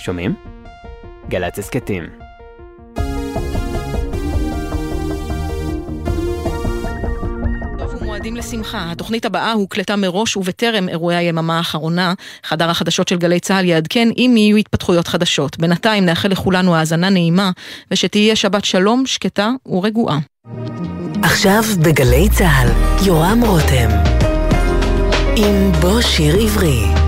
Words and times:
שומעים? 0.00 0.34
גל"צ 1.28 1.58
הסכתים. 1.58 2.04
מועדים 8.20 8.36
לשמחה. 8.36 8.90
התוכנית 8.90 9.24
הבאה 9.24 9.52
הוקלטה 9.52 9.96
מראש 9.96 10.36
ובטרם 10.36 10.88
אירועי 10.88 11.16
היממה 11.16 11.58
האחרונה. 11.58 12.14
חדר 12.44 12.70
החדשות 12.70 13.08
של 13.08 13.16
גלי 13.16 13.40
צה"ל 13.40 13.64
יעדכן 13.64 14.08
אם 14.16 14.34
יהיו 14.36 14.56
התפתחויות 14.56 15.08
חדשות. 15.08 15.58
בינתיים 15.58 16.04
נאחל 16.04 16.28
לכולנו 16.28 16.76
האזנה 16.76 17.08
נעימה, 17.08 17.50
ושתהיה 17.90 18.36
שבת 18.36 18.64
שלום, 18.64 19.06
שקטה 19.06 19.50
ורגועה. 19.66 20.18
עכשיו 21.22 21.62
בגלי 21.82 22.28
צה"ל, 22.28 22.68
יורם 23.06 23.40
רותם. 23.46 23.88
עם 25.36 25.72
בוא 25.80 26.00
שיר 26.00 26.36
עברי. 26.36 26.99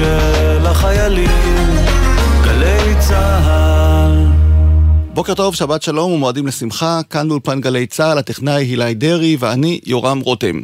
של 0.00 0.66
החיילים, 0.66 1.69
בוקר 5.20 5.34
טוב, 5.34 5.54
שבת 5.54 5.82
שלום 5.82 6.12
ומועדים 6.12 6.46
לשמחה, 6.46 7.00
כאן 7.10 7.28
באולפן 7.28 7.60
גלי 7.60 7.86
צה"ל, 7.86 8.18
הטכנאי 8.18 8.64
הילי 8.64 8.94
דרעי 8.94 9.36
ואני 9.40 9.80
יורם 9.86 10.20
רותם. 10.20 10.60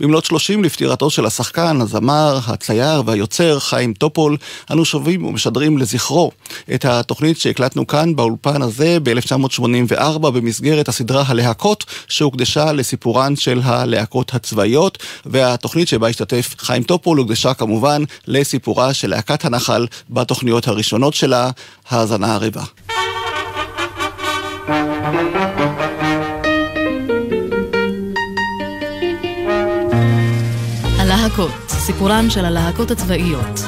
במלאת 0.00 0.24
30 0.24 0.64
לפטירתו 0.64 1.10
של 1.10 1.26
השחקן, 1.26 1.80
הזמר, 1.80 2.38
הצייר 2.46 3.02
והיוצר 3.06 3.58
חיים 3.58 3.94
טופול, 3.94 4.36
אנו 4.70 4.84
שבים 4.84 5.24
ומשדרים 5.24 5.78
לזכרו 5.78 6.30
את 6.74 6.84
התוכנית 6.84 7.38
שהקלטנו 7.38 7.86
כאן 7.86 8.16
באולפן 8.16 8.62
הזה 8.62 8.98
ב-1984 9.02 10.18
במסגרת 10.18 10.88
הסדרה 10.88 11.24
הלהקות 11.26 11.84
שהוקדשה 12.08 12.72
לסיפורן 12.72 13.36
של 13.36 13.60
הלהקות 13.64 14.34
הצבאיות, 14.34 14.98
והתוכנית 15.26 15.88
שבה 15.88 16.08
השתתף 16.08 16.54
חיים 16.58 16.82
טופול 16.82 17.18
הוקדשה 17.18 17.54
כמובן 17.54 18.02
לסיפורה 18.26 18.94
של 18.94 19.10
להקת 19.10 19.44
הנחל 19.44 19.86
בתוכניות 20.10 20.68
הראשונות 20.68 21.14
שלה, 21.14 21.50
האזנה 21.90 22.34
הרבה. 22.34 22.99
הלהקות, 30.98 31.50
סיפורן 31.68 32.30
של 32.30 32.44
הלהקות 32.44 32.90
הצבאיות. 32.90 33.60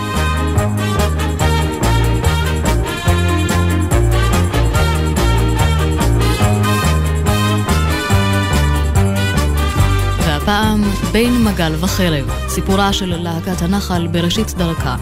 והפעם 10.19 10.83
בין 11.13 11.45
מגל 11.45 11.73
וחרב, 11.81 12.31
סיפורה 12.49 12.93
של 12.93 13.17
להקת 13.17 13.63
הנחל 13.63 14.07
בראשית 14.07 14.55
דרכה. 14.55 14.97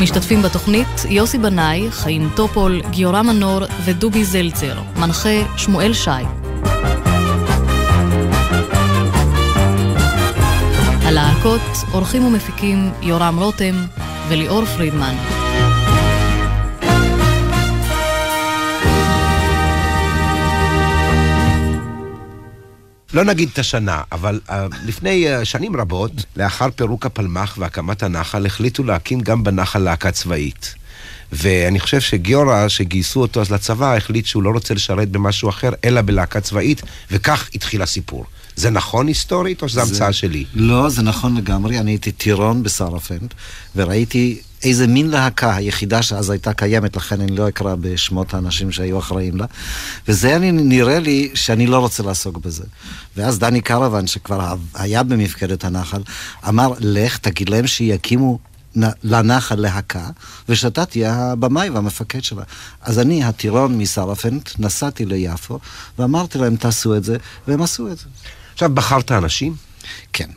משתתפים 0.00 0.42
בתוכנית 0.42 0.88
יוסי 1.08 1.38
בנאי, 1.38 1.90
חיים 1.90 2.28
טופול, 2.34 2.80
גיורא 2.90 3.22
מנור 3.22 3.60
ודובי 3.84 4.24
זלצר, 4.24 4.78
מנחה 4.96 5.56
שמואל 5.56 5.92
שי. 5.92 6.10
הלהקות, 11.02 11.60
עורכים 11.92 12.24
ומפיקים 12.24 12.90
יורם 13.02 13.38
רותם 13.38 13.74
וליאור 14.28 14.64
פרידמן. 14.64 15.35
לא 23.16 23.24
נגיד 23.24 23.48
את 23.52 23.58
השנה, 23.58 24.02
אבל 24.12 24.40
uh, 24.48 24.52
לפני 24.86 25.26
uh, 25.26 25.44
שנים 25.44 25.76
רבות, 25.76 26.12
לאחר 26.36 26.68
פירוק 26.76 27.06
הפלמ"ח 27.06 27.56
והקמת 27.58 28.02
הנחל, 28.02 28.46
החליטו 28.46 28.84
להקים 28.84 29.20
גם 29.20 29.44
בנחל 29.44 29.78
להקה 29.78 30.10
צבאית. 30.10 30.74
ואני 31.32 31.80
חושב 31.80 32.00
שגיורא, 32.00 32.68
שגייסו 32.68 33.20
אותו 33.20 33.40
אז 33.40 33.50
לצבא, 33.50 33.96
החליט 33.96 34.26
שהוא 34.26 34.42
לא 34.42 34.50
רוצה 34.50 34.74
לשרת 34.74 35.08
במשהו 35.08 35.48
אחר, 35.48 35.70
אלא 35.84 36.02
בלהקה 36.02 36.40
צבאית, 36.40 36.82
וכך 37.10 37.48
התחיל 37.54 37.82
הסיפור. 37.82 38.24
זה 38.56 38.70
נכון 38.70 39.06
היסטורית, 39.06 39.62
או 39.62 39.68
שזו 39.68 39.80
המצאה 39.80 40.12
שלי? 40.12 40.44
לא, 40.54 40.88
זה 40.88 41.02
נכון 41.02 41.36
לגמרי. 41.36 41.78
אני 41.78 41.90
הייתי 41.90 42.12
טירון 42.12 42.62
בסרפנד, 42.62 43.34
וראיתי 43.76 44.40
איזה 44.66 44.86
מין 44.86 45.10
להקה, 45.10 45.56
היחידה 45.56 46.02
שאז 46.02 46.30
הייתה 46.30 46.52
קיימת, 46.52 46.96
לכן 46.96 47.20
אני 47.20 47.36
לא 47.36 47.48
אקרא 47.48 47.74
בשמות 47.80 48.34
האנשים 48.34 48.72
שהיו 48.72 48.98
אחראים 48.98 49.36
לה. 49.36 49.46
וזה 50.08 50.36
אני, 50.36 50.52
נראה 50.52 50.98
לי 50.98 51.30
שאני 51.34 51.66
לא 51.66 51.78
רוצה 51.78 52.02
לעסוק 52.02 52.38
בזה. 52.38 52.64
ואז 53.16 53.38
דני 53.38 53.60
קרוון, 53.60 54.06
שכבר 54.06 54.54
היה 54.74 55.02
במפקדת 55.02 55.64
הנחל, 55.64 56.02
אמר, 56.48 56.72
לך, 56.80 57.18
תגיד 57.18 57.48
להם 57.48 57.66
שיקימו 57.66 58.38
לנחל 59.02 59.54
להקה, 59.54 60.08
ושאתה 60.48 60.84
תהיה 60.84 61.14
הבמאי 61.14 61.70
והמפקד 61.70 62.24
שלה. 62.24 62.42
אז 62.82 62.98
אני, 62.98 63.24
הטירון 63.24 63.78
מסרפנט, 63.78 64.50
נסעתי 64.58 65.04
ליפו, 65.04 65.58
ואמרתי 65.98 66.38
להם, 66.38 66.56
תעשו 66.56 66.96
את 66.96 67.04
זה, 67.04 67.16
והם 67.48 67.62
עשו 67.62 67.88
את 67.88 67.98
זה. 67.98 68.04
עכשיו, 68.52 68.70
בחרת 68.74 69.12
אנשים? 69.12 69.54
כן. 70.12 70.28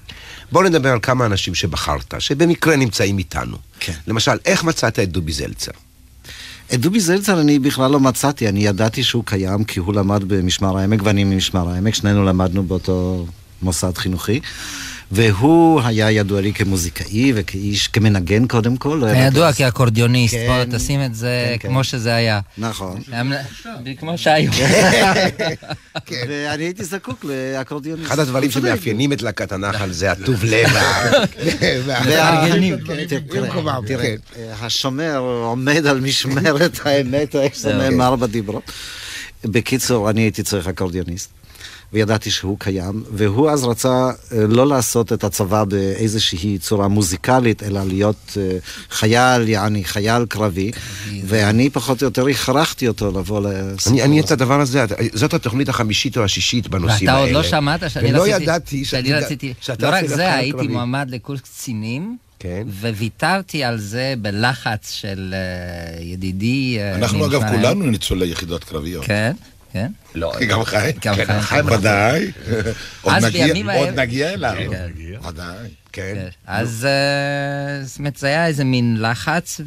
בואו 0.51 0.63
נדבר 0.63 0.91
על 0.91 0.99
כמה 1.01 1.25
אנשים 1.25 1.55
שבחרת, 1.55 2.13
שבמקרה 2.19 2.75
נמצאים 2.75 3.17
איתנו. 3.17 3.57
כן. 3.79 3.93
למשל, 4.07 4.37
איך 4.45 4.63
מצאת 4.63 4.99
את 4.99 5.11
דובי 5.11 5.31
זלצר? 5.31 5.71
את 6.73 6.79
דובי 6.79 6.99
זלצר 6.99 7.41
אני 7.41 7.59
בכלל 7.59 7.91
לא 7.91 7.99
מצאתי, 7.99 8.49
אני 8.49 8.65
ידעתי 8.65 9.03
שהוא 9.03 9.23
קיים 9.25 9.63
כי 9.63 9.79
הוא 9.79 9.93
למד 9.93 10.23
במשמר 10.23 10.77
העמק 10.77 10.99
ואני 11.03 11.23
ממשמר 11.23 11.69
העמק, 11.69 11.95
שנינו 11.95 12.25
למדנו 12.25 12.63
באותו 12.63 13.25
מוסד 13.61 13.97
חינוכי. 13.97 14.39
והוא 15.11 15.81
היה 15.81 16.11
ידוע 16.11 16.41
לי 16.41 16.53
כמוזיקאי 16.53 17.31
וכאיש, 17.35 17.87
כמנגן 17.87 18.47
קודם 18.47 18.77
כל. 18.77 19.03
היה 19.03 19.25
ידוע 19.25 19.53
כאקורדיוניסט, 19.53 20.35
בוא 20.47 20.77
תשים 20.77 21.05
את 21.05 21.15
זה 21.15 21.55
כמו 21.59 21.83
שזה 21.83 22.15
היה. 22.15 22.39
נכון. 22.57 23.01
כמו 23.99 24.17
שהיו. 24.17 24.51
ואני 26.27 26.63
הייתי 26.63 26.83
זקוק 26.83 27.25
לאקורדיוניסט. 27.25 28.07
אחד 28.07 28.19
הדברים 28.19 28.51
שמאפיינים 28.51 29.13
את 29.13 29.21
להקת 29.21 29.51
הנחל 29.51 29.91
זה 29.91 30.11
הטוב 30.11 30.43
לב. 30.43 30.69
והארגנים. 31.85 32.75
תראה, 33.87 34.15
השומר 34.61 35.17
עומד 35.17 35.85
על 35.85 35.99
משמרת 35.99 36.79
האמת, 36.85 37.35
איך 37.35 37.55
זה 37.55 37.73
נאמר 37.73 38.15
בדיברות. 38.15 38.71
בקיצור, 39.45 40.09
אני 40.09 40.21
הייתי 40.21 40.43
צריך 40.43 40.67
אקורדיוניסט. 40.67 41.38
וידעתי 41.93 42.31
שהוא 42.31 42.59
קיים, 42.59 43.03
והוא 43.11 43.49
אז 43.49 43.63
רצה 43.63 44.09
לא 44.31 44.67
לעשות 44.67 45.13
את 45.13 45.23
הצבא 45.23 45.63
באיזושהי 45.63 46.57
צורה 46.57 46.87
מוזיקלית, 46.87 47.63
אלא 47.63 47.83
להיות 47.83 48.37
חייל, 48.89 49.47
יעני 49.47 49.83
חייל 49.83 50.25
קרבי, 50.25 50.71
ואני 51.25 51.69
פחות 51.69 52.01
או 52.01 52.07
יותר 52.07 52.27
הכרחתי 52.27 52.87
אותו 52.87 53.19
לבוא 53.19 53.41
לסיפור 53.41 54.03
אני 54.03 54.19
את 54.19 54.31
הדבר 54.31 54.61
הזה, 54.61 54.85
זאת 55.13 55.33
התוכנית 55.33 55.69
החמישית 55.69 56.17
או 56.17 56.23
השישית 56.23 56.67
בנושאים 56.67 57.09
האלה. 57.09 57.21
ואתה 57.21 57.37
עוד 57.37 57.45
לא 57.45 57.49
שמעת 57.49 57.89
שאני 57.89 58.09
ולא 58.09 58.27
ידעתי 58.27 58.85
שאני 58.85 59.13
רציתי, 59.13 59.53
לא 59.79 59.87
רק 59.87 60.05
זה, 60.05 60.33
הייתי 60.33 60.67
מועמד 60.67 61.07
לקורס 61.09 61.39
קצינים. 61.41 62.17
כן. 62.39 62.67
וויתרתי 62.81 63.63
על 63.63 63.77
זה 63.77 64.13
בלחץ 64.21 64.91
של 64.91 65.33
ידידי. 66.01 66.77
אנחנו 66.95 67.25
אגב 67.25 67.41
כולנו 67.51 67.85
ניצולי 67.85 68.27
יחידות 68.27 68.63
קרביות. 68.63 69.05
כן. 69.05 69.31
כן? 69.73 69.87
לא, 70.15 70.33
גם 70.47 70.63
חיים. 70.63 70.95
גם 71.05 71.15
חיים. 71.41 71.65
ודאי. 71.65 72.31
אז 73.07 73.25
בימים 73.25 73.69
עוד 73.69 73.99
נגיע 73.99 74.33
אליו. 74.33 74.53
ודאי. 75.27 75.67
כן. 75.91 76.17
אז 76.47 76.87
זאת 77.83 77.99
אומרת, 77.99 78.17
זה 78.17 78.27
היה 78.27 78.47
איזה 78.47 78.63
מין 78.63 78.97
לחץ, 78.99 79.61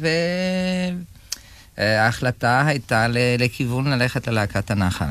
וההחלטה 1.77 2.63
הייתה 2.67 3.07
לכיוון 3.39 3.87
ללכת 3.87 4.27
ללהקת 4.27 4.71
הנחל. 4.71 5.05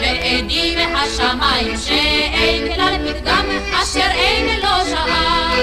ועדים 0.00 0.78
השמיים 0.96 1.76
שאין 1.78 2.74
כלל 2.74 3.12
פתגם 3.12 3.46
אשר 3.82 4.10
אין 4.10 4.60
לו 4.60 4.90
שעה 4.90 5.54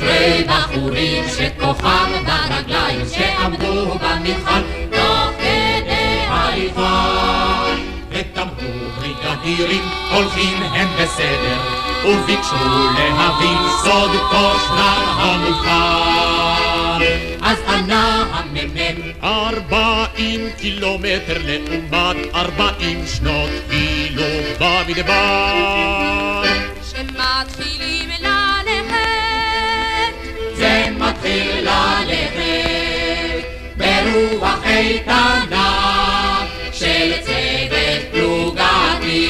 ואשרי 0.00 0.44
בחורים 0.44 1.24
שכוחם 1.28 2.12
ברגליים 2.26 3.00
שעמדו 3.14 3.94
במבחן 3.94 4.62
תוך 4.90 5.30
כדי 5.38 6.20
הליכה 6.28 7.64
ותמרו 8.10 8.88
בריגדירים 8.98 9.82
הולכים 10.12 10.62
הם 10.62 10.88
בסדר 10.98 11.58
וביקשו 12.04 12.56
להבין 12.96 13.58
סוד 13.82 14.10
כושלם 14.30 15.04
המובחן 15.18 16.98
אז 17.42 17.58
ענה 17.68 18.24
הממ"מ 18.32 19.12
ארבעים 19.24 20.50
קילומטר 20.60 21.38
לעומת 21.44 22.16
ארבעים 22.34 23.06
שנות 23.06 23.50
כאילו 23.70 24.24
במדבר 24.60 26.42
שמתחילים 26.82 28.08
אוויר 31.28 31.60
לנכה, 31.60 32.58
ברוח 33.76 34.66
איתנה 34.66 36.46
של 36.72 37.12
צוות 37.20 38.02
פלוגתי. 38.12 39.28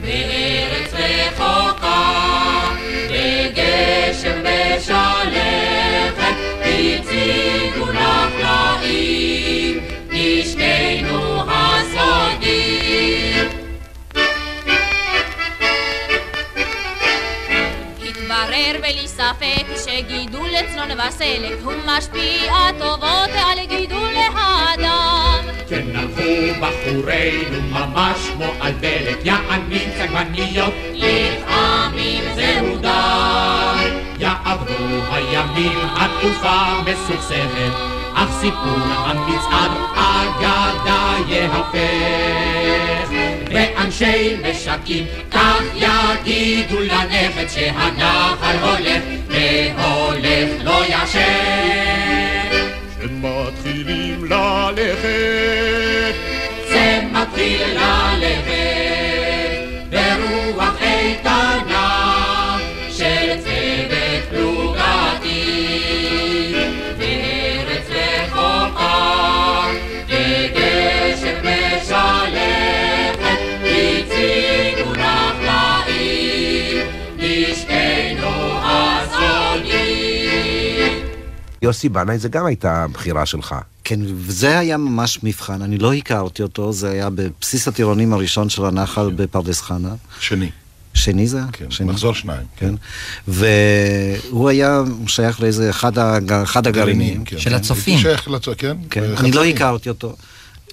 בארץ 0.00 0.94
רחוקה, 0.94 2.10
בגשם 3.10 4.40
ושלכת, 4.42 6.36
הציגו 6.60 7.86
נחלאים, 7.92 9.80
נשקנו 10.12 11.50
ה... 11.50 11.67
התברר 18.38 18.80
בלי 18.80 19.08
ספק 19.08 19.66
שגידול 19.84 20.50
צנון 20.72 20.88
וסלק 20.90 21.58
הוא 21.64 21.72
משפיע 21.86 22.52
טובות 22.78 23.30
על 23.34 23.66
גידול 23.66 24.14
האדם. 24.34 25.44
כן 25.68 25.96
הלכו 25.96 26.60
בחורינו 26.60 27.62
ממש 27.70 28.18
כמו 28.34 28.52
על 28.60 28.72
דלק, 28.72 29.18
יענים 29.24 29.90
צגמניות, 29.98 30.74
לפעמים 30.94 32.24
זהו 32.34 32.78
די. 32.78 33.88
יעברו 34.18 35.00
הימים, 35.12 35.78
התקופה 35.96 36.62
מסוכסכת, 36.82 37.72
אך 38.14 38.30
סיפור 38.40 38.78
המצעד 39.06 39.70
אגדה 39.94 41.14
יהפך. 41.28 42.68
ואנשי 43.50 44.36
משקים 44.50 45.04
כך 45.30 45.62
יגידו 45.74 46.80
לנכד 46.80 47.48
שהנחל 47.48 48.56
הולך 48.62 49.02
והולך 49.28 50.50
לא 50.64 50.84
ישן. 50.88 52.68
שמתחילים 53.00 54.24
ללכת, 54.24 56.14
זה 56.68 57.00
מתחיל 57.12 57.62
ללכת 57.62 58.47
יוסי 81.62 81.88
בנאי 81.88 82.18
זה 82.18 82.28
גם 82.28 82.46
הייתה 82.46 82.86
בחירה 82.92 83.26
שלך. 83.26 83.54
כן, 83.84 84.00
וזה 84.14 84.58
היה 84.58 84.76
ממש 84.76 85.18
מבחן, 85.22 85.62
אני 85.62 85.78
לא 85.78 85.92
הכרתי 85.92 86.42
אותו, 86.42 86.72
זה 86.72 86.90
היה 86.90 87.10
בבסיס 87.10 87.68
הטירונים 87.68 88.12
הראשון 88.12 88.48
של 88.48 88.64
הנחל 88.64 89.10
בפרדס 89.16 89.60
חנה. 89.60 89.94
שני. 90.20 90.50
שני 90.94 91.26
זה? 91.26 91.40
כן, 91.52 91.70
שני. 91.70 91.86
מחזור 91.86 92.14
שניים. 92.14 92.46
כן. 92.56 92.74
והוא 93.28 94.48
היה 94.48 94.82
שייך 95.06 95.40
לאיזה 95.40 95.70
אחד, 95.70 95.98
הג... 95.98 96.32
אחד 96.32 96.66
הגרעינים. 96.66 97.24
כן. 97.24 97.38
של 97.38 97.54
הצופים. 97.54 97.98
שייך 97.98 98.28
לצופים, 98.28 98.56
כן. 98.56 98.76
כן. 98.90 99.14
אני 99.18 99.32
לא 99.32 99.44
הכרתי 99.44 99.88
אותו. 99.88 100.16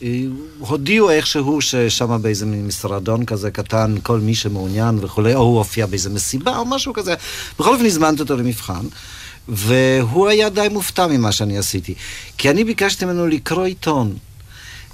אה, 0.04 0.22
הודיעו 0.60 1.10
איכשהו 1.10 1.62
ששם 1.62 2.22
באיזה 2.22 2.46
משרדון 2.46 3.26
כזה 3.26 3.52
קטן, 3.52 3.96
כל 4.04 4.20
מי 4.20 4.36
שמעוניין 4.36 4.98
וכולי, 5.02 5.36
או 5.36 5.42
הוא 5.42 5.58
הופיע 5.58 5.86
באיזה 5.86 6.10
מסיבה 6.10 6.58
או 6.58 6.66
משהו 6.66 6.94
כזה. 6.94 7.14
בכל 7.60 7.74
אופן 7.74 7.86
הזמנתי 7.86 8.22
אותו 8.22 8.38
למבחן, 8.38 8.86
והוא 9.48 10.28
היה 10.28 10.50
די 10.50 10.68
מופתע 10.72 11.08
ממה 11.08 11.32
שאני 11.32 11.58
עשיתי. 11.58 11.94
כי 12.38 12.50
אני 12.50 12.64
ביקשתי 12.64 13.06
ממנו 13.06 13.28
לקרוא 13.28 13.66
עיתון, 13.66 14.18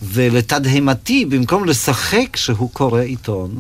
ולתדהמתי, 0.02 1.26
במקום 1.26 1.66
לשחק 1.66 2.36
שהוא 2.36 2.70
קורא 2.72 3.02
עיתון, 3.02 3.60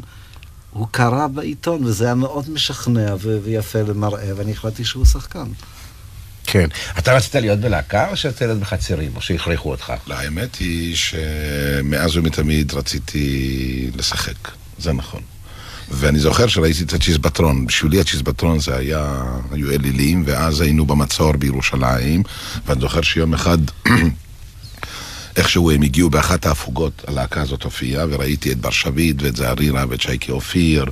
הוא 0.71 0.87
קרא 0.91 1.27
בעיתון, 1.27 1.85
וזה 1.85 2.05
היה 2.05 2.15
מאוד 2.15 2.49
משכנע 2.49 3.15
ו- 3.19 3.37
ויפה 3.43 3.81
למראה, 3.81 4.31
ואני 4.35 4.51
החלטתי 4.51 4.85
שהוא 4.85 5.05
שחקן. 5.05 5.45
כן. 6.43 6.67
אתה 6.99 7.13
רצית 7.13 7.35
להיות 7.35 7.59
בלהקה 7.59 8.09
או 8.09 8.17
שרצית 8.17 8.41
להיות 8.41 8.59
בחצרים, 8.59 9.11
או 9.15 9.21
שהכריחו 9.21 9.71
אותך? 9.71 9.93
לא, 10.07 10.15
האמת 10.15 10.55
היא 10.55 10.95
שמאז 10.95 12.17
ומתמיד 12.17 12.73
רציתי 12.73 13.91
לשחק, 13.95 14.51
זה 14.79 14.93
נכון. 14.93 15.21
ואני 15.93 16.19
זוכר 16.19 16.47
שראיתי 16.47 16.83
את 16.83 16.93
הצ'יזבטרון, 16.93 17.65
בשבילי 17.65 17.99
הצ'יזבטרון 17.99 18.59
זה 18.59 18.75
היה, 18.75 19.23
היו 19.51 19.71
אלילים, 19.71 20.23
ואז 20.25 20.61
היינו 20.61 20.85
במצור 20.85 21.31
בירושלים, 21.31 22.23
ואני 22.65 22.81
זוכר 22.81 23.01
שיום 23.01 23.33
אחד, 23.33 23.57
איכשהו 25.37 25.71
הם 25.71 25.81
הגיעו 25.81 26.09
באחת 26.09 26.45
ההפוגות, 26.45 27.01
הלהקה 27.07 27.41
הזאת 27.41 27.63
הופיעה, 27.63 28.05
וראיתי 28.09 28.51
את 28.51 28.57
בר 28.57 28.69
שביט, 28.69 29.21
ואת 29.21 29.35
זערירה, 29.35 29.85
ואת 29.89 30.01
שייקי 30.01 30.31
אופיר, 30.31 30.85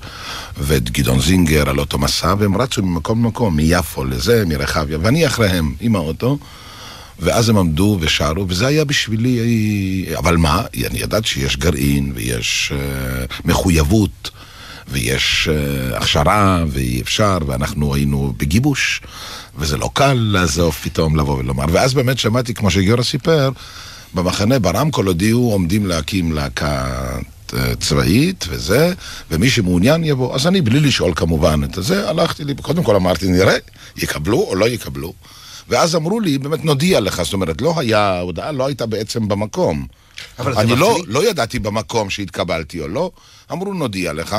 ואת 0.57 0.89
גדעון 0.89 1.21
זינגר 1.21 1.69
על 1.69 1.79
אותו 1.79 1.97
מסע, 1.97 2.33
והם 2.39 2.57
רצו 2.57 2.83
ממקום 2.83 3.23
למקום, 3.23 3.55
מיפו 3.55 4.05
לזה, 4.05 4.43
מרחביה, 4.47 4.97
ואני 5.01 5.27
אחריהם, 5.27 5.73
עם 5.81 5.95
האוטו. 5.95 6.37
ואז 7.21 7.49
הם 7.49 7.57
עמדו 7.57 7.97
ושרו, 8.01 8.45
וזה 8.47 8.67
היה 8.67 8.85
בשבילי, 8.85 10.05
אבל 10.17 10.37
מה, 10.37 10.61
אני 10.87 10.99
ידעתי 10.99 11.27
שיש 11.27 11.57
גרעין 11.57 12.11
ויש 12.15 12.71
uh, 12.71 13.33
מחויבות 13.45 14.31
ויש 14.91 15.49
uh, 15.51 15.95
הכשרה 15.97 16.63
ואי 16.67 17.01
אפשר, 17.01 17.37
ואנחנו 17.47 17.95
היינו 17.95 18.33
בגיבוש, 18.37 19.01
וזה 19.57 19.77
לא 19.77 19.89
קל 19.93 20.13
לעזוב 20.13 20.73
פתאום 20.73 21.15
לבוא 21.15 21.37
ולומר. 21.37 21.65
ואז 21.71 21.93
באמת 21.93 22.19
שמעתי, 22.19 22.53
כמו 22.53 22.71
שגיורא 22.71 23.03
סיפר, 23.03 23.49
במחנה 24.13 24.59
ברמקול 24.59 25.07
הודיעו 25.07 25.51
עומדים 25.51 25.85
להקים 25.85 26.31
להקה 26.31 26.85
אה, 27.53 27.75
צבאית 27.75 28.45
וזה, 28.49 28.93
ומי 29.31 29.49
שמעוניין 29.49 30.03
יבוא. 30.03 30.35
אז 30.35 30.47
אני, 30.47 30.61
בלי 30.61 30.79
לשאול 30.79 31.13
כמובן 31.15 31.61
את 31.63 31.83
זה, 31.83 32.09
הלכתי 32.09 32.43
לי, 32.43 32.55
קודם 32.55 32.83
כל 32.83 32.95
אמרתי, 32.95 33.27
נראה, 33.27 33.55
יקבלו 33.97 34.37
או 34.37 34.55
לא 34.55 34.67
יקבלו. 34.67 35.13
ואז 35.69 35.95
אמרו 35.95 36.19
לי, 36.19 36.37
באמת 36.37 36.65
נודיע 36.65 36.99
לך, 36.99 37.21
זאת 37.23 37.33
אומרת, 37.33 37.61
לא 37.61 37.73
היה, 37.77 37.99
ההודעה 37.99 38.51
לא 38.51 38.65
הייתה 38.65 38.85
בעצם 38.85 39.27
במקום. 39.27 39.85
אבל 40.39 40.53
אני 40.53 40.75
לא. 40.75 40.97
לא 41.07 41.29
ידעתי 41.29 41.59
במקום 41.59 42.09
שהתקבלתי 42.09 42.81
או 42.81 42.87
לא, 42.87 43.11
אמרו 43.51 43.73
נודיע 43.73 44.13
לך, 44.13 44.35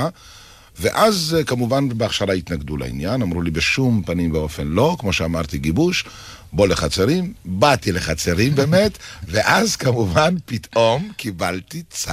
ואז 0.81 1.37
אה, 1.39 1.45
כמובן 1.45 1.89
בהכשרה 1.99 2.35
התנגדו 2.35 2.77
לעניין, 2.77 3.23
אמרו 3.23 3.43
לי 3.43 3.51
בשום 3.51 4.03
פנים 4.07 4.33
ואופן 4.33 4.67
לא, 4.67 4.97
כמו 4.99 5.13
שאמרתי, 5.13 5.59
גיבוש, 5.59 6.05
בוא 6.53 6.67
לחצרים, 6.69 7.33
באתי 7.45 7.93
לחצרים 7.93 8.55
באמת, 8.55 8.99
ואז 9.31 9.77
כמובן 9.77 10.35
פתאום 10.47 11.13
קיבלתי 11.17 11.83
צו. 11.91 12.11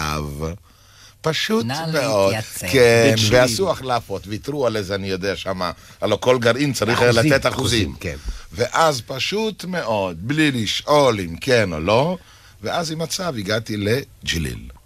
פשוט 1.22 1.65
מאוד. 1.65 2.34
להתייצב. 2.34 2.68
כן, 2.68 3.13
בצ'יל. 3.13 3.36
ועשו 3.36 3.72
החלפות, 3.72 4.27
ויתרו 4.27 4.68
על 4.68 4.77
איזה, 4.77 4.96
אני 4.96 5.08
יודע, 5.08 5.36
שמה, 5.36 5.72
הלוא 6.01 6.18
כל 6.18 6.39
גרעין 6.39 6.74
צריך 6.74 7.01
אחוזים, 7.01 7.32
לתת 7.32 7.46
אחוזים. 7.46 7.96
כן. 8.00 8.15
ואז 8.53 9.01
פשוט 9.01 9.65
מאוד, 9.65 10.18
בלי 10.27 10.51
לשאול 10.51 11.20
אם 11.20 11.36
כן 11.36 11.74
או 11.74 11.80
לא, 11.80 12.18
ואז 12.63 12.91
עם 12.91 13.01
הצו 13.01 13.24
הגעתי 13.24 13.77
לג'ליל. 13.77 14.76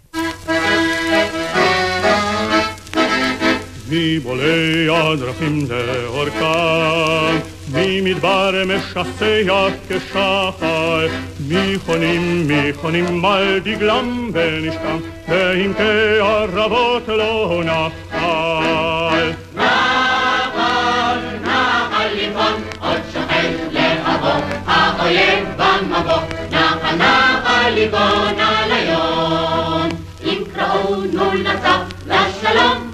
מבולי 3.94 4.88
הדרכים 4.88 5.66
לאורכם, 5.68 7.38
ממדבר 7.72 8.50
משסע 8.66 9.68
כשחר, 9.88 11.06
מחונים 11.48 12.48
מחונים 12.48 13.24
על 13.24 13.58
דגלם 13.58 14.30
ונשקם, 14.32 14.98
בעמקי 15.28 16.18
ערבות 16.20 17.08
לא 17.08 17.62
נחל. 17.64 19.30
נחל, 19.56 21.18
נחל 21.42 22.08
ליפון, 22.14 22.62
עוד 22.80 23.00
שוכן 23.12 23.52
להבוא, 23.72 24.40
האויב 24.66 25.48
במבוא, 25.56 26.22
נחל, 26.50 26.96
נחל 26.96 27.70
ליפון 27.70 28.38
על 28.38 28.72
היום. 28.72 29.88
אם 30.24 30.38
קראונו 30.54 31.32
לצו, 31.34 31.68
לשלום 32.06 32.91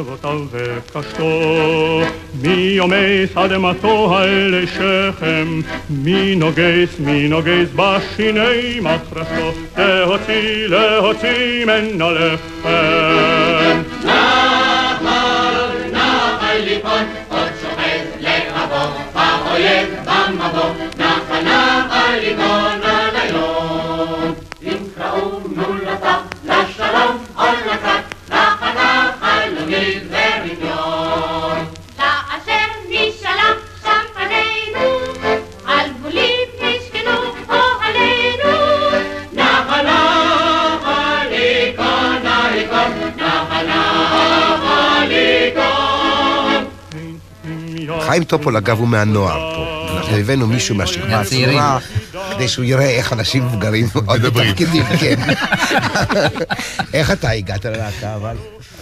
מחשבותיו 0.00 0.40
וקשתו. 0.50 2.02
מי 2.42 2.50
יומס 2.52 3.36
אדמתו 3.36 4.16
האלה 4.18 4.66
שכם, 4.66 5.60
מי 5.90 6.36
נוגס, 6.36 6.98
מי 6.98 7.28
נוגס 7.28 7.68
בשיני 7.76 8.80
מחרשתו, 8.80 9.52
להוציא, 9.78 10.66
להוציא 10.66 11.64
ממנו 11.64 12.10
לחם. 12.10 13.82
נחל, 14.04 15.06
נחל 15.92 16.58
ליפול, 16.64 17.00
עוד 17.28 17.48
שוחז 17.60 18.06
לבבו, 18.20 18.98
האויב 19.14 19.88
במבוא, 20.04 20.70
נחל 20.98 21.42
נחל 21.44 22.18
ליפול. 22.20 22.69
חיים 48.20 48.28
טופול, 48.28 48.56
אגב, 48.56 48.78
הוא 48.78 48.88
מהנוער 48.88 49.54
פה. 49.56 49.96
אנחנו 49.96 50.16
הבאנו 50.16 50.46
מישהו 50.46 50.74
מהשכבה. 50.74 51.20
הצעירה, 51.20 51.78
כדי 52.34 52.48
שהוא 52.48 52.64
יראה 52.64 52.90
איך 52.90 53.12
אנשים 53.12 53.46
מבוגרים 53.46 53.88
עוד 54.06 54.22
בתפקידים, 54.22 54.84
כן. 55.00 55.16
איך 56.94 57.10
אתה 57.10 57.30
הגעת 57.30 57.64
ללהקה, 57.64 58.14
אבל? 58.14 58.36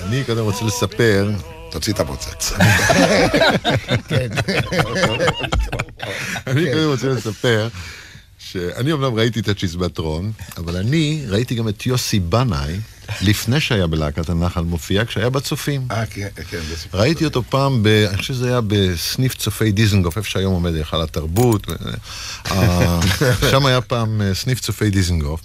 אני 0.07 0.25
קודם 0.25 0.45
רוצה 0.45 0.65
לספר... 0.65 1.31
תוציא 1.71 1.93
את 1.93 2.01
הפוצץ. 2.01 2.53
כן. 4.09 4.29
אני 6.47 6.73
קודם 6.73 6.89
רוצה 6.89 7.09
לספר 7.09 7.69
שאני 8.39 8.93
אומנם 8.93 9.15
ראיתי 9.15 9.41
את 9.41 9.49
הצ'יזבטרון, 9.49 10.33
אבל 10.57 10.77
אני 10.77 11.25
ראיתי 11.29 11.55
גם 11.55 11.69
את 11.69 11.87
יוסי 11.87 12.21
בנאי, 12.21 12.77
לפני 13.21 13.61
שהיה 13.61 13.87
בלהקת 13.87 14.29
הנחל 14.29 14.61
מופיע, 14.61 15.05
כשהיה 15.05 15.31
בצופים. 15.31 15.87
אה, 15.91 16.07
כן, 16.07 16.29
כן. 16.51 16.59
סיפור. 16.77 17.01
ראיתי 17.01 17.25
אותו 17.25 17.43
פעם, 17.43 17.83
ב, 17.83 17.87
אני 17.87 18.17
חושב 18.17 18.35
שזה 18.35 18.49
היה 18.49 18.61
בסניף 18.67 19.35
צופי 19.35 19.73
דיזנגוף, 19.73 20.17
איפה 20.17 20.31
שהיום 20.31 20.53
עומד 20.53 20.75
היכל 20.75 21.03
התרבות. 21.03 21.67
אה, 22.51 23.01
שם 23.51 23.67
היה 23.67 23.81
פעם 23.81 24.23
אה, 24.23 24.35
סניף 24.35 24.61
צופי 24.61 24.91
דיזנגוף, 24.91 25.41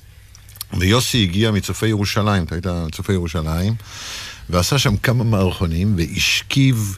ויוסי 0.79 1.23
הגיע 1.23 1.51
מצופי 1.51 1.87
ירושלים, 1.87 2.43
אתה 2.43 2.55
היית 2.55 2.67
צופי 2.91 3.13
ירושלים, 3.13 3.75
ועשה 4.49 4.79
שם 4.79 4.97
כמה 4.97 5.23
מערכונים, 5.23 5.95
והשכיב 5.97 6.97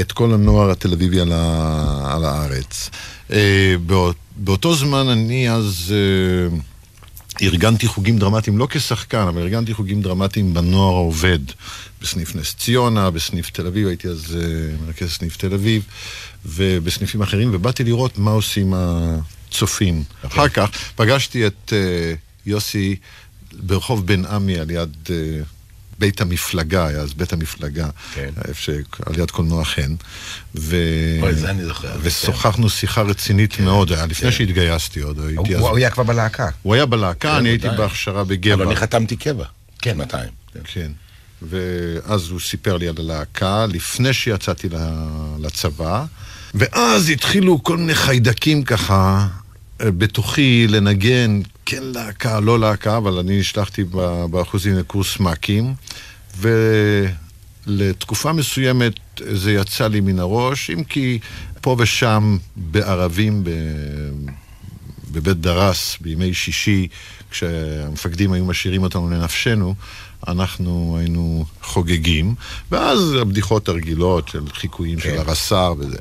את 0.00 0.12
כל 0.12 0.32
הנוער 0.32 0.70
התל 0.70 0.92
אביבי 0.92 1.20
על, 1.20 1.32
ה, 1.32 2.14
על 2.14 2.24
הארץ. 2.24 2.90
אה, 3.32 3.74
באות, 3.86 4.16
באותו 4.36 4.74
זמן 4.74 5.08
אני 5.08 5.50
אז... 5.50 5.94
ארגנתי 7.42 7.86
חוגים 7.86 8.18
דרמטיים, 8.18 8.58
לא 8.58 8.66
כשחקן, 8.70 9.26
אבל 9.28 9.42
ארגנתי 9.42 9.74
חוגים 9.74 10.02
דרמטיים 10.02 10.54
בנוער 10.54 10.94
העובד, 10.94 11.38
בסניף 12.02 12.36
נס 12.36 12.54
ציונה, 12.54 13.10
בסניף 13.10 13.50
תל 13.50 13.66
אביב, 13.66 13.88
הייתי 13.88 14.08
אז 14.08 14.36
uh, 14.38 14.86
מרכז 14.86 15.10
סניף 15.10 15.36
תל 15.36 15.54
אביב, 15.54 15.82
ובסניפים 16.46 17.22
אחרים, 17.22 17.50
ובאתי 17.52 17.84
לראות 17.84 18.18
מה 18.18 18.30
עושים 18.30 18.74
הצופים. 18.76 20.02
אחר 20.26 20.48
כך 20.48 20.70
פגשתי 20.96 21.46
את 21.46 21.72
uh, 21.72 22.46
יוסי 22.46 22.96
ברחוב 23.52 24.06
בן 24.06 24.24
עמי 24.24 24.58
על 24.58 24.70
יד 24.70 24.96
uh, 25.06 25.10
בית 26.02 26.20
המפלגה, 26.20 26.86
היה 26.86 26.98
אז 26.98 27.14
בית 27.14 27.32
המפלגה, 27.32 27.88
כן. 28.14 28.30
איפה 28.48 28.62
ש... 28.62 28.70
על 29.06 29.18
יד 29.18 29.30
קולנוע 29.30 29.64
חן. 29.64 29.94
ו... 30.54 30.76
אוי, 31.22 31.34
זה 31.34 31.50
אני 31.50 31.64
זוכר. 31.64 31.96
ושוחחנו 32.02 32.70
שיחה 32.70 33.02
רצינית 33.02 33.60
מאוד, 33.60 33.92
היה 33.92 34.06
לפני 34.06 34.32
שהתגייסתי 34.32 35.00
עוד, 35.00 35.20
הייתי 35.20 35.56
אז... 35.56 35.60
הוא 35.60 35.76
היה 35.76 35.90
כבר 35.90 36.02
בלהקה. 36.02 36.48
הוא 36.62 36.74
היה 36.74 36.86
בלהקה, 36.86 37.38
אני 37.38 37.48
הייתי. 37.48 37.68
בהכשרה 37.68 38.24
בגבע. 38.24 38.54
אבל 38.54 38.66
אני 38.66 38.76
חתמתי 38.76 39.16
קבע. 39.16 39.44
כן. 39.78 39.94
שנתיים. 39.94 40.28
כן. 40.64 40.92
ואז 41.42 42.30
הוא 42.30 42.40
סיפר 42.40 42.76
לי 42.76 42.88
על 42.88 42.94
הלהקה, 42.98 43.66
לפני 43.66 44.12
שיצאתי 44.12 44.68
לצבא, 45.38 46.04
ואז 46.54 47.10
התחילו 47.10 47.62
כל 47.62 47.76
מיני 47.76 47.94
חיידקים 47.94 48.62
ככה 48.62 49.26
בתוכי 49.84 50.66
לנגן, 50.68 51.40
כן 51.66 51.82
להקה, 51.82 52.40
לא 52.40 52.60
להקה, 52.60 52.96
אבל 52.96 53.18
אני 53.18 53.40
נשלחתי 53.40 53.84
באחוזים 54.30 54.78
לקורס 54.78 55.20
מ"כים, 55.20 55.74
ולתקופה 57.66 58.32
מסוימת 58.32 58.92
זה 59.18 59.52
יצא 59.52 59.86
לי 59.88 60.00
מן 60.00 60.18
הראש, 60.18 60.70
אם 60.70 60.84
כי 60.84 61.18
פה 61.60 61.76
ושם 61.78 62.36
בערבים, 62.56 63.44
ב... 63.44 63.50
בבית 65.12 65.40
דרס 65.40 65.96
בימי 66.00 66.34
שישי, 66.34 66.88
כשהמפקדים 67.30 68.32
היו 68.32 68.44
משאירים 68.44 68.82
אותנו 68.82 69.10
לנפשנו, 69.10 69.74
אנחנו 70.28 70.96
היינו 71.00 71.44
חוגגים, 71.62 72.34
ואז 72.70 73.14
הבדיחות 73.20 73.68
הרגילות 73.68 74.28
של 74.28 74.42
חיקויים 74.52 75.00
של 75.00 75.18
הרס"ר 75.18 75.74
וזה. 75.78 75.98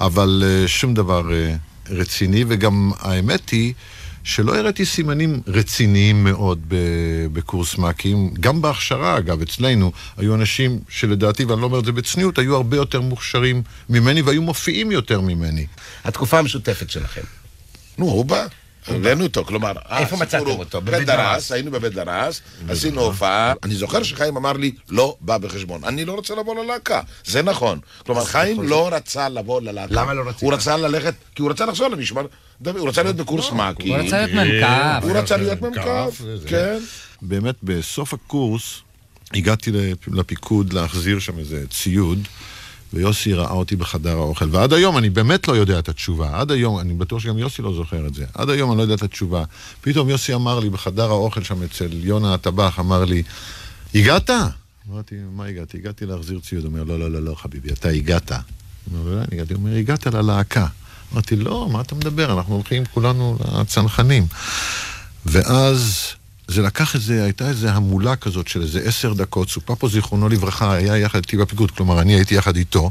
אבל 0.00 0.42
אה, 0.46 0.68
שום 0.68 0.94
דבר 0.94 1.32
אה, 1.32 1.54
רציני, 1.90 2.44
וגם 2.48 2.92
האמת 2.98 3.50
היא 3.50 3.74
שלא 4.24 4.58
הראיתי 4.58 4.84
סימנים 4.84 5.40
רציניים 5.46 6.24
מאוד 6.24 6.60
בקורס 7.32 7.78
מ"כים. 7.78 8.30
גם 8.40 8.62
בהכשרה, 8.62 9.18
אגב, 9.18 9.42
אצלנו, 9.42 9.92
היו 10.16 10.34
אנשים 10.34 10.78
שלדעתי, 10.88 11.44
ואני 11.44 11.60
לא 11.60 11.66
אומר 11.66 11.78
את 11.78 11.84
זה 11.84 11.92
בצניעות, 11.92 12.38
היו 12.38 12.56
הרבה 12.56 12.76
יותר 12.76 13.00
מוכשרים 13.00 13.62
ממני 13.88 14.22
והיו 14.22 14.42
מופיעים 14.42 14.92
יותר 14.92 15.20
ממני. 15.20 15.66
התקופה 16.04 16.38
המשותפת 16.38 16.90
שלכם. 16.90 17.22
נו, 17.98 18.04
הוא 18.04 18.24
בא. 18.24 18.46
הבאנו 18.86 19.24
אותו, 19.24 19.44
כלומר... 19.44 19.72
איפה 19.90 20.16
מצאתם 20.16 20.46
אותו? 20.46 20.80
בבית 20.80 21.06
דרס. 21.06 21.52
היינו 21.52 21.70
בבית 21.70 21.92
דרס, 21.92 22.40
עשינו 22.68 23.00
הופעה. 23.00 23.52
אני 23.62 23.74
זוכר 23.74 24.02
שחיים 24.02 24.36
אמר 24.36 24.52
לי, 24.52 24.72
לא 24.88 25.16
בא 25.20 25.38
בחשבון. 25.38 25.84
אני 25.84 26.04
לא 26.04 26.12
רוצה 26.12 26.34
לבוא 26.34 26.64
ללהקה. 26.64 27.00
זה 27.24 27.42
נכון. 27.42 27.78
כלומר, 28.06 28.24
חיים 28.24 28.62
לא 28.62 28.88
רצה 28.92 29.28
לבוא 29.28 29.60
ללהקה. 29.60 29.94
למה 29.94 30.14
לא 30.14 30.28
רצית? 30.28 30.42
הוא 30.42 30.52
רצה 30.52 30.76
ללכת, 30.76 31.14
כי 31.34 31.42
הוא 31.42 31.50
רצה 31.50 31.66
לחזור 31.66 31.88
למשמר... 31.88 32.26
הוא 32.66 32.88
רצה 32.88 33.02
להיות 33.02 33.16
בקורס 33.16 33.50
מ"כי. 33.50 33.88
הוא 33.88 33.96
רצה 33.98 34.26
להיות 34.26 34.46
מ"כ. 34.46 35.04
הוא 35.04 35.12
רצה 35.12 35.36
להיות 35.36 35.62
מ"כ, 35.62 35.80
כן. 36.46 36.78
באמת, 37.22 37.54
בסוף 37.62 38.14
הקורס 38.14 38.80
הגעתי 39.34 39.70
לפיקוד 40.08 40.72
להחזיר 40.72 41.18
שם 41.18 41.38
איזה 41.38 41.64
ציוד, 41.70 42.28
ויוסי 42.94 43.34
ראה 43.34 43.50
אותי 43.50 43.76
בחדר 43.76 44.16
האוכל. 44.16 44.48
ועד 44.50 44.72
היום 44.72 44.98
אני 44.98 45.10
באמת 45.10 45.48
לא 45.48 45.52
יודע 45.52 45.78
את 45.78 45.88
התשובה. 45.88 46.40
עד 46.40 46.50
היום, 46.50 46.78
אני 46.78 46.94
בטוח 46.94 47.22
שגם 47.22 47.38
יוסי 47.38 47.62
לא 47.62 47.74
זוכר 47.74 48.06
את 48.06 48.14
זה. 48.14 48.24
עד 48.34 48.50
היום 48.50 48.70
אני 48.70 48.78
לא 48.78 48.82
יודע 48.82 48.94
את 48.94 49.02
התשובה. 49.02 49.44
פתאום 49.80 50.08
יוסי 50.08 50.34
אמר 50.34 50.60
לי 50.60 50.70
בחדר 50.70 51.10
האוכל 51.10 51.42
שם 51.42 51.62
אצל 51.62 51.88
יונה 51.92 52.34
הטבח, 52.34 52.80
אמר 52.80 53.04
לי, 53.04 53.22
הגעת? 53.94 54.30
אמרתי, 54.90 55.14
מה 55.32 55.44
הגעתי? 55.44 55.76
הגעתי 55.76 56.06
להחזיר 56.06 56.40
ציוד. 56.40 56.64
הוא 56.64 56.72
אומר, 56.72 56.84
לא, 56.84 56.98
לא, 56.98 57.10
לא, 57.10 57.22
לא, 57.22 57.34
חביבי, 57.34 57.72
אתה 57.72 57.88
הגעת. 57.88 58.32
לא, 58.92 59.20
הגעתי. 59.32 59.54
הוא 59.54 59.60
אומר, 59.62 59.76
הגעת 59.76 60.06
ללהקה. 60.06 60.66
אמרתי, 61.12 61.36
לא, 61.36 61.68
מה 61.72 61.80
אתה 61.80 61.94
מדבר? 61.94 62.38
אנחנו 62.38 62.54
הולכים 62.54 62.84
כולנו 62.84 63.38
לצנחנים. 63.60 64.26
ואז 65.26 66.06
זה 66.48 66.62
לקח 66.62 66.94
איזה, 66.94 67.24
הייתה 67.24 67.48
איזה 67.48 67.72
המולה 67.72 68.16
כזאת 68.16 68.48
של 68.48 68.62
איזה 68.62 68.80
עשר 68.80 69.12
דקות, 69.12 69.48
סופפו 69.48 69.88
זיכרונו 69.88 70.28
לברכה 70.28 70.74
היה 70.74 70.98
יחד 70.98 71.18
איתי 71.18 71.36
בפיקוד, 71.36 71.70
כלומר 71.70 72.00
אני 72.00 72.14
הייתי 72.14 72.34
יחד 72.34 72.56
איתו, 72.56 72.90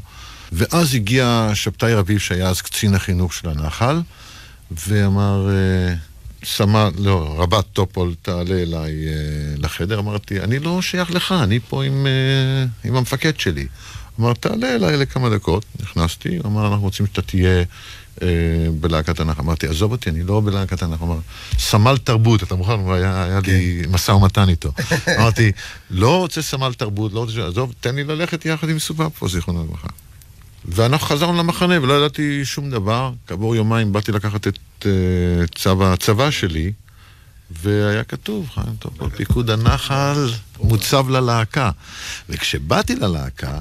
ואז 0.51 0.95
הגיע 0.95 1.51
שבתאי 1.53 1.93
רביב 1.93 2.19
שהיה 2.19 2.49
אז 2.49 2.61
קצין 2.61 2.95
החינוך 2.95 3.33
של 3.33 3.49
הנחל, 3.49 4.01
ואמר, 4.87 5.49
אה, 5.49 5.95
סמל, 6.45 6.91
לא, 6.97 7.35
רבת 7.37 7.65
טופול 7.73 8.13
תעלה 8.21 8.55
אליי 8.55 9.07
אה, 9.07 9.13
לחדר, 9.57 9.99
אמרתי, 9.99 10.39
אני 10.39 10.59
לא 10.59 10.81
שייך 10.81 11.11
לך, 11.11 11.31
אני 11.43 11.59
פה 11.69 11.83
עם, 11.83 12.07
אה, 12.07 12.89
עם 12.89 12.95
המפקד 12.95 13.39
שלי. 13.39 13.67
אמר, 14.19 14.33
תעלה 14.33 14.75
אליי 14.75 14.97
לכמה 14.97 15.29
דקות, 15.29 15.65
נכנסתי, 15.79 16.39
אמר, 16.45 16.67
אנחנו 16.67 16.83
רוצים 16.83 17.05
שאתה 17.05 17.21
תהיה 17.21 17.63
בלהקת 18.79 19.19
הנחל. 19.19 19.41
אמרתי, 19.41 19.67
עזוב 19.67 19.91
אותי, 19.91 20.09
אני 20.09 20.23
לא 20.23 20.41
בלהקת. 20.45 20.83
הוא 20.83 20.95
אמר, 21.01 21.19
סמל 21.57 21.97
תרבות, 21.97 22.43
אתה 22.43 22.55
מוכן? 22.55 22.79
היה, 22.87 23.23
היה 23.23 23.39
לי 23.47 23.81
משא 23.89 24.11
ומתן 24.11 24.49
איתו. 24.49 24.71
אמרתי, 25.19 25.51
לא 25.89 26.17
רוצה 26.17 26.41
סמל 26.41 26.73
תרבות, 26.73 27.13
לא 27.13 27.19
רוצה, 27.19 27.47
עזוב, 27.47 27.73
תן 27.79 27.95
לי 27.95 28.03
ללכת 28.03 28.45
יחד 28.45 28.69
עם 28.69 28.79
סובבו, 28.79 29.27
זיכרונו 29.27 29.63
לברכה. 29.63 29.87
ואנחנו 30.65 31.07
חזרנו 31.07 31.37
למחנה 31.37 31.81
ולא 31.81 31.93
ידעתי 31.93 32.45
שום 32.45 32.69
דבר. 32.69 33.11
כעבור 33.27 33.55
יומיים 33.55 33.93
באתי 33.93 34.11
לקחת 34.11 34.47
את 34.47 34.57
uh, 34.79 34.85
צו 35.55 35.85
הצבא 35.85 36.31
שלי, 36.31 36.71
והיה 37.51 38.03
כתוב, 38.03 38.49
חיים 38.53 38.75
טוב, 38.79 39.09
פיקוד 39.15 39.49
הנחל 39.49 40.29
מוצב 40.59 41.09
ללהקה. 41.09 41.71
וכשבאתי 42.29 42.95
ללהקה, 42.95 43.59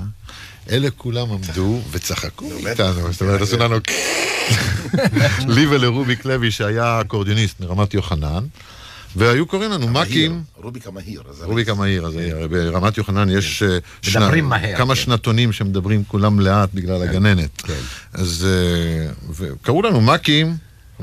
אלה 0.71 0.91
כולם 0.91 1.27
עמדו 1.33 1.81
וצחקו 1.91 2.50
איתנו, 2.67 3.12
זאת 3.12 3.21
אומרת, 3.21 3.41
עשו 3.41 3.57
לנו... 3.57 3.77
לי 5.55 5.67
ולרוביק 5.67 6.25
לוי, 6.25 6.50
שהיה 6.50 7.00
אקורדיוניסט 7.00 7.61
מרמת 7.61 7.95
יוחנן, 7.95 8.45
והיו 9.17 9.47
קוראים 9.47 9.71
לנו 9.71 9.89
מ"כים. 9.89 10.43
רוביק 10.57 10.87
המהיר. 10.87 11.23
רוביק 11.43 11.69
המהיר, 11.69 12.07
אז 12.07 12.15
ברמת 12.50 12.99
יוחנן 12.99 13.31
יש 13.31 13.62
אה, 13.62 13.79
מדברים 14.09 14.49
מהר, 14.49 14.77
כמה 14.77 14.95
כן. 14.95 15.00
שנתונים 15.00 15.53
שמדברים 15.53 16.05
כולם 16.09 16.41
לאט 16.41 16.69
בגלל 16.75 17.03
הגננת. 17.03 17.62
אז 18.12 18.47
אה, 18.49 19.12
וקראו 19.31 19.83
לנו 19.83 20.00
מ"כים, 20.00 20.57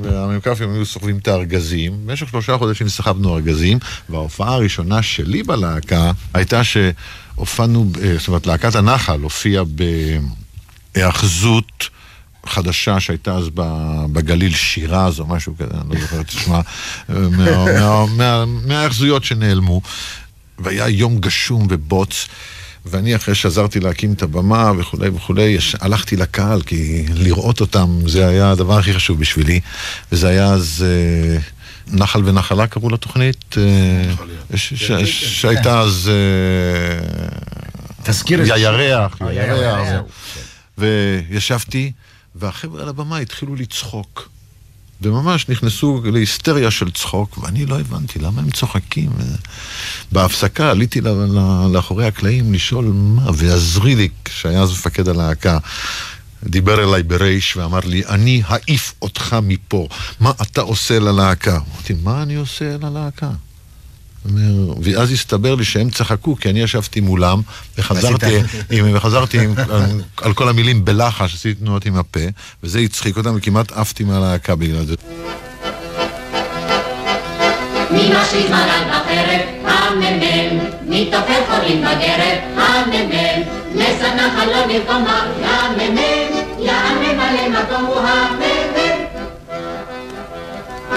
והמ"כ 0.04 0.48
הם 0.62 0.74
היו 0.74 0.86
סוחבים 0.86 1.18
את 1.18 1.28
הארגזים. 1.28 1.94
במשך 2.06 2.30
שלושה 2.30 2.58
חודשים 2.58 2.90
סחבנו 2.90 3.36
ארגזים, 3.36 3.80
וההופעה 4.10 4.54
הראשונה 4.54 5.02
שלי 5.02 5.44
בלהקה 5.44 6.12
הייתה 6.34 6.62
שהופענו, 6.64 6.94
אה, 7.40 7.44
זאת 8.18 8.28
אומרת, 8.28 8.48
להקת 8.48 8.76
הנחל 8.76 9.20
הופיעה 9.22 9.64
בהיאחזות. 10.96 11.90
חדשה 12.46 13.00
שהייתה 13.00 13.32
אז 13.36 13.50
בגליל 14.12 14.54
שירז 14.56 15.20
או 15.20 15.28
משהו 15.28 15.54
כזה, 15.58 15.72
אני 15.82 15.96
לא 15.96 16.02
זוכר 16.02 16.22
את 16.22 16.30
שמה, 16.30 16.62
מה- 17.10 17.26
מה- 17.80 18.06
מה- 18.06 18.46
מההיאחזויות 18.46 19.24
שנעלמו. 19.24 19.82
והיה 20.60 20.88
יום 20.90 21.18
גשום 21.20 21.68
ובוץ, 21.70 22.28
ואני 22.86 23.16
אחרי 23.16 23.36
שעזרתי 23.36 23.80
להקים 23.80 24.14
את 24.14 24.22
הבמה 24.22 24.72
וכולי 24.78 25.10
וכולי, 25.10 25.58
הלכתי 25.80 26.16
לקהל, 26.16 26.62
כי 26.62 27.06
לראות 27.14 27.62
אותם 27.62 28.00
זה 28.06 28.28
היה 28.28 28.52
הדבר 28.52 28.78
הכי 28.78 28.94
חשוב 28.94 29.20
בשבילי, 29.20 29.60
וזה 30.12 30.28
היה 30.28 30.46
אז... 30.46 30.86
אה, 30.88 31.40
נחל 31.92 32.22
ונחלה 32.26 32.68
קראו 32.68 32.90
לתוכנית, 32.90 33.56
אה, 33.58 34.58
ש- 34.58 34.74
ש- 34.74 35.42
שהייתה 35.42 35.80
אז... 35.80 36.12
אה, 36.14 37.28
תזכיר 38.04 38.42
את 38.42 38.46
זה. 38.46 38.54
ירח, 38.54 39.22
אה, 39.22 39.34
ירח. 39.34 39.88
ירח. 39.88 40.02
וישבתי, 40.78 41.92
והחבר'ה 42.36 42.82
על 42.82 42.90
הבמה 42.90 43.18
התחילו 43.18 43.56
לצחוק. 43.56 44.30
וממש 45.02 45.50
נכנסו 45.50 46.02
להיסטריה 46.14 46.72
של 46.72 46.92
צחוק, 46.92 47.38
ואני 47.38 47.66
לא 47.66 47.80
הבנתי 47.80 48.20
למה 48.20 48.42
הם 48.42 48.52
צוחקים. 48.52 49.10
בהפסקה 50.12 50.72
עליתי 50.72 51.02
לאחורי 51.72 52.06
הקלעים 52.08 52.54
לשאול 52.54 52.86
מה, 52.94 53.32
ועזריליק, 53.34 54.30
שהיה 54.30 54.62
אז 54.62 54.72
מפקד 54.72 55.08
הלהקה, 55.08 55.58
דיבר 56.44 56.84
אליי 56.84 57.04
ברייש 57.04 57.58
ואמר 57.58 57.80
לי, 57.86 58.04
אני 58.10 58.42
אעיף 58.50 58.94
אותך 59.02 59.36
מפה, 59.44 59.88
מה 60.20 60.32
אתה 60.42 60.62
עושה 60.62 61.00
ללהקה? 61.00 61.60
אמרתי, 61.74 61.94
מה 62.04 62.24
אני 62.24 62.36
עושה 62.36 62.76
ללהקה? 62.82 63.30
ואז 64.82 65.12
הסתבר 65.12 65.56
לי 65.56 65.64
שהם 65.66 65.90
צחקו, 65.90 66.36
כי 66.36 66.50
אני 66.50 66.62
ישבתי 66.62 67.00
מולם, 67.00 67.42
וחזרתי, 67.78 68.38
עם, 68.72 68.86
וחזרתי 68.94 69.40
עם, 69.40 69.54
על, 69.58 70.02
על 70.18 70.34
כל 70.34 70.50
המילים 70.50 70.86
בלחש, 70.86 71.36
עשיתי 71.36 71.60
תנועות 71.60 71.86
עם 71.86 71.96
הפה, 71.96 72.20
וזה 72.64 72.80
הצחיק 72.80 73.18
אותם, 73.18 73.36
וכמעט 73.36 73.72
עפתי 73.72 74.04
מהלהקה 74.04 74.56
בגלל 74.56 74.86
זה. 74.86 74.96
בחרב? 78.90 79.42
הממם. 79.66 80.60
מי 80.88 81.06
תופר 81.12 81.46
חורים 81.50 81.82
בגרב? 81.82 82.38
הממם. 82.58 83.44
נס 83.76 84.02
הנחל 84.02 84.46
לא 84.46 84.66
נרקומה, 84.66 85.28
יממם. 85.42 86.17
הוא 87.66 88.00
הממם. 88.00 89.06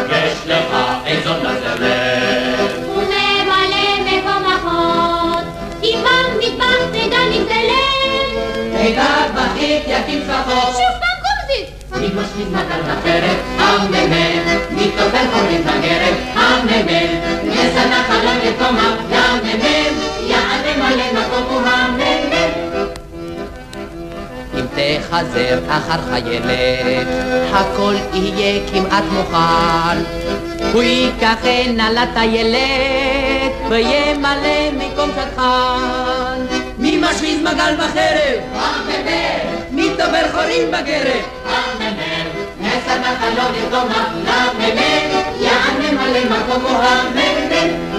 יש 0.09 0.47
לך 0.47 0.77
איזו 1.07 1.35
נזלת. 1.35 2.71
ולמלא 2.97 3.87
מקום 4.05 4.45
אחות. 4.53 5.45
אם 5.83 5.99
במטבח 6.05 6.81
תדע 6.93 7.19
נגדלת. 7.31 8.31
תדע 8.73 9.07
בכית 9.35 9.83
יקים 9.87 10.23
צלחות. 10.27 10.73
שוב 10.73 10.95
פעם 11.01 11.19
גומזית. 11.25 11.69
מי 12.01 12.07
משליט 12.07 12.49
מגל 12.49 12.83
בחרב? 12.83 13.39
הממם. 13.59 14.59
מי 14.71 14.91
תופר 14.91 15.25
חורים 15.33 15.63
בגרב? 15.63 16.15
הממם. 16.35 17.21
נס 17.45 17.77
הנחל 17.77 18.25
לא 18.25 18.33
נרקומה, 18.45 18.97
יממם. 19.11 19.95
יענה 20.21 20.77
מלא 20.77 21.13
מקום 21.13 21.45
הוא 21.51 21.61
הממם. 21.67 22.10
תחזר 24.81 25.59
אחר 25.69 26.01
חיילת, 26.11 27.07
הכל 27.53 27.95
יהיה 28.13 28.61
כמעט 28.73 29.05
מוכן. 29.13 30.03
הוא 30.73 30.83
ייקח 30.83 31.37
הנה 31.43 31.91
לטיילת, 31.91 33.53
וימלא 33.69 34.71
מקום 34.77 35.11
שטחן. 35.11 36.47
מי 36.79 36.97
משמיז 36.97 37.41
מגל 37.41 37.75
בחרב? 37.77 38.41
הממם. 38.55 39.61
מי 39.71 39.89
דובר 39.89 40.31
חורים 40.33 40.69
בגרב? 40.69 41.25
הממם. 41.47 42.27
נס 42.61 42.89
הנחל 42.89 43.29
לא 43.37 43.43
נרקומה, 43.51 44.05
לממם. 44.25 45.21
יענה 45.41 45.93
מלא 45.93 46.25
מקום 46.25 46.63
הוא 46.63 46.79
הממם. 46.79 47.90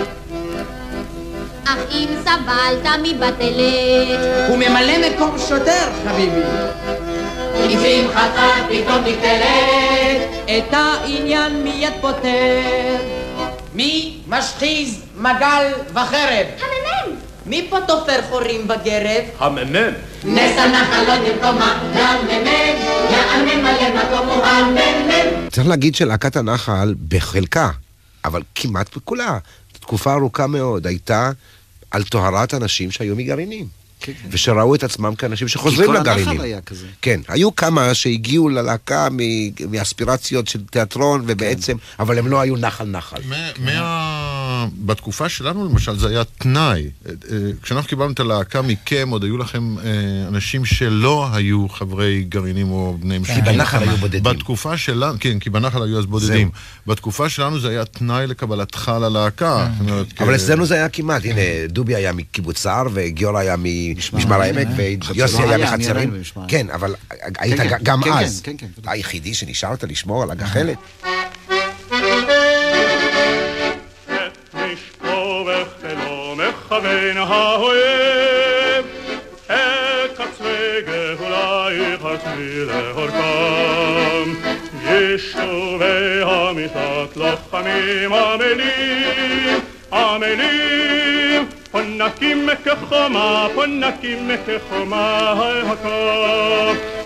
אך 1.72 1.80
אם 1.92 2.10
סבלת 2.22 3.00
מבטלת. 3.04 4.50
הוא 4.50 4.58
ממלא 4.58 4.94
מקום 5.10 5.36
שוטר, 5.40 5.90
חביבי. 6.06 6.42
אם 7.66 7.80
שמחתך 7.80 8.42
פתאום 8.70 9.04
נגדלת, 9.06 10.22
את 10.46 10.74
העניין 10.74 11.64
מיד 11.64 11.94
פותר. 12.02 12.98
מי 13.74 14.18
משחיז 14.28 15.02
מגל 15.18 15.72
וחרב? 15.90 16.46
הממם. 16.60 17.16
מי 17.46 17.68
פה 17.70 17.78
תופר 17.88 18.20
חורים 18.30 18.68
בגרב? 18.68 19.24
הממם. 19.40 19.94
נס 20.24 20.58
הנחל 20.58 21.04
לא 21.08 21.16
נרקומה, 21.16 21.84
לממם. 21.96 22.76
יענה 23.10 23.56
מלא 23.56 24.04
מקום 24.04 24.28
הוא 24.28 24.44
הממם. 24.46 25.50
צריך 25.52 25.68
להגיד 25.68 25.96
שלהקת 25.96 26.36
הנחל, 26.36 26.94
בחלקה, 27.08 27.70
אבל 28.26 28.42
כמעט 28.56 28.98
בכולה, 28.98 29.38
תקופה 29.80 30.14
ארוכה 30.14 30.48
מאוד, 30.48 30.88
הייתה 30.88 31.32
על 31.92 32.04
טוהרת 32.04 32.54
אנשים 32.54 32.92
שהיו 32.92 33.16
מגרעינים. 33.16 33.81
ושראו 34.30 34.76
את 34.76 34.84
עצמם 34.84 35.16
כאנשים 35.16 35.48
שחוזרים 35.48 35.88
כל 35.88 35.98
לגרעינים. 36.00 36.30
הנחל 36.30 36.44
היה 36.44 36.62
כזה. 36.62 36.88
כן, 37.02 37.22
היו 37.28 37.56
כמה 37.56 37.94
שהגיעו 37.94 38.50
ללהקה 38.50 39.08
מ- 39.12 39.72
מאספירציות 39.72 40.48
של 40.48 40.60
תיאטרון, 40.66 41.24
ובעצם, 41.28 41.78
אבל 42.00 42.18
הם 42.18 42.28
לא 42.28 42.42
היו 42.42 42.56
נחל 42.56 42.86
נחל. 42.86 43.22
מה... 43.60 44.68
בתקופה 44.86 45.30
שלנו 45.30 45.66
למשל 45.66 45.98
זה 45.98 46.10
היה 46.10 46.24
תנאי. 46.24 46.90
אה, 47.06 47.12
אה, 47.32 47.38
כשאנחנו 47.62 47.90
קיבלנו 47.90 48.12
את 48.12 48.20
הלהקה 48.20 48.62
מכם, 48.62 49.10
עוד 49.10 49.24
היו 49.24 49.38
לכם 49.38 49.76
אה, 49.78 49.84
אנשים 50.28 50.66
שלא 50.66 51.28
היו 51.34 51.70
חברי 51.70 52.26
גרעינים 52.30 52.72
או 52.72 52.98
בני 53.00 53.18
משקים. 53.18 53.44
בנחל 53.46 53.84
היו 53.84 53.98
בודדים. 53.98 54.24
בתקופה 54.24 54.78
שלנו, 54.78 55.18
כן, 55.20 55.40
כי 55.40 55.50
בנחל 55.50 55.84
היו 55.84 56.00
אז 56.00 56.06
בודדים. 56.06 56.50
בתקופה 56.88 57.30
שלנו 57.30 57.60
זה 57.60 57.70
היה 57.70 57.86
תנאי 57.86 58.28
לקבלתך 58.28 58.92
ללהקה. 59.02 59.68
אומרת, 59.80 60.22
אבל 60.22 60.36
אצלנו 60.36 60.66
זה 60.66 60.76
היה 60.76 60.90
כמעט, 60.90 61.26
הנה, 61.26 61.42
דובי 61.68 61.96
היה 61.96 62.14
מקיבוץ 62.14 62.58
סער, 62.58 62.88
וגיורא 62.94 63.40
היה 63.40 63.56
ממשמר 63.60 63.91
העמק, 63.98 64.32
העמק, 64.32 64.68
אה? 64.68 65.12
ויוסי. 65.14 65.42
היה 65.42 65.58
מחצרים. 65.58 66.12
במשמר 66.12 66.42
העמק. 66.42 66.52
כן, 66.52 66.70
אבל 66.70 66.96
היית 67.40 67.62
כן, 67.62 67.78
גם 67.84 68.02
כן, 68.04 68.12
אז. 68.12 68.42
כן, 68.44 68.58
כן, 68.58 68.68
כן. 68.84 68.90
היחידי 68.90 69.34
שנשארת 69.34 69.84
לשמור 69.84 70.24
על 70.24 70.32
הגחלת. 70.32 70.78
את 80.12 80.88
גאולייך 80.88 82.06
עצמי 82.06 82.66
לאורכם. 82.66 84.34
יישובי 84.84 86.22
המשק 86.24 87.16
לוחמים 87.16 88.14
עמלים, 88.14 89.60
עמלים, 89.94 91.11
פונקים 91.72 92.50
כחומה, 92.66 93.48
פונקים 93.56 94.32
כחומה, 94.46 95.34
היי 95.42 95.62
הקו, 95.62 95.90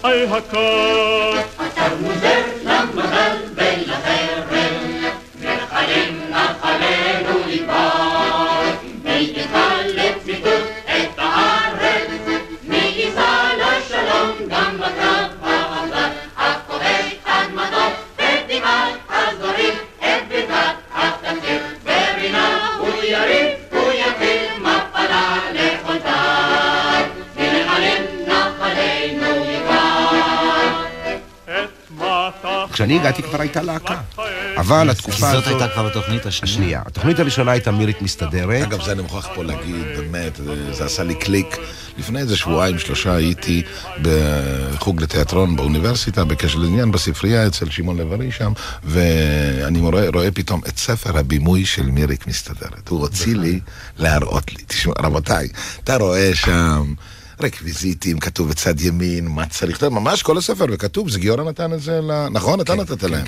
היי 0.03 0.27
הקו. 0.27 0.59
מוזר 2.01 2.39
למזל 2.41 2.54
כשאני 32.85 32.99
הגעתי 32.99 33.23
כבר 33.23 33.41
הייתה 33.41 33.61
להקה. 33.61 34.01
אבל 34.57 34.89
התקופה 34.89 35.31
זאת 35.31 35.47
הזאת... 35.47 35.47
הייתה 35.61 35.67
כבר 35.73 35.87
התוכנית 35.87 36.25
השנייה. 36.25 36.53
השנייה. 36.53 36.81
התוכנית 36.85 37.19
הראשונה 37.19 37.51
הייתה 37.51 37.71
מירית 37.71 38.01
מסתדרת. 38.01 38.63
אגב, 38.63 38.81
זה 38.85 38.91
אני 38.91 39.01
מוכרח 39.01 39.27
פה 39.35 39.43
להגיד, 39.43 39.75
באמת, 39.97 40.39
זה- 40.73 40.85
עשה 40.85 41.03
לי 41.03 41.15
קליק. 41.15 41.57
לפני 41.97 42.19
איזה 42.19 42.37
שבועיים, 42.37 42.79
שלושה, 42.79 43.15
הייתי 43.15 43.63
בחוג 44.01 45.01
לתיאטרון 45.01 45.55
באוניברסיטה, 45.55 46.23
בקשר 46.25 46.59
לעניין, 46.59 46.91
בספרייה 46.91 47.47
אצל 47.47 47.69
שמעון 47.69 47.97
לב-ארי 47.97 48.31
שם, 48.31 48.53
ואני 48.83 49.79
רואה, 49.79 50.09
רואה 50.13 50.31
פתאום 50.31 50.61
את 50.67 50.77
ספר 50.77 51.17
הבימוי 51.17 51.65
של 51.65 51.85
מיריק 51.85 52.27
מסתדרת. 52.27 52.87
הוא 52.89 52.99
הוציא 52.99 53.35
לי 53.35 53.59
להראות 53.97 54.51
לי. 54.53 54.63
תשמעו, 54.67 54.95
רבותיי, 55.03 55.47
אתה 55.83 55.95
רואה 55.97 56.35
שם... 56.35 56.93
רקוויזיטים, 57.39 58.19
כתוב 58.19 58.49
בצד 58.49 58.81
ימין, 58.81 59.27
מה 59.27 59.45
צריך, 59.45 59.77
אתה 59.77 59.85
יודע, 59.85 59.95
ממש 59.95 60.23
כל 60.23 60.37
הספר, 60.37 60.65
וכתוב, 60.71 61.09
זה 61.09 61.19
גיורא 61.19 61.43
נתן 61.43 61.73
את 61.73 61.81
זה, 61.81 62.01
ל... 62.01 62.27
נכון? 62.27 62.61
אתה 62.61 62.75
נתת 62.75 63.03
להם. 63.03 63.25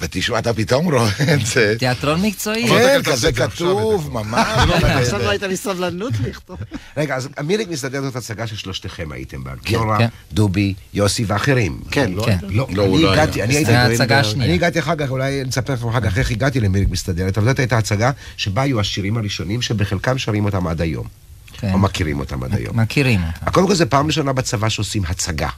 ותשמע, 0.00 0.38
אתה 0.38 0.54
פתאום 0.54 0.92
רואה 0.92 1.08
את 1.34 1.46
זה. 1.46 1.74
תיאטרון 1.78 2.22
מקצועי. 2.22 2.68
כן, 2.68 3.00
כזה 3.04 3.32
כתוב, 3.32 4.10
ממש. 4.12 4.48
עכשיו 4.84 5.18
לא 5.18 5.30
הייתה 5.30 5.46
לי 5.46 5.56
סבלנות 5.56 6.12
לכתוב. 6.24 6.56
רגע, 6.96 7.16
אז 7.16 7.28
המיריק 7.36 7.68
מסתדר 7.68 8.02
זאת 8.02 8.16
הצגה 8.16 8.46
ששלושתכם 8.46 9.12
הייתם 9.12 9.44
בה. 9.44 9.52
גיורא, 9.64 9.98
כן. 9.98 10.08
דובי, 10.32 10.74
יוסי 10.94 11.24
ואחרים. 11.26 11.80
כן, 11.90 12.12
לא, 12.12 12.24
כן. 12.26 12.38
לא, 12.42 12.66
לא, 12.70 12.82
הוא 12.82 12.96
אני 12.96 13.02
לא 13.02 13.12
היה. 13.12 13.22
הגעתי, 13.22 13.42
אני 13.42 13.54
הייתי... 13.54 13.70
זה 13.70 13.78
ההצגה 13.78 14.20
השנייה. 14.20 14.46
אני 14.46 14.54
הגעתי 14.54 14.78
אחר 14.78 14.96
כך, 14.96 15.10
אולי 15.10 15.44
נספר 15.44 15.72
לכם 15.72 15.88
אחר 15.88 16.00
כך 16.00 16.18
איך 16.18 16.30
הגעתי 16.30 16.60
למיריק 16.60 16.88
מסתדרת, 16.90 17.38
אבל 17.38 17.46
זאת 17.46 17.58
הייתה 17.58 17.78
הצגה 17.78 18.10
שבה 18.36 18.62
היו 18.62 18.80
השירים 18.80 19.16
הראשונים 19.16 19.62
שבחלקם 19.62 20.18
שרים 20.18 20.44
אותם 20.44 20.66
עד 20.66 20.80
היום. 20.80 21.27
כן. 21.60 21.72
או 21.72 21.78
מכירים 21.78 22.20
אותם 22.20 22.42
עד 22.42 22.54
היום. 22.54 22.80
מכירים 22.80 23.20
אותה. 23.24 23.50
קודם 23.50 23.66
כל 23.66 23.74
זה 23.74 23.86
פעם 23.86 24.06
ראשונה 24.06 24.32
בצבא 24.32 24.68
שעושים 24.68 25.02
הצגה. 25.08 25.48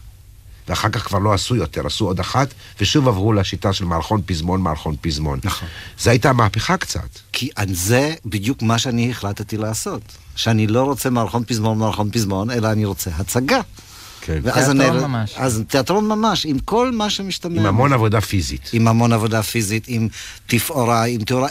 ואחר 0.68 0.88
כך 0.88 1.06
כבר 1.06 1.18
לא 1.18 1.32
עשו 1.32 1.56
יותר, 1.56 1.86
עשו 1.86 2.06
עוד 2.06 2.20
אחת, 2.20 2.48
ושוב 2.80 3.08
עברו 3.08 3.32
לשיטה 3.32 3.72
של 3.72 3.84
מערכון 3.84 4.22
פזמון, 4.26 4.60
מערכון 4.60 4.96
פזמון. 5.00 5.38
נכון. 5.44 5.68
זו 5.98 6.10
הייתה 6.10 6.32
מהפכה 6.32 6.76
קצת. 6.76 7.08
כי 7.32 7.48
זה 7.72 8.14
בדיוק 8.26 8.62
מה 8.62 8.78
שאני 8.78 9.10
החלטתי 9.10 9.56
לעשות. 9.56 10.02
שאני 10.36 10.66
לא 10.66 10.82
רוצה 10.82 11.10
מערכון 11.10 11.44
פזמון, 11.44 11.78
מערכון 11.78 12.10
פזמון, 12.10 12.50
אלא 12.50 12.72
אני 12.72 12.84
רוצה 12.84 13.10
הצגה. 13.16 13.60
כן. 14.20 14.40
ואז 14.42 14.64
תיאטרון 14.64 14.80
אני- 14.96 15.06
ממש. 15.06 15.34
אז 15.36 15.62
תיאטרון 15.68 16.08
ממש, 16.08 16.46
עם 16.46 16.58
כל 16.58 16.92
מה 16.92 17.10
שמשתמע. 17.10 17.60
עם 17.60 17.66
המון 17.66 17.92
עבודה 17.92 18.20
פיזית. 18.20 18.70
עם 18.72 18.88
המון 18.88 19.12
עבודה 19.12 19.42
פיזית, 19.42 19.84
עם 19.88 20.08
תפאורה, 20.46 21.04
עם 21.04 21.24
תאורה, 21.24 21.48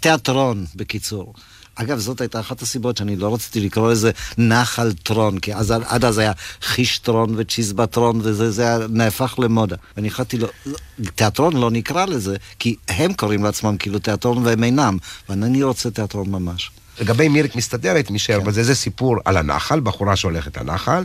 תיאטרון, 0.00 0.64
בקיצור. 0.74 1.34
אגב, 1.82 1.98
זאת 1.98 2.20
הייתה 2.20 2.40
אחת 2.40 2.62
הסיבות 2.62 2.96
שאני 2.96 3.16
לא 3.16 3.34
רציתי 3.34 3.60
לקרוא 3.60 3.90
לזה 3.90 4.10
נחל 4.38 4.92
טרון, 4.92 5.38
כי 5.38 5.54
אז, 5.54 5.74
עד 5.86 6.04
אז 6.04 6.18
היה 6.18 6.32
חישטרון 6.62 7.34
וצ'יזבטרון, 7.36 8.20
וזה 8.22 8.50
זה 8.50 8.62
היה 8.62 8.78
נהפך 8.88 9.38
למודה. 9.38 9.76
ואני 9.96 10.08
החלטתי 10.08 10.38
לו, 10.38 10.48
לא, 10.66 10.76
תיאטרון 11.14 11.56
לא 11.56 11.70
נקרא 11.70 12.04
לזה, 12.04 12.36
כי 12.58 12.76
הם 12.88 13.12
קוראים 13.12 13.44
לעצמם 13.44 13.76
כאילו 13.76 13.98
תיאטרון 13.98 14.46
והם 14.46 14.64
אינם, 14.64 14.98
ואני 15.28 15.62
רוצה 15.62 15.90
תיאטרון 15.90 16.30
ממש. 16.30 16.70
לגבי 17.00 17.28
מירק 17.28 17.56
מסתדרת, 17.56 18.10
נשאר 18.10 18.40
בזה, 18.40 18.62
זה 18.64 18.74
סיפור 18.74 19.16
על 19.24 19.36
הנחל, 19.36 19.80
בחורה 19.80 20.16
שהולכת 20.16 20.56
לנחל, 20.58 21.04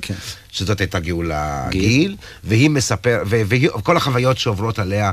שזאת 0.52 0.80
הייתה 0.82 1.00
גאולה 1.00 1.68
גיל, 1.72 2.16
והיא 2.44 2.70
מספר, 2.70 3.24
וכל 3.28 3.98
החוויות 3.98 4.38
שעוברות 4.38 4.80
עליה 4.80 5.12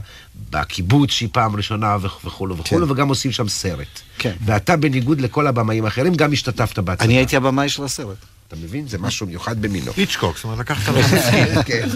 בקיבוץ 0.50 1.10
שהיא 1.10 1.28
פעם 1.32 1.56
ראשונה 1.56 1.96
וכ- 2.02 2.24
וכולו 2.24 2.56
וכולו, 2.56 2.88
וגם 2.88 3.08
עושים 3.08 3.32
שם 3.32 3.48
סרט. 3.48 3.86
כן. 4.18 4.32
ואתה 4.44 4.76
בניגוד 4.76 5.20
לכל 5.20 5.46
הבמאים 5.46 5.84
האחרים, 5.84 6.14
גם 6.14 6.32
השתתפת 6.32 6.78
בהצגה. 6.78 7.04
אני 7.04 7.16
הייתי 7.16 7.36
הבמאי 7.36 7.68
של 7.68 7.84
הסרט. 7.84 8.16
אתה 8.52 8.60
מבין? 8.60 8.88
זה 8.88 8.98
משהו 8.98 9.26
מיוחד 9.26 9.62
במינו. 9.62 9.92
איצ'קוק, 9.98 10.36
זאת 10.36 10.44
אומרת, 10.44 10.58
לקחת 10.58 10.88
לו. 10.94 11.02
כן. 11.66 11.88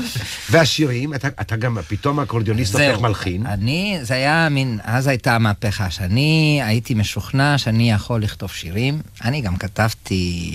והשירים, 0.50 1.14
אתה, 1.14 1.28
אתה 1.40 1.56
גם 1.56 1.78
פתאום 1.88 2.18
האקורדיוניסט 2.18 2.74
הופך. 2.74 3.00
מלחין. 3.00 3.46
אני, 3.46 3.98
זה 4.02 4.14
היה 4.14 4.48
מין, 4.50 4.78
אז 4.84 5.06
הייתה 5.06 5.34
המהפכה, 5.34 5.90
שאני 5.90 6.60
הייתי 6.64 6.94
משוכנע 6.94 7.58
שאני 7.58 7.90
יכול 7.90 8.22
לכתוב 8.22 8.50
שירים. 8.50 9.00
אני 9.24 9.40
גם 9.40 9.56
כתבתי 9.56 10.52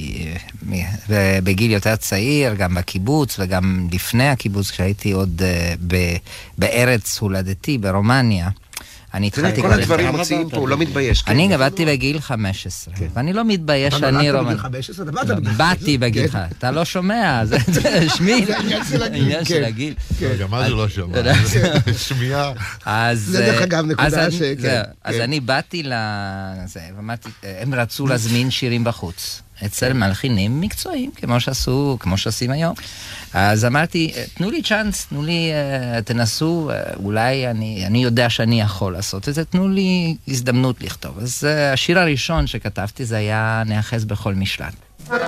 אה, 1.09 1.39
בגיל 1.43 1.71
יותר 1.71 1.95
צעיר, 1.95 2.53
גם 2.53 2.75
בקיבוץ 2.75 3.35
וגם 3.39 3.87
לפני 3.91 4.29
הקיבוץ, 4.29 4.71
כשהייתי 4.71 5.11
עוד 5.11 5.41
אה, 5.45 5.73
ב- 5.87 6.15
בארץ 6.57 7.19
הולדתי, 7.19 7.77
ברומניה. 7.77 8.49
אני 9.13 9.27
התחלתי... 9.27 9.61
כל 9.61 9.73
הדברים 9.73 10.07
מוציאים 10.07 10.49
פה, 10.49 10.57
הוא 10.57 10.69
לא 10.69 10.77
מתבייש. 10.77 11.21
כן. 11.21 11.31
אני 11.31 11.57
באתי 11.57 11.85
בגיל 11.85 12.19
15, 12.21 12.93
ואני 13.13 13.33
לא 13.33 13.45
מתבייש 13.45 13.93
אתה 13.93 13.99
שאני 13.99 14.11
נולדת 14.11 14.35
רומני. 14.35 14.49
בגיל 14.49 14.61
15? 14.61 15.03
אתה 15.05 15.11
באת 15.11 15.29
לא, 15.29 15.35
בגיל 15.35 15.51
באתי 15.51 15.97
בגיל 15.97 16.27
כן. 16.27 16.31
15, 16.33 16.57
אתה 16.57 16.71
לא 16.71 16.85
שומע, 16.85 17.41
זה 17.45 17.57
שמי, 18.15 18.45
זה 18.45 18.55
העניין 19.03 19.45
של 19.45 19.63
הגיל, 19.63 19.93
כן. 20.19 20.27
לא, 20.27 20.35
גם 20.37 20.53
אז 20.53 20.69
הוא 20.69 20.77
לא 20.77 20.87
שמע. 20.89 21.17
שמיעה. 21.97 22.51
זה 23.13 23.39
דרך 23.41 23.61
אגב 23.61 23.85
נקודה 23.85 24.31
ש- 24.31 24.41
כן, 24.61 24.81
אז 25.03 25.15
כן. 25.15 25.21
אני 25.21 25.39
באתי 25.39 25.83
ואמרתי, 26.95 27.29
אה, 27.43 27.59
הם 27.61 27.73
רצו 27.73 28.07
להזמין 28.07 28.51
שירים 28.51 28.83
בחוץ. 28.83 29.41
אצל 29.65 29.93
מלחינים 29.93 30.61
מקצועיים, 30.61 31.11
כמו 31.11 31.39
שעשו, 31.39 31.97
כמו 31.99 32.17
שעושים 32.17 32.51
היום. 32.51 32.75
אז 33.33 33.65
אמרתי, 33.65 34.13
תנו 34.33 34.51
לי 34.51 34.61
צ'אנס, 34.61 35.05
תנו 35.05 35.23
לי, 35.23 35.51
אה, 35.53 36.01
תנסו, 36.01 36.69
אה, 36.69 36.81
אולי 37.03 37.47
אני, 37.47 37.83
אני 37.87 38.03
יודע 38.03 38.29
שאני 38.29 38.61
יכול 38.61 38.93
לעשות 38.93 39.29
את 39.29 39.33
זה, 39.33 39.45
תנו 39.45 39.69
לי 39.69 40.15
הזדמנות 40.27 40.81
לכתוב. 40.81 41.19
אז 41.19 41.43
אה, 41.47 41.73
השיר 41.73 41.99
הראשון 41.99 42.47
שכתבתי 42.47 43.05
זה 43.05 43.17
היה 43.17 43.63
נאחז 43.65 44.05
בכל 44.05 44.33
משלט. 44.33 44.73
נאחז 45.09 45.19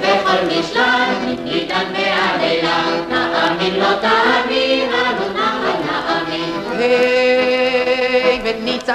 בכל 0.00 0.46
משלט, 0.46 1.40
ניתן 1.44 1.92
בעלילה, 1.92 2.84
נאמין 3.10 3.74
לא 3.74 3.98
תאמין, 4.00 4.25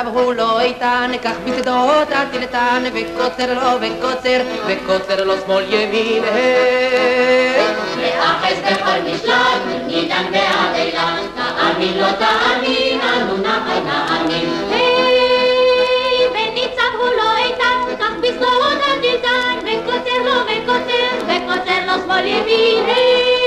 וניצב 0.01 0.17
הוא 0.17 0.33
לא 0.33 0.59
איתן, 0.59 1.11
כך 1.23 1.31
בשדות 1.45 2.07
הטילטן, 2.11 2.83
וקוצר 2.93 3.53
לו 3.53 3.77
וקוצר, 3.81 4.41
וקוצר 4.67 5.23
לו 5.23 5.33
שמאל 5.45 5.73
ימין. 5.73 6.23
נאחז 7.97 8.57
בכל 8.59 9.13
משלט, 9.13 9.61
ניתן 9.87 10.23
בעלילה, 10.31 11.15
נאמין 11.35 11.97
לא 11.97 12.11
תאמין, 12.11 13.01
אנו 13.01 13.37
נחל 13.37 13.79
נאמין. 13.85 14.49
היי, 14.71 16.27
וניצב 16.27 16.93
הוא 16.99 17.09
לא 17.17 17.37
איתן, 17.45 17.95
כך 17.99 18.11
בשדות 18.21 18.81
הדלתן, 18.87 19.57
וקוצר 19.59 20.17
לו 20.25 20.33
וקוצר, 20.45 21.17
וקוצר 21.27 21.79
לו 21.85 22.03
שמאל 22.03 22.25
ימין, 22.25 23.40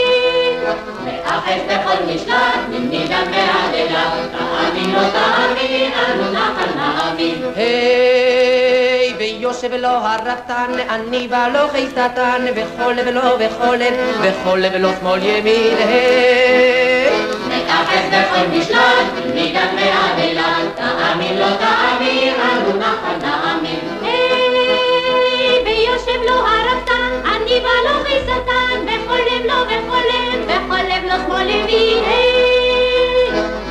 נאחז 1.05 1.61
בכל 1.69 2.15
משלט, 2.15 2.61
ניתן 2.91 3.25
בעלילה, 3.31 4.11
תאמין 4.33 4.95
לא 4.95 5.01
תאמין, 5.09 5.93
אנו 5.93 6.33
נחל 6.33 6.71
נאמין. 6.77 7.43
היי, 7.57 9.15
ויושב 9.19 9.75
לו 9.75 9.89
הרפתן, 9.89 10.73
אני 10.91 11.29
ולא 11.31 11.69
חיסתן, 11.73 12.47
וכל 12.57 12.93
לו 12.93 13.21
וכל 13.39 13.77
וכל 14.21 14.59
לו 14.59 14.89
שמאל 15.01 15.23
ימין, 15.23 15.77
היי. 15.89 17.11
נאחז 17.49 18.07
בכל 18.09 18.47
משלט, 18.59 19.35
ניתן 19.35 19.77
בעלילה, 19.77 20.55
תאמין 20.75 21.39
לא 21.39 21.47
תאמין, 21.57 22.35
אנו 22.35 22.79
נחל 22.79 23.17
נאמין. 23.21 23.34
שמאל 31.27 31.48
ימין, 31.50 32.05
היי. 32.05 32.44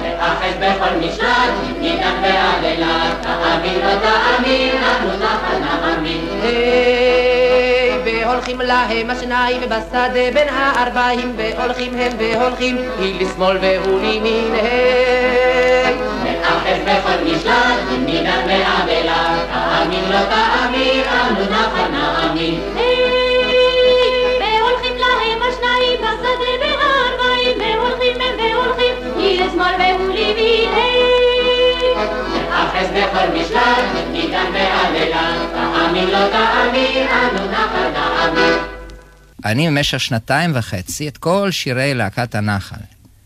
נאחז 0.01 0.55
בכל 0.59 0.95
משלט, 0.99 1.53
ניתן 1.79 2.15
בעלילה, 2.21 3.13
תאמין 3.21 3.79
לא 3.79 3.93
תאמין, 3.95 4.75
אנו 4.77 5.11
נחל 5.17 5.57
נאמין. 5.59 6.27
והולכים 8.05 8.61
להם 8.61 9.09
השניים 9.09 9.61
בשדה 9.61 10.31
בין 10.33 10.47
הארבעים, 10.49 11.35
והולכים 11.37 11.93
הם 11.97 12.11
והולכים, 12.17 12.77
היא 12.99 13.25
לשמאל 13.25 13.57
והוא 13.61 14.01
לימין, 14.01 14.53
היי. 14.53 15.95
נאחז 16.23 16.79
בכל 16.85 17.23
משלט, 17.25 17.79
ניתן 18.05 18.41
בעלילה, 18.47 19.35
תאמין 19.53 20.03
לא 20.09 20.19
תאמין, 20.29 21.03
אנו 21.03 21.43
נחל 21.49 21.91
נאמין. 21.91 22.82
לימין, 30.13 30.69
היי. 30.73 31.23
נאחז 32.49 32.87
בכל 32.89 33.37
משלט, 33.37 34.07
ניתן 34.11 34.51
בעלילה, 34.53 35.31
תאמין 35.53 36.09
לא 36.09 36.27
תאמין, 36.27 37.07
אנו 37.07 37.51
נחל 37.51 37.89
נאמין. 37.93 38.59
אני 39.45 39.67
במשך 39.67 39.99
שנתיים 39.99 40.51
וחצי 40.53 41.07
את 41.07 41.17
כל 41.17 41.51
שירי 41.51 41.93
להקת 41.93 42.35
הנחל, 42.35 42.75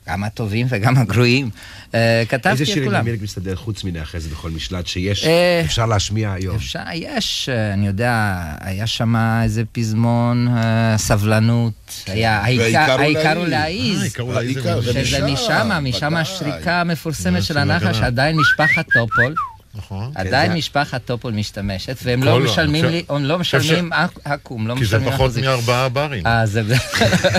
גם 0.08 0.24
הטובים 0.24 0.68
וגם 0.70 0.98
הגרועים, 0.98 1.50
אה, 1.96 2.24
כתבתי 2.30 2.50
איזה 2.50 2.64
את 2.64 2.68
שירים 2.68 2.90
כולם. 2.90 3.00
למירק 3.00 3.22
מסתדר 3.22 3.56
חוץ 3.56 3.84
מנאחז 3.84 4.28
בכל 4.28 4.52
משלט 4.52 4.88
שיש, 4.88 5.26
אה, 5.26 5.62
אפשר 5.66 5.86
להשמיע 5.86 6.34
היום? 6.34 6.56
אפשר, 6.56 6.80
יש, 6.94 7.50
אה, 7.50 7.74
אני 7.74 7.88
יודע, 7.88 8.44
היה 8.62 8.88
שם 8.88 9.16
איזה 9.44 9.64
פזמון, 9.72 10.48
סבלנות, 10.98 12.04
היה 12.08 12.42
והעיקר 12.44 13.00
העיקר 13.02 13.38
הוא 13.38 13.46
להעיז. 13.48 14.02
העיקר 14.02 14.24
הוא 14.24 14.34
להעיז 14.34 14.58
זה 14.82 15.06
שזה 15.06 15.26
משם, 15.26 15.70
משם. 15.82 16.16
השריקה 16.16 16.82
המפורסמת 16.82 17.44
של 17.44 17.58
הגנה. 17.58 17.94
שעדיין 17.94 18.38
משפחת 18.38 18.86
טופול. 18.94 19.36
נכון. 19.78 20.12
עדיין 20.16 20.52
זה- 20.52 20.58
משפחת 20.58 21.02
טופול 21.06 21.34
משתמשת, 21.34 21.98
והם 22.04 22.24
לא 22.24 22.40
לא, 22.42 22.52
משלמים 22.52 22.86
לי, 22.86 23.04
הם 23.10 23.26
לא 23.26 23.40
משלמים 23.40 23.90
עכו"ם, 24.24 24.68
לא 24.68 24.74
כי 24.74 24.80
זה 24.80 24.86
משלמים 24.86 25.08
פחות 25.08 25.22
אחוזים. 25.22 25.44
מארבעה 25.44 25.90
ברים. 25.90 26.28
אה, 26.28 26.46
זה... 26.46 26.62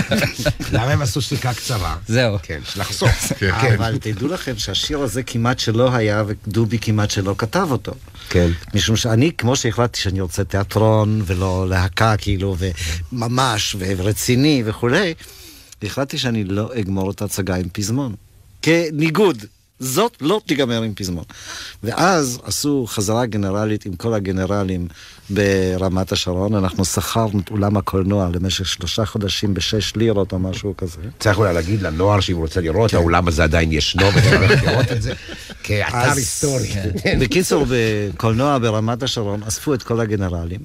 למה 0.73 0.91
הם 0.91 1.01
עשו 1.01 1.21
שתיקה 1.21 1.53
קצרה? 1.53 1.95
זהו. 2.07 2.37
כן, 2.43 2.59
לחסוך. 2.75 3.09
כן. 3.39 3.73
אבל 3.77 3.97
תדעו 4.01 4.27
לכם 4.27 4.57
שהשיר 4.57 4.99
הזה 4.99 5.23
כמעט 5.23 5.59
שלא 5.59 5.95
היה, 5.95 6.23
ודובי 6.27 6.77
כמעט 6.81 7.11
שלא 7.11 7.35
כתב 7.37 7.67
אותו. 7.71 7.91
כן. 8.29 8.49
משום 8.73 8.95
שאני, 8.95 9.31
כמו 9.37 9.55
שהחלטתי 9.55 9.99
שאני 10.01 10.21
רוצה 10.21 10.43
תיאטרון 10.43 11.21
ולא 11.25 11.65
להקה, 11.69 12.17
כאילו, 12.17 12.55
וממש, 13.11 13.75
ורציני 13.79 14.63
וכולי, 14.65 15.13
החלטתי 15.83 16.17
שאני 16.17 16.43
לא 16.43 16.69
אגמור 16.79 17.11
את 17.11 17.21
ההצגה 17.21 17.55
עם 17.55 17.69
פזמון. 17.73 18.15
כניגוד. 18.61 19.45
זאת 19.79 20.17
לא 20.21 20.41
תיגמר 20.45 20.81
עם 20.81 20.93
פזמון. 20.95 21.23
ואז 21.83 22.39
עשו 22.43 22.85
חזרה 22.87 23.25
גנרלית 23.25 23.85
עם 23.85 23.95
כל 23.95 24.13
הגנרלים 24.13 24.87
ברמת 25.29 26.11
השרון, 26.11 26.55
אנחנו 26.55 26.85
שכרנו 26.85 27.39
את 27.39 27.51
אולם 27.51 27.77
הקולנוע 27.77 28.29
למשך 28.33 28.65
שלושה 28.65 29.05
חודשים 29.05 29.53
בשש 29.53 29.95
לירות 29.95 30.31
או 30.31 30.39
משהו 30.39 30.73
כזה. 30.77 31.01
צריך 31.19 31.37
אולי 31.37 31.53
להגיד 31.53 31.81
לנוער 31.81 32.19
שאם 32.19 32.35
הוא 32.35 32.41
רוצה 32.41 32.61
לראות, 32.61 32.93
האולם 32.93 33.27
הזה 33.27 33.43
עדיין 33.43 33.71
ישנו, 33.71 34.05
וצריך 34.15 34.63
לראות 34.63 34.91
את 34.91 35.01
זה 35.01 35.13
כאתר 35.63 36.11
היסטורי. 36.15 36.69
בקיצור, 37.19 37.65
בקולנוע 37.69 38.57
ברמת 38.57 39.03
השרון 39.03 39.43
אספו 39.43 39.73
את 39.73 39.83
כל 39.83 39.99
הגנרלים, 39.99 40.61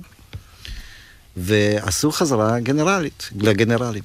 ועשו 1.37 2.13
חזרה 2.13 2.61
גנרלית, 2.61 3.31
לגנרלים. 3.41 4.03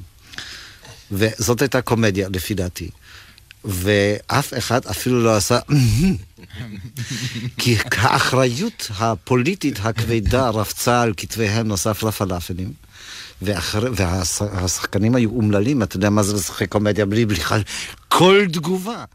וזאת 1.12 1.62
הייתה 1.62 1.82
קומדיה, 1.82 2.28
לפי 2.34 2.54
דעתי. 2.54 2.90
ואף 3.66 4.54
אחד 4.58 4.86
אפילו 4.86 5.24
לא 5.24 5.36
עשה... 5.36 5.60
כי 7.58 7.76
האחריות 7.92 8.92
הפוליטית 9.00 9.80
הכבדה 9.84 10.50
רבצה 10.50 11.02
על 11.02 11.14
כתפיהם 11.18 11.68
נוסף 11.68 12.04
לפלאפלים. 12.04 12.74
והשחקנים 13.42 15.16
היו 15.16 15.30
אומללים, 15.30 15.84
אתה 15.84 15.96
יודע 15.96 16.10
מה 16.10 16.24
זה 16.24 16.36
לשחק 16.36 16.70
קומדיה 16.70 17.06
בלי 17.06 17.26
בכלל 17.26 17.62
כל 18.08 18.46
תגובה. 18.54 19.06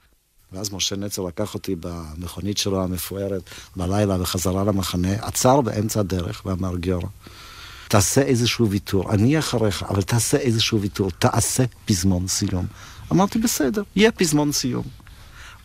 ואז 0.53 0.73
משה 0.73 0.97
נצר 0.97 1.23
לקח 1.23 1.55
אותי 1.55 1.77
במכונית 1.81 2.59
שלו 2.59 2.83
המפוארת 2.85 3.43
בלילה 3.77 4.23
וחזרה 4.23 4.65
למחנה, 4.65 5.13
עצר 5.13 5.61
באמצע 5.61 6.01
הדרך 6.01 6.43
ואמר 6.47 6.77
גיורא, 6.77 7.07
תעשה 7.89 8.23
איזשהו 8.23 8.71
ויתור, 8.71 9.13
אני 9.13 9.39
אחריך, 9.39 9.83
אבל 9.83 10.03
תעשה 10.03 10.37
איזשהו 10.37 10.81
ויתור, 10.81 11.11
תעשה 11.11 11.65
פזמון 11.85 12.29
סיום. 12.29 12.67
אמרתי, 13.13 13.39
בסדר, 13.39 13.83
יהיה 13.97 14.13
פזמון 14.13 14.53
סיום. 14.53 14.85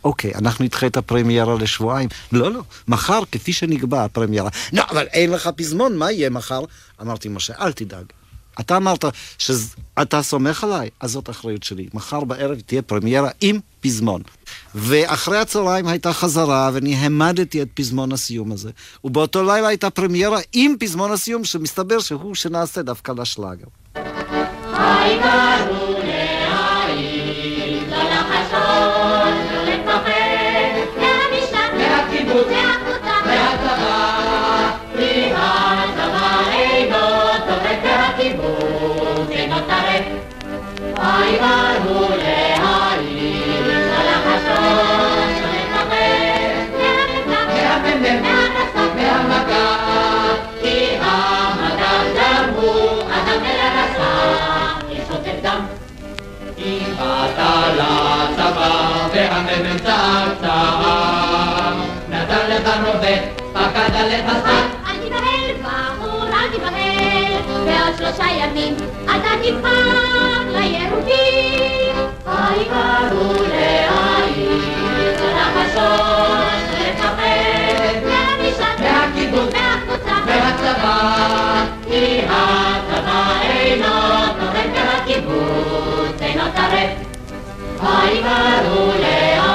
אוקיי, 0.04 0.32
אנחנו 0.36 0.65
נדחה 0.65 0.88
את 0.88 0.97
הפרמיירה 0.97 1.56
לשבועיים. 1.56 2.10
לא, 2.32 2.52
לא, 2.52 2.62
מחר, 2.88 3.21
כפי 3.32 3.54
שנקבע 3.54 4.04
הפרמיירה. 4.04 4.49
לא, 4.73 4.84
אבל 4.89 5.06
אין 5.06 5.32
לך 5.32 5.49
פזמון, 5.56 5.97
מה 5.97 6.12
יהיה 6.12 6.30
מחר? 6.30 6.62
אמרתי, 7.02 7.30
משה, 7.30 7.54
אל 7.60 7.71
תדאג. 7.71 8.06
אתה 8.60 8.78
אמרת 8.78 9.06
שאתה 9.38 10.21
סומך 10.21 10.63
עליי, 10.63 10.89
אז 10.99 11.12
זאת 11.12 11.30
אחריות 11.30 11.63
שלי. 11.63 11.88
מחר 11.93 12.23
בערב 12.23 12.60
תהיה 12.60 12.82
פרמיירה 12.82 13.30
עם 13.41 13.60
פזמון. 13.82 14.21
ואחרי 14.75 15.38
הצהריים 15.38 15.88
הייתה 15.88 16.13
חזרה, 16.13 16.69
ואני 16.73 16.95
העמדתי 16.95 17.62
את 17.62 17.67
פזמון 17.73 18.12
הסיום 18.12 18.52
הזה. 18.52 18.71
ובאותו 19.04 19.43
לילה 19.43 19.67
הייתה 19.67 19.89
פרמיירה 19.89 20.39
עם 20.54 20.75
פזמון 20.80 21.12
הסיום, 21.12 21.43
שמסתבר 21.43 21.99
שהוא 21.99 22.36
שנעשה 22.36 22.82
דווקא 22.82 23.12
לשלאגר. 23.12 23.67
והמ"ם 59.63 59.77
צעצעה 59.77 61.73
נתן 62.09 62.49
לך 62.49 62.69
רובה, 62.85 63.15
פקד 63.53 63.95
עליך 63.95 64.25
סתם 64.39 64.65
אל 64.87 64.97
תיבהל, 65.01 65.51
בחור, 65.63 66.23
אל 66.23 66.49
תיבהל 66.51 67.41
בעוד 67.65 67.97
שלושה 67.97 68.25
ימים 68.31 68.75
אתה 69.05 69.29
תבחר 69.43 70.41
לירוקים 70.51 71.95
העיקר 72.25 73.07
הוא 73.11 73.33
להעיר 73.47 74.61
לנחשות 75.21 76.69
לפחד 76.79 77.99
מהמשט 78.05 78.79
מהקיבוץ 78.79 79.53
מהקבוצה 79.53 80.15
מהצבא 80.25 81.63
כי 81.87 82.21
הצבא 82.29 83.41
אינו 83.41 83.87
תורם 84.39 84.73
והקיבוץ 84.73 86.21
אינו 86.21 86.43
טרף 86.55 86.89
העיקר 87.81 88.69
הוא 88.71 88.93
להעיר 88.99 89.48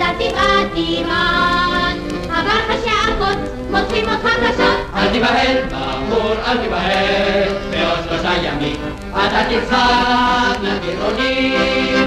והפרידה 0.00 0.12
תבעט 0.18 0.74
עימן 0.74 1.98
עבר 2.24 2.60
השעקות 2.68 3.38
מוצאים 3.70 4.04
אותך 4.08 4.24
קשות. 4.24 4.94
אל 4.94 5.12
תיבהל, 5.12 5.56
בחור, 5.68 6.32
אל 6.46 6.58
תיבהל, 6.58 7.48
בעוד 7.70 7.98
שלושה 8.08 8.32
ימים 8.42 8.76
אתה 9.10 9.44
תצחק 9.50 10.60
להעיר. 10.62 11.98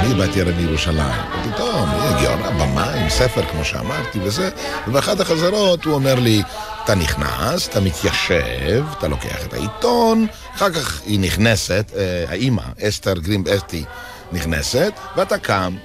אני 0.00 0.14
באתי 0.14 0.40
הרי 0.40 0.52
מירושלים, 0.52 1.22
פתאום, 1.42 1.88
הגיע 1.88 2.36
במה 2.36 2.92
עם 2.92 3.08
ספר, 3.08 3.42
כמו 3.42 3.64
שאמרתי, 3.64 4.18
וזה, 4.22 4.50
ובאחת 4.88 5.20
החזרות 5.20 5.84
הוא 5.84 5.94
אומר 5.94 6.14
לי, 6.14 6.42
אתה 6.84 6.94
נכנס, 6.94 7.68
אתה 7.68 7.80
מתיישב, 7.80 8.84
אתה 8.98 9.08
לוקח 9.08 9.44
את 9.46 9.52
העיתון, 9.52 10.26
אחר 10.56 10.70
כך 10.70 11.00
היא 11.06 11.20
נכנסת, 11.20 11.92
אה, 11.96 12.24
האימא, 12.28 12.62
אסתר 12.88 13.14
גרין 13.14 13.44
אסתי, 13.56 13.84
נכנסת, 14.32 14.92
ואתה 15.16 15.38
קם, 15.38 15.76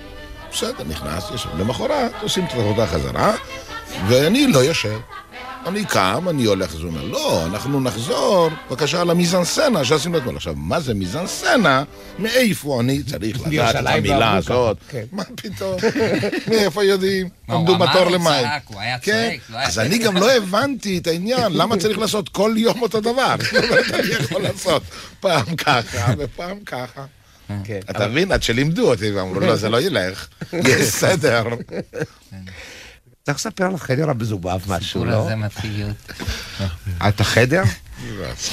בסדר, 0.52 0.84
נכנס, 0.90 1.24
יושב. 1.32 1.50
למחרת 1.60 2.12
עושים 2.22 2.46
את 2.46 2.54
העבודה 2.54 2.88
חזרה, 2.88 3.36
ואני 4.08 4.48
לא 4.48 4.60
יושב. 4.60 5.00
אני 5.68 5.86
קם, 5.86 6.26
אני 6.30 6.46
הולך, 6.46 6.74
אז 6.74 6.80
הוא 6.80 6.90
אומר, 6.90 7.04
לא, 7.04 7.46
אנחנו 7.46 7.80
נחזור, 7.80 8.50
בבקשה, 8.70 9.04
למיזנסצנה 9.04 9.86
שעשינו 9.86 10.18
אתמול. 10.18 10.36
עכשיו, 10.36 10.54
מה 10.58 10.80
זה 10.80 10.94
מיזנסצנה? 10.94 11.84
מאיפה 12.20 12.82
אני 12.82 13.04
צריך 13.04 13.38
לדעת 13.48 13.76
את 13.76 13.88
המילה 13.88 14.38
הזאת? 14.38 14.78
כן. 14.90 15.04
מה 15.12 15.24
פתאום? 15.36 15.78
מאיפה 16.50 16.84
יודעים? 16.84 17.30
עמדו 17.50 17.78
בתור 17.78 18.06
למים. 18.06 18.48
הוא 18.68 18.80
היה 18.80 19.00
כן, 19.00 19.30
צועק, 19.48 19.66
אז 19.66 19.80
אני 19.80 19.98
גם 19.98 20.18
לא 20.18 20.32
הבנתי 20.32 20.98
את 20.98 21.08
העניין, 21.08 21.52
למה 21.54 21.78
צריך 21.78 21.98
לעשות 21.98 22.30
כל 22.30 22.54
יום 22.58 22.82
אותו 22.82 23.02
דבר? 23.02 23.36
אני 23.94 24.08
יכול 24.20 24.42
לעשות 24.42 24.84
פעם 25.20 25.56
ככה 25.56 26.14
ופעם 26.18 26.60
ככה. 26.66 27.06
כן. 27.64 27.80
אתה 27.90 28.08
מבין? 28.08 28.32
עד 28.32 28.44
שלימדו 28.44 28.90
אותי 28.92 29.12
ואמרו, 29.12 29.40
לא, 29.40 29.56
זה 29.56 29.70
לא 29.70 29.82
ילך, 29.82 30.28
יש 30.54 30.82
סדר. 30.82 31.44
צריך 33.24 33.38
לספר 33.38 33.66
על 33.66 33.76
החדר 33.76 34.10
המזובב 34.10 34.60
משהו, 34.68 35.06
לא? 35.06 35.24
הזה 35.24 35.36
מתחיל 35.36 35.72
להיות... 35.72 36.12
את 37.08 37.22
החדר? 37.22 37.64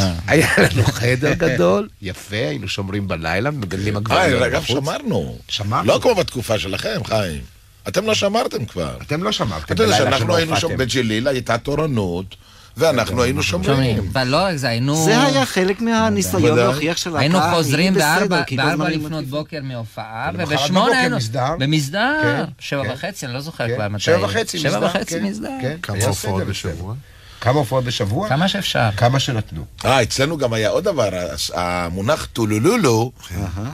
אה. 0.00 0.12
היה 0.26 0.48
לנו 0.58 0.84
חדר 0.84 1.32
גדול, 1.44 1.88
יפה, 2.02 2.36
היינו 2.36 2.68
שומרים 2.68 3.08
בלילה, 3.08 3.50
מגדלים 3.50 3.96
עגבניות 3.96 4.42
אה, 4.42 4.46
אגב, 4.46 4.62
בחוץ. 4.62 4.76
שמרנו. 4.76 5.38
שמרנו. 5.48 5.88
לא 5.88 5.98
כמו 6.02 6.14
בתקופה 6.14 6.58
שלכם, 6.58 7.04
חיים. 7.04 7.40
אתם 7.88 8.06
לא 8.06 8.14
שמרתם 8.14 8.64
כבר. 8.64 8.96
אתם 9.02 9.22
לא 9.22 9.32
שמרתם. 9.32 9.74
אתה 9.74 9.82
יודע 9.82 9.96
שאנחנו 9.96 10.36
היינו 10.36 10.56
שם 10.56 10.66
הופעתם. 10.66 10.84
בג'ליל, 10.84 11.28
הייתה 11.28 11.58
תורנות, 11.58 12.36
ואנחנו 12.76 13.22
היינו 13.22 13.42
שומרים. 13.42 14.08
אבל 14.12 14.28
לא 14.28 14.36
רק 14.36 14.56
זה, 14.56 14.68
היינו... 14.68 15.04
זה 15.04 15.22
היה 15.22 15.46
חלק 15.46 15.80
מהניסיון. 15.80 16.56
להוכיח 16.58 16.96
שלהקה 16.96 17.20
היינו 17.20 17.42
היא 17.42 17.54
חוזרים 17.54 17.94
בארבע 17.94 18.42
לפנות. 18.88 19.24
בוקר 19.24 19.58
מהופעה, 19.62 20.30
ובשמונה 20.34 20.98
היינו... 21.00 21.16
מסדר. 21.16 21.56
במסדר. 21.58 22.18
כן, 22.22 22.44
שבע 22.58 22.84
כן. 22.84 22.90
וחצי, 22.92 23.26
אני 23.26 23.34
לא 23.34 23.40
זוכר 23.40 23.68
כן, 23.68 23.74
כבר 23.74 23.88
מתי. 23.88 24.02
שבע 24.02 24.24
וחצי 24.24 24.56
מסדר. 24.56 24.70
שבע 24.70 24.86
וחצי 24.86 25.20
מסדר. 25.20 25.48
כמה 25.82 26.04
הופעות 26.04 26.44
בשבוע? 26.46 26.94
כמה 27.40 27.58
הופעות 27.58 27.84
בשבוע? 27.84 28.28
כמה 28.28 28.48
שאפשר. 28.48 28.88
כמה 28.96 29.20
שנתנו. 29.20 29.64
אה, 29.84 30.02
אצלנו 30.02 30.38
גם 30.38 30.52
היה 30.52 30.68
עוד 30.68 30.84
דבר, 30.84 31.08
המונח 31.54 32.28
טולולולו 32.32 33.12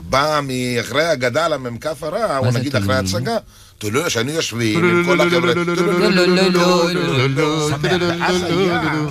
בא 0.09 0.39
מאחרי 0.43 1.05
הגדה 1.05 1.47
למ"כ 1.47 1.85
הרע, 2.01 2.37
או 2.37 2.51
נגיד 2.51 2.75
אחרי 2.75 2.95
טולולולו? 3.11 3.41
שהיינו 4.07 4.31
יושבים 4.31 4.83
עם 4.83 5.05
כל 5.05 5.21
החבר'ה, 5.21 5.53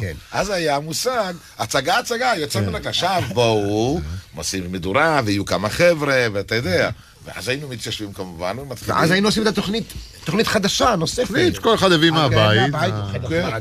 כן. 0.00 0.12
אז 0.32 0.50
היה 0.50 0.80
מושג, 0.80 1.34
הצגה 1.58 1.98
הצגה, 1.98 2.32
יוצא 2.36 2.60
מן 2.60 2.74
הכלל, 2.74 2.88
עכשיו 2.88 3.22
בואו, 3.34 4.00
עושים 4.36 4.72
מדורה, 4.72 5.20
ויהיו 5.24 5.44
כמה 5.44 5.68
חבר'ה, 5.68 6.26
ואתה 6.32 6.54
יודע. 6.54 6.90
ואז 7.24 7.48
היינו 7.48 7.68
מתיישבים 7.68 8.12
כמובן, 8.12 8.56
ומתחילים. 8.58 8.96
ואז 8.96 9.10
היינו 9.10 9.28
עושים 9.28 9.42
את 9.42 9.48
התוכנית, 9.48 9.92
תוכנית 10.24 10.46
חדשה, 10.46 10.96
נוספת. 10.96 11.26
תוכנית 11.26 11.54
שכל 11.54 11.74
אחד 11.74 11.92
הביא 11.92 12.10
מהבית. 12.10 12.74
אה. 12.74 13.58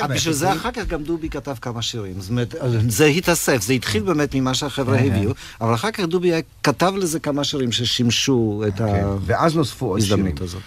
אה, 0.00 0.06
בשביל 0.06 0.34
זה 0.34 0.52
אחר 0.52 0.70
כך 0.70 0.86
גם 0.86 1.02
דובי 1.02 1.28
כתב 1.28 1.54
כמה 1.60 1.82
שירים. 1.82 2.20
זאת 2.20 2.30
אומרת, 2.30 2.54
זה 2.88 3.04
התאסף, 3.04 3.62
זה 3.62 3.72
התחיל 3.72 4.02
באמת 4.02 4.34
ממה 4.34 4.54
שהחבר'ה 4.54 4.98
הביאו, 4.98 5.32
אבל 5.60 5.74
אחר 5.74 5.90
כך 5.90 6.04
דובי 6.04 6.32
כתב 6.62 6.92
לזה 6.96 7.20
כמה 7.20 7.44
שירים 7.44 7.72
ששימשו 7.72 8.64
את 8.68 8.78
כן, 8.78 9.04
ואז 9.26 9.56
נוספו. 9.56 9.94
ההזדמנות 9.94 10.40
הזאת. 10.40 10.62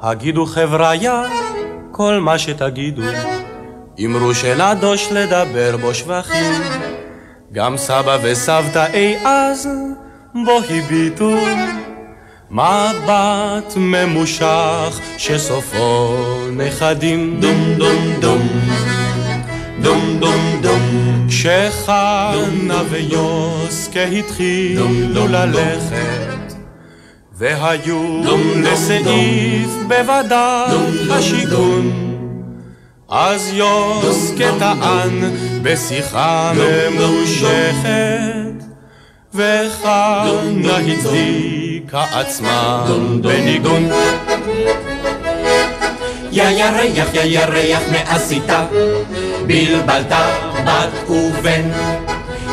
הגידו 0.00 0.46
חבריה 0.46 1.22
כל 1.90 2.20
מה 2.20 2.38
שתגידו, 2.38 3.02
אמרו 4.00 4.34
שנדוש 4.34 5.08
לדבר 5.12 5.76
בו 5.76 5.94
שבחים. 5.94 6.62
גם 7.52 7.76
סבא 7.76 8.18
וסבתא 8.22 8.86
אי 8.92 9.16
אז 9.24 9.68
בו 10.44 10.60
הביטו. 10.70 11.36
מבט 12.50 13.74
ממושך 13.76 15.00
שסופו 15.18 16.16
נכדים. 16.56 17.40
דום 17.40 17.74
דום 17.76 18.12
דום. 18.20 18.48
דום 19.82 20.16
דום 20.18 20.60
דום. 20.62 21.26
כשחנה 21.28 22.82
ויוסקה 22.90 24.04
התחילו 24.04 25.28
ללכת 25.28 26.54
והיו 27.32 28.22
לסעיף 28.56 29.70
בוודאי 29.88 30.76
השיכון 31.10 32.13
אז 33.16 33.50
יוסקה 33.52 34.50
טען 34.58 35.30
בשיחה 35.62 36.52
ממושכת 36.56 37.84
וחנה 39.34 40.76
הצדיקה 40.76 42.04
עצמה 42.12 42.86
בניגון 43.20 43.90
יא 46.32 46.48
ירח, 46.48 47.14
יא 47.14 47.22
ירח, 47.22 47.82
מה 47.92 48.14
עשית? 48.14 48.50
בלבלת 49.46 50.12
בת 50.64 51.10
ובן. 51.10 51.70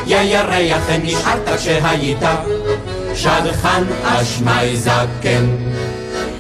יא 0.08 0.22
ירח, 0.22 0.84
נשארת 1.04 1.50
כשהיית 1.58 2.24
שדכן 3.16 3.84
אשמי 4.04 4.78
זקן. 4.78 5.46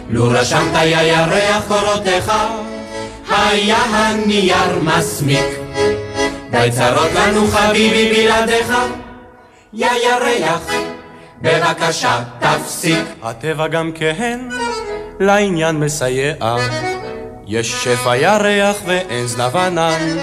לו 0.09 0.29
רשמת 0.29 0.75
יא 0.75 1.01
ירח 1.01 1.63
קורותיך, 1.67 2.31
היה 3.33 3.77
הנייר 3.77 4.79
מסמיק. 4.81 5.45
די 6.51 6.69
צרות 6.71 7.11
לנו 7.15 7.47
חביבי 7.47 8.13
בלעדיך, 8.13 8.73
יא 9.73 9.87
ירח, 10.03 10.67
בבקשה 11.41 12.23
תפסיק. 12.39 13.05
הטבע 13.23 13.67
גם 13.67 13.91
כן 13.91 14.39
לעניין 15.19 15.75
מסייע. 15.75 16.33
יש 17.47 17.71
שפע 17.83 18.15
ירח 18.15 18.77
ואין 18.85 19.27
זנב 19.27 19.57
ענן 19.57 20.17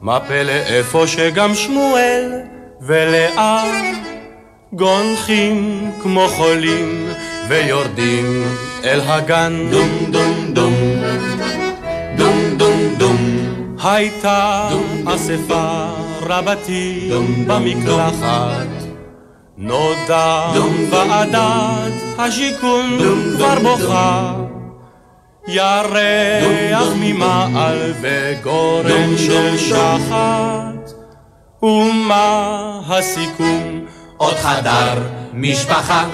מה 0.00 0.20
פלא 0.20 0.52
איפה 0.52 1.06
שגם 1.06 1.54
שמואל 1.54 2.32
ולאה? 2.80 3.64
גונחים 4.72 5.90
כמו 6.02 6.28
חולים 6.28 7.08
ויורדים 7.48 8.44
אל 8.84 9.00
הגן. 9.00 9.68
דום 9.70 9.88
דום 10.10 10.54
דום 10.54 10.67
הייתה 13.82 14.68
אספה 15.06 15.86
רבתי 16.20 17.10
במקלחת. 17.46 18.66
נודע 19.58 20.52
ועדת 20.90 21.92
השיכון 22.18 22.98
כבר 23.36 23.58
בוכה. 23.62 24.34
ירח 25.48 26.88
ממעל 26.96 27.92
וגורן 28.00 29.16
של 29.16 29.58
שחת. 29.58 30.92
ומה 31.62 32.80
הסיכום? 32.88 33.84
עוד 34.16 34.34
חדר 34.34 35.02
משפחה. 35.32 36.04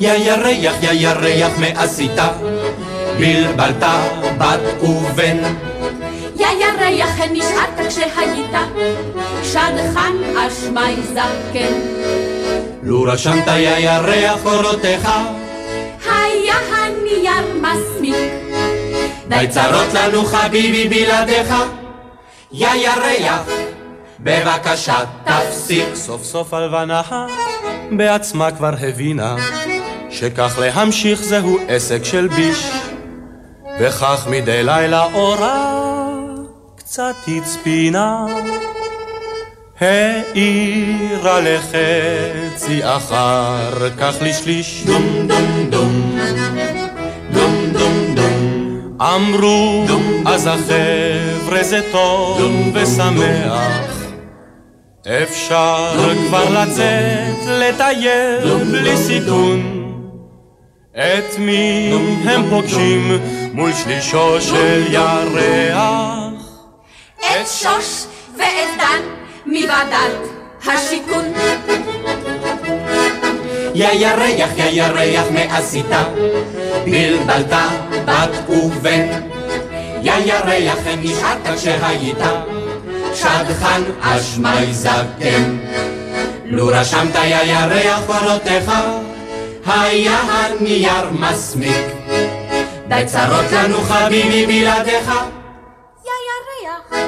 יא 0.00 0.12
ירח, 0.12 0.82
יא 0.82 0.90
ירח, 0.92 1.52
מה 1.58 1.66
עשית? 1.66 2.18
בלבלת 3.20 3.84
בת 4.38 4.82
ובן 4.82 5.36
יא 6.36 6.46
ירח, 6.46 7.20
נשארת 7.32 7.88
כשהיית 7.88 8.50
שדכן 9.44 10.36
אשמי 10.36 11.02
זקן. 11.02 11.74
לו 12.82 13.02
רשמת 13.02 13.46
יא 13.46 13.76
ירח 13.78 14.42
קורותיך 14.42 15.08
היה 16.10 16.54
הנייר 16.54 17.62
מסמיק. 17.62 18.16
די 19.28 19.46
צרות 19.50 19.94
לנו 19.94 20.24
חביבי 20.24 20.88
בלעדיך 20.88 21.54
יא 22.52 22.68
ירח 22.74 23.42
בבקשה 24.20 24.98
תפסיק 25.24 25.94
סוף 25.94 26.24
סוף 26.24 26.54
הלבנה 26.54 27.02
בעצמה 27.90 28.50
כבר 28.50 28.74
הבינה 28.80 29.36
שכך 30.10 30.58
להמשיך 30.58 31.22
זהו 31.22 31.58
עסק 31.68 32.04
של 32.04 32.28
ביש 32.28 32.79
וכך 33.82 34.26
מדי 34.30 34.62
לילה 34.62 35.04
אורה 35.14 36.08
קצת 36.76 37.14
הצפינה. 37.28 38.26
העירה 39.80 41.40
לחצי 41.40 42.80
אחר 42.84 43.90
כך 43.98 44.14
לשליש. 44.20 44.84
דום 44.86 45.26
דום 45.26 45.66
דום. 45.70 46.18
דום 47.32 47.72
דום 47.72 48.14
דום. 48.14 48.98
אמרו 49.00 49.86
אז 50.26 50.46
החבר'ה 50.46 51.62
זה 51.62 51.80
טוב 51.92 52.40
ושמח. 52.74 54.04
אפשר 55.06 56.14
כבר 56.26 56.62
לצאת 56.62 57.46
לטייל 57.46 58.64
בלי 58.70 58.96
סיכון. 58.96 59.80
את 60.96 61.38
מי 61.38 61.92
הם 62.24 62.50
פוגשים 62.50 63.18
מול 63.52 63.72
שלישו 63.72 64.40
של 64.40 64.84
ירח? 64.90 66.32
את 67.18 67.46
שוש 67.46 68.04
ואת 68.38 68.78
דן 68.78 69.02
מוועדת 69.46 70.28
השיכון. 70.66 71.24
יא 73.74 73.88
ירח, 73.92 74.50
יא 74.56 74.64
ירח, 74.64 75.26
מה 75.30 75.58
עשית? 75.58 75.86
בלבלת 76.84 77.52
בת 78.04 78.48
ובן. 78.48 79.06
יא 80.02 80.12
ירח, 80.24 80.78
נשארת 81.02 81.56
כשהיית 81.56 82.18
שדכן 83.14 83.82
אשמי 84.00 84.72
זקן. 84.72 85.56
לו 86.44 86.66
רשמת 86.66 87.14
יא 87.14 87.42
ירח 87.42 88.00
קורותיך, 88.06 88.72
היה 89.66 90.18
הנייר 90.20 91.10
מסמיק. 91.10 91.86
די 92.90 93.02
צרות 93.06 93.52
לנו 93.52 93.80
חביבי 93.80 94.46
בלעדיך, 94.46 95.08
יא 96.04 96.10
ירח, 96.64 97.00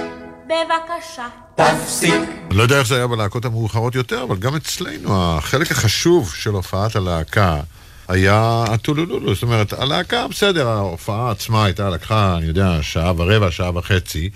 בבקשה. 0.47 1.27
תפסיק. 1.55 2.15
אני 2.51 2.57
לא 2.57 2.63
יודע 2.63 2.79
איך 2.79 2.87
זה 2.87 2.97
היה 2.97 3.07
בלהקות 3.07 3.45
המאוחרות 3.45 3.95
יותר, 3.95 4.23
אבל 4.23 4.37
גם 4.37 4.57
אצלנו 4.57 5.37
החלק 5.39 5.71
החשוב 5.71 6.35
של 6.35 6.51
הופעת 6.51 6.97
הלהקה 6.97 7.61
היה 8.09 8.65
הטולולולו. 8.69 9.35
זאת 9.35 9.43
אומרת, 9.43 9.73
הלהקה, 9.73 10.29
בסדר, 10.29 10.69
ההופעה 10.69 11.31
עצמה 11.31 11.65
הייתה, 11.65 11.91
לקחה, 11.91 12.35
אני 12.39 12.47
יודע, 12.47 12.79
שעה 12.83 13.13
ורבע, 13.17 13.51
שעה 13.51 13.79
וחצי. 13.79 14.31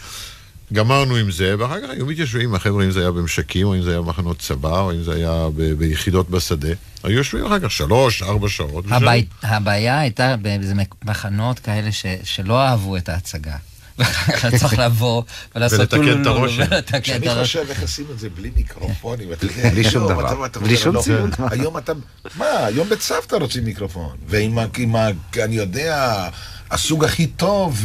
גמרנו 0.72 1.16
עם 1.16 1.30
זה, 1.30 1.54
ואחר 1.58 1.80
כך 1.80 1.90
היו 1.90 2.06
מתיישבים 2.06 2.54
החבר'ה, 2.54 2.84
אם 2.84 2.90
זה 2.90 3.00
היה 3.00 3.10
במשקים, 3.10 3.66
או 3.66 3.74
אם 3.74 3.82
זה 3.82 3.90
היה 3.90 4.00
במחנות 4.00 4.38
צבא, 4.38 4.80
או 4.80 4.92
אם 4.92 5.02
זה 5.02 5.14
היה 5.14 5.48
ב- 5.56 5.72
ביחידות 5.72 6.30
בשדה. 6.30 6.68
היו 7.04 7.16
יושבים 7.18 7.46
אחר 7.46 7.58
כך 7.60 7.70
שלוש, 7.70 8.22
ארבע 8.22 8.48
שעות. 8.48 8.84
הבעי- 8.90 9.24
הבעיה 9.42 10.00
הייתה 10.00 10.36
באיזה 10.36 10.74
מחנות 11.04 11.58
כאלה 11.58 11.92
ש- 11.92 12.06
שלא 12.24 12.62
אהבו 12.62 12.96
את 12.96 13.08
ההצגה. 13.08 13.56
ואתה 13.98 14.58
צריך 14.58 14.78
לבוא 14.78 15.22
ולעשות 15.56 15.80
ולתקן 15.94 16.22
את 16.22 16.26
הרושם. 16.26 16.62
כשאני. 17.02 17.28
חושב 17.34 17.64
איך 17.70 17.82
עושים 17.82 18.04
את 18.14 18.18
זה 18.18 18.28
בלי 18.30 18.50
מיקרופונים, 18.56 19.32
אתה 19.32 19.46
יודע, 19.46 19.70
בלי 19.70 19.90
שום 19.90 20.08
דבר. 20.12 20.34
בלי 20.62 20.76
שום 20.76 20.94
לא- 20.94 21.00
ציון. 21.00 21.30
היום 21.50 21.78
אתה, 21.78 21.92
מה, 22.38 22.46
היום 22.66 22.88
בצוותא 22.88 23.36
רוצים 23.36 23.64
מיקרופון, 23.64 24.16
ועם 24.28 24.58
ה... 24.58 24.64
עם 24.78 24.96
ה- 24.96 25.08
אני 25.44 25.56
יודע, 25.56 26.28
הסוג 26.70 27.04
הכי 27.04 27.26
טוב, 27.26 27.84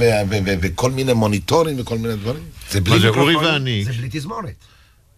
וכל 0.61 0.91
מיני 0.91 1.13
מוניטורים 1.13 1.75
וכל 1.79 1.97
מיני 1.97 2.15
דברים. 2.15 2.43
זה 2.71 2.81
בלי. 2.81 3.07
אורי 3.09 3.35
ואני, 3.35 3.83
זה 3.85 3.91
בלי 3.93 4.07
תזמורת. 4.11 4.53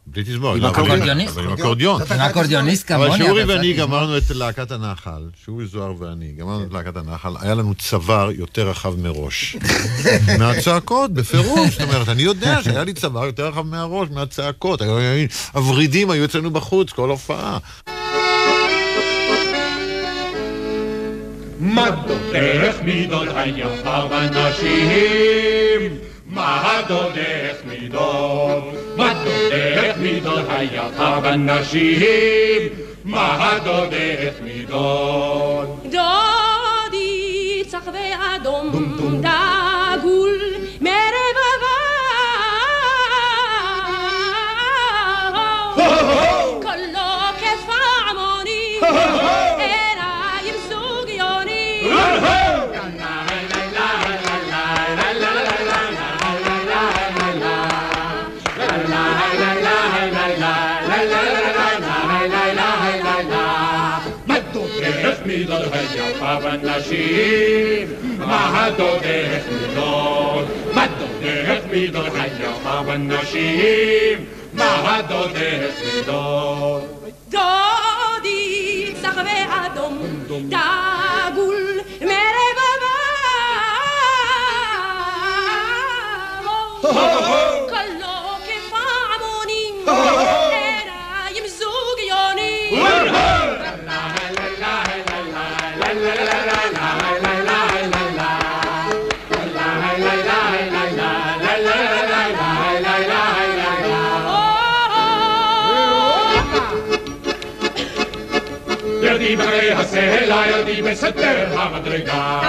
בלי 0.08 0.24
תזמורת. 0.24 0.56
עם 0.58 0.62
לא, 0.64 0.70
אבל- 0.70 0.86
אקורדיוניסט. 0.86 1.38
אבל 1.38 1.48
עם 1.48 1.54
אקורדיון. 1.54 2.02
עם 2.02 2.20
אקורדיוניסט 2.20 2.92
אבל 2.92 3.06
כמוני. 3.08 3.26
שאורי 3.26 3.44
אתה 3.44 3.52
ואני 3.54 3.74
גמרנו 3.74 4.18
את 4.18 4.24
להקת 4.30 4.72
הנחל, 4.72 5.30
שאורי 5.46 5.66
זוהר 5.66 5.94
ואני, 6.00 6.32
גמרנו 6.38 6.64
את 6.64 6.74
להקת 6.74 6.98
הנחל, 6.98 7.34
היה 7.42 7.56
לנו 7.56 7.76
צוואר 7.76 8.32
יותר 8.32 8.70
רחב 8.70 9.00
מראש. 9.00 9.56
מהצעקות, 10.40 11.14
בפירוש. 11.14 11.70
זאת 11.72 11.82
אומרת, 11.82 12.10
אני 12.10 12.24
יודע 12.24 12.64
שהיה 12.64 12.84
לי 12.84 12.94
צוואר 12.94 13.26
יותר 13.26 13.48
רחב 13.48 13.66
מהראש, 13.68 14.10
מהצעקות. 14.12 14.82
הוורידים 15.54 16.10
היו 16.10 16.26
אצלנו 16.26 16.52
בחוץ, 16.52 16.90
כל 16.90 17.10
הופעה. 17.10 17.58
מה 21.64 21.90
דודך 22.08 22.82
מידות 22.84 23.28
היפה 23.36 24.08
בנשים? 24.08 25.98
מה 26.26 26.82
דודך 26.88 27.56
מידות? 27.66 28.64
מה 28.98 29.14
דודך 29.24 29.98
מידות 30.00 30.46
היפה 30.50 31.20
בנשים? 31.20 32.70
מה 33.06 33.58
דודך 33.64 34.34
מידות? 34.44 35.84
דודי 35.84 37.64
צח 37.68 37.88
ואדום 37.94 38.70
דגול 38.70 39.22
בנשים, 66.76 67.88
מה 68.18 68.70
דודך 68.78 69.44
מידות, 69.52 70.46
מה 70.74 70.86
דודך 70.88 71.62
מידות? 71.72 72.12
היפה 72.16 72.82
בנשים, 72.82 74.26
מה 74.54 75.02
דודך 75.08 75.74
מידות. 75.96 76.84
דודי 77.30 78.94
צח 79.02 79.16
ואדום, 79.18 80.00
דגול 80.28 80.93
ידי 110.32 110.82
בסתר 110.82 111.48
המדרגה. 111.52 112.42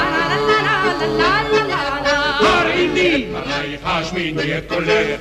הראיתי 2.41 3.27
עלייך 3.37 3.81
השמיני 3.85 4.59
את 4.59 4.65
קולך, 4.69 5.21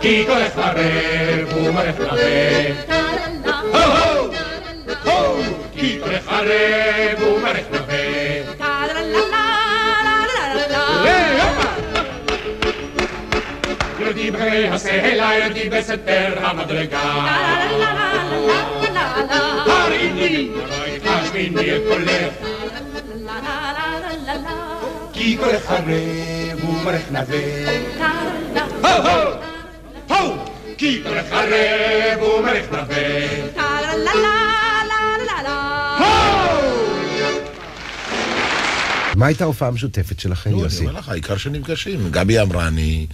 כי 0.00 0.24
קולך 0.26 0.58
ערב 0.58 1.56
ומרך 1.56 2.00
נווה. 2.00 2.82
כי 5.76 6.00
קולך 6.04 6.28
ערב 6.28 7.22
ומרך 7.22 7.64
נווה. 7.72 7.92
ידי 14.10 14.30
ברי 14.30 14.68
הסלע, 14.68 15.34
ידי 15.34 15.68
בסתר 15.68 16.34
המדרגה. 16.40 17.02
עלייך 19.30 21.02
השמיני 21.04 21.70
קולך, 21.88 22.34
כי 25.12 25.36
קולך 25.36 25.70
ערב 25.70 26.64
ומרך 26.64 27.02
נווה. 27.10 27.38
הו 28.82 29.02
הו! 29.02 29.30
הו! 30.08 30.36
כי 30.78 31.02
קולך 31.02 31.32
ערב 31.32 32.22
ומרך 32.22 32.72
נווה. 32.72 33.02
מה 39.16 39.26
הייתה 39.26 39.44
ההופעה 39.44 39.68
המשותפת 39.68 40.20
שלכם, 40.20 40.50
נו, 40.50 40.56
אני 40.56 40.64
יוסי? 40.64 40.86
אומר 40.86 40.98
לך, 40.98 41.08
העיקר 41.08 41.36
שנפגשים. 41.36 42.08
גבי 42.10 42.40
אמרני. 42.40 43.06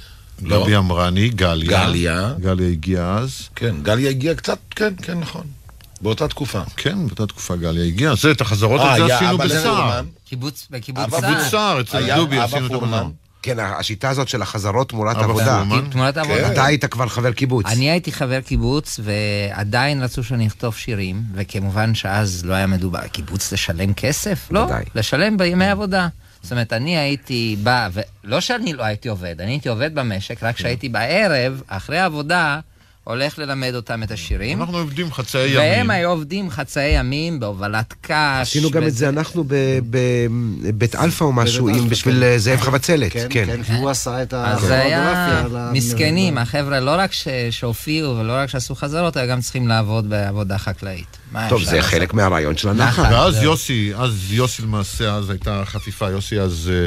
לא. 0.43 0.63
גבי 0.63 0.77
אמרני, 0.77 1.29
גליה. 1.29 1.87
גליה. 1.87 2.33
גליה 2.41 2.69
הגיעה 2.69 3.19
אז. 3.19 3.49
כן, 3.57 3.75
גליה 3.83 4.11
הגיעה 4.11 4.35
קצת, 4.35 4.59
כן, 4.71 4.95
כן, 5.03 5.19
נכון. 5.19 5.58
באותה 6.01 6.29
תקופה. 6.29 6.63
כן, 6.77 7.07
באותה 7.07 7.27
תקופה 7.27 7.57
גליה 7.57 7.85
הגיעה. 7.85 8.15
זה, 8.15 8.31
את 8.31 8.41
החזרות 8.41 8.81
אה, 8.81 8.93
את 8.93 8.97
זה 8.97 9.05
היה 9.05 9.17
עשינו 9.17 9.39
בסער. 9.39 10.03
קיבוץ, 10.25 10.67
בקיבוץ 10.71 11.11
סער. 11.11 11.21
קיבוץ 11.21 11.51
סער, 11.51 11.81
אצל 11.81 12.17
דובי 12.17 12.39
עשינו 12.39 12.67
את. 12.67 12.73
המנון. 12.73 13.13
כן, 13.43 13.59
השיטה 13.61 14.11
הזאת 14.11 14.29
של 14.29 14.43
החזרות 14.43 14.89
תמורת 14.89 15.17
עבודה. 15.17 15.63
תמורת 15.91 16.17
עבודה. 16.17 16.53
אתה 16.53 16.65
היית 16.65 16.85
כבר 16.85 17.09
חבר 17.09 17.33
קיבוץ. 17.33 17.67
אני 17.67 17.91
הייתי 17.91 18.13
חבר 18.13 18.41
קיבוץ, 18.41 19.01
ועדיין 19.03 20.03
רצו 20.03 20.25
שאני 20.25 20.47
אכתוב 20.47 20.75
שירים, 20.77 21.23
וכמובן 21.35 21.95
שאז 21.95 22.45
לא 22.45 22.55
היה 22.55 22.67
מדובר, 22.67 23.07
קיבוץ 23.07 23.53
לשלם 23.53 23.95
כסף? 23.95 24.49
לא. 24.51 24.67
לשלם 24.95 25.37
בימי 25.37 25.67
עבודה. 25.67 26.09
זאת 26.43 26.53
אומרת, 26.53 26.73
אני 26.73 26.99
הייתי 26.99 27.57
בא, 27.63 27.89
ולא 27.93 28.41
שאני 28.41 28.73
לא 28.73 28.83
הייתי 28.83 29.09
עובד, 29.09 29.41
אני 29.41 29.51
הייתי 29.51 29.69
עובד 29.69 29.95
במשק, 29.95 30.43
רק 30.43 30.59
שהייתי 30.59 30.89
בערב, 30.89 31.63
אחרי 31.67 31.99
העבודה, 31.99 32.61
הולך 33.09 33.39
ללמד 33.39 33.75
אותם 33.75 34.03
את 34.03 34.11
השירים. 34.11 34.61
אנחנו 34.61 34.79
עובדים 34.79 35.13
חצאי 35.13 35.57
והם 35.57 35.75
ימים. 35.77 35.91
היו 35.91 36.09
עובדים 36.11 36.51
חצאי 36.51 36.83
ימים 36.99 37.41
בהובלת 37.41 37.95
קש. 38.01 38.13
עשינו 38.41 38.71
גם 38.71 38.87
את 38.87 38.95
זה 38.95 39.09
אנחנו 39.09 39.45
בבית 39.91 40.95
אלפא 40.95 41.25
או 41.25 41.33
משהו, 41.33 41.69
אלפא, 41.69 41.81
בשביל 41.89 42.15
כן. 42.15 42.23
אה, 42.23 42.39
זאב 42.39 42.61
חבצלת. 42.61 43.13
כן, 43.13 43.27
כן. 43.31 43.45
כן, 43.47 43.63
כי 43.63 43.73
הוא 43.73 43.91
עשה 43.91 44.23
את 44.23 44.35
אז 44.35 44.61
זה 44.61 44.81
היה 44.81 45.45
מסכנים, 45.73 46.39
החבר'ה 46.39 46.81
לא 46.81 46.91
רק 46.99 47.13
ש- 47.13 47.29
שהופיעו 47.51 48.17
ולא 48.17 48.33
רק 48.33 48.49
שעשו 48.49 48.75
חזרות, 48.75 49.17
אלא 49.17 49.27
גם 49.27 49.41
צריכים 49.41 49.69
לעבוד 49.69 50.09
בעבודה 50.11 50.59
חקלאית. 50.59 51.17
טוב, 51.49 51.63
זה? 51.63 51.83
חלק 51.83 52.15
מהרעיון 52.15 52.57
של 52.57 52.69
הנחל. 52.69 53.03
נחל. 53.03 53.15
ואז 53.15 53.43
יוסי, 53.43 53.93
אז 53.97 54.33
יוסי 54.33 54.63
למעשה, 54.63 55.15
אז 55.15 55.31
הייתה 55.31 55.63
חפיפה, 55.65 56.11
יוסי 56.11 56.41
אז 56.41 56.71
אה, 56.75 56.87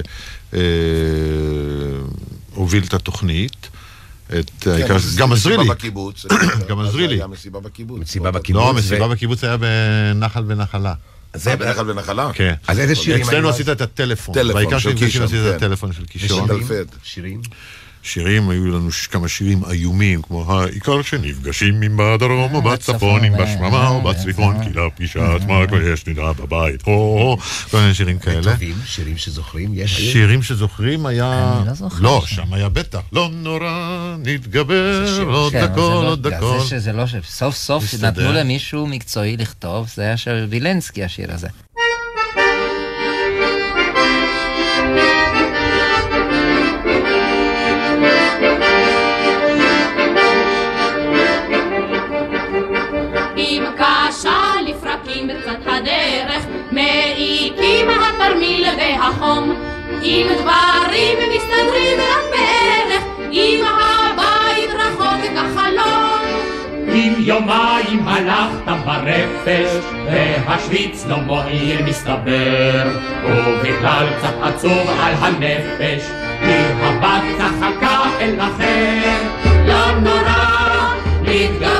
אה, 0.59 0.61
הוביל 2.53 2.83
את 2.83 2.93
התוכנית. 2.93 3.67
את 4.39 4.67
העיקר, 4.67 4.97
גם 5.17 5.31
עזרי 5.31 5.57
לי, 5.57 5.63
כן, 5.63 5.69
בקיבוץ. 5.69 6.25
גם 6.69 6.79
עזרי 6.79 7.07
לי. 7.07 7.15
זה 7.15 7.21
היה 7.21 7.27
מסיבה 7.27 7.59
בקיבוץ. 7.59 7.99
מסיבה 8.01 8.31
בקיבוץ. 8.31 8.61
לא, 8.63 8.69
המסיבה 8.69 9.07
בקיבוץ 9.07 9.43
היה 9.43 9.57
בנחל 9.57 10.43
ונחלה. 10.47 10.93
זה 11.33 11.55
בנחל 11.55 11.89
ונחלה? 11.89 12.31
כן. 12.33 12.53
אז 12.67 12.79
איזה 12.79 12.95
שירים 12.95 13.21
היו 13.21 13.29
אצלנו? 13.29 13.49
עשית 13.49 13.69
את 13.69 13.81
הטלפון. 13.81 14.35
טלפון 14.35 14.53
בעיקר 14.53 14.79
של 14.79 14.97
קישון, 14.97 15.23
עשית 15.23 15.37
את 15.37 15.49
כן. 15.49 15.55
הטלפון 15.55 15.93
של 15.93 16.05
קישון. 16.05 16.47
שירים? 17.03 17.41
שירים, 18.03 18.49
היו 18.49 18.65
לנו 18.67 18.89
כמה 19.11 19.27
שירים 19.27 19.61
איומים, 19.71 20.21
כמו 20.21 20.53
העיקר 20.53 21.01
שנפגשים 21.01 21.83
אם 21.83 21.97
בדרום 21.97 22.55
או 22.55 22.61
בצפון, 22.61 23.23
אם 23.23 23.33
בשממה 23.37 23.87
או 23.87 24.01
בצפון, 24.01 24.63
כי 24.63 24.69
לפגישה 24.79 25.35
עצמה 25.35 25.67
כבר 25.67 25.81
יש 25.81 26.07
נדרה 26.07 26.33
בבית, 26.33 26.81
הו, 26.85 27.37
כל 27.71 27.77
מיני 27.79 27.93
שירים 27.93 28.19
כאלה. 28.19 28.51
טובים, 28.53 28.75
שירים 28.85 29.17
שזוכרים, 29.17 29.71
יש? 29.73 30.11
שירים 30.11 30.43
שזוכרים 30.43 31.05
היה... 31.05 31.57
אני 31.59 31.67
לא 31.67 31.73
זוכר. 31.73 32.01
לא, 32.03 32.23
שם 32.25 32.53
היה 32.53 32.69
בטח. 32.69 32.99
לא 33.13 33.29
נורא, 33.33 34.15
נתגבר, 34.19 35.05
עוד 35.27 35.51
כן, 35.51 35.59
זה 35.59 35.65
הכל, 35.65 35.81
לא- 35.81 36.07
עוד 36.09 36.27
זה 36.27 36.37
הכל. 36.37 36.59
שזה 36.67 36.93
לא 36.93 37.07
ש... 37.07 37.15
סוף 37.25 37.55
סוף. 37.55 37.83
נתנו 38.01 38.31
למישהו 38.33 38.87
מקצועי 38.87 39.37
לכתוב, 39.37 39.89
זה 39.95 40.01
היה 40.01 40.17
של 40.17 40.47
וילנסקי 40.49 41.03
השיר 41.03 41.33
הזה. 41.33 41.47
אם 60.03 60.27
דברים 60.39 61.17
מסתדרים 61.35 61.97
רק 61.99 62.23
בערך, 62.31 63.03
אם 63.31 63.65
הבית 63.65 64.69
רחוק 64.69 65.21
כחלום. 65.23 66.21
אם 66.87 67.13
יומיים 67.17 68.07
הלכת 68.07 68.85
ברפש, 68.85 69.69
והשוויץ 70.05 71.05
לא 71.07 71.17
מועיל 71.17 71.85
מסתבר, 71.85 72.89
ובכלל 73.25 74.07
קצת 74.17 74.33
עצוב 74.41 74.89
על 75.03 75.13
הנפש, 75.19 76.03
כי 76.39 76.53
הבת 76.81 77.23
צחקה 77.37 77.99
אל 78.19 78.35
אחר. 78.39 79.21
לא 79.67 79.91
נורא, 79.91 80.93
נתגבר, 81.21 81.70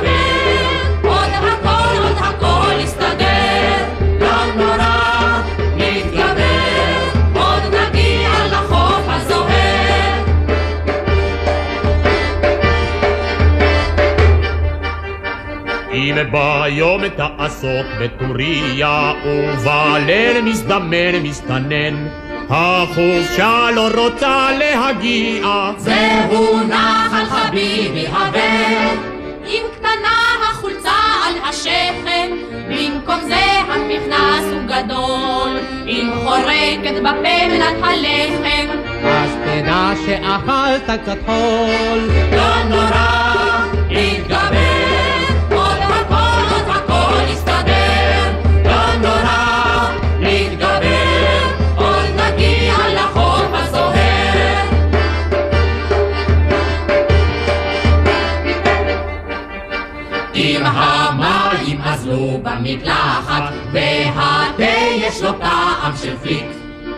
אם 16.62 16.66
ביום 16.66 17.02
תעסוק 17.08 17.88
בטוריה, 18.00 19.14
ובליל 19.26 20.42
מזדמן 20.42 21.16
מסתנן, 21.24 22.08
החופשה 22.50 23.68
לא 23.76 23.88
רוצה 23.98 24.48
להגיע. 24.60 25.72
זהו 25.78 26.60
נחל 26.68 27.26
חביבי 27.26 28.08
הבן, 28.08 28.98
אם 29.46 29.64
קטנה 29.76 30.18
החולצה 30.52 30.90
על 31.28 31.34
השכם, 31.50 32.32
במקום 32.70 33.20
זה 33.28 33.46
המכנס 33.68 34.46
הוא 34.52 34.62
גדול, 34.66 35.60
אם 35.88 36.10
חורקת 36.24 37.02
בפה 37.02 37.48
מנת 37.48 37.84
הלחם, 37.84 38.68
אז 39.04 39.30
תדע 39.46 39.92
שאכלת 40.06 41.02
קצת 41.02 41.18
חול. 41.26 42.00
לא 42.32 42.64
נורא, 42.64 43.22
נתגבר, 43.90 44.71
אם 62.66 62.80
אזלו 62.80 63.46
במקלחת, 63.72 64.60
יש 64.96 65.22
לו 65.22 65.32
טעם 65.32 65.92
של 66.04 66.18
פליק. 66.24 66.46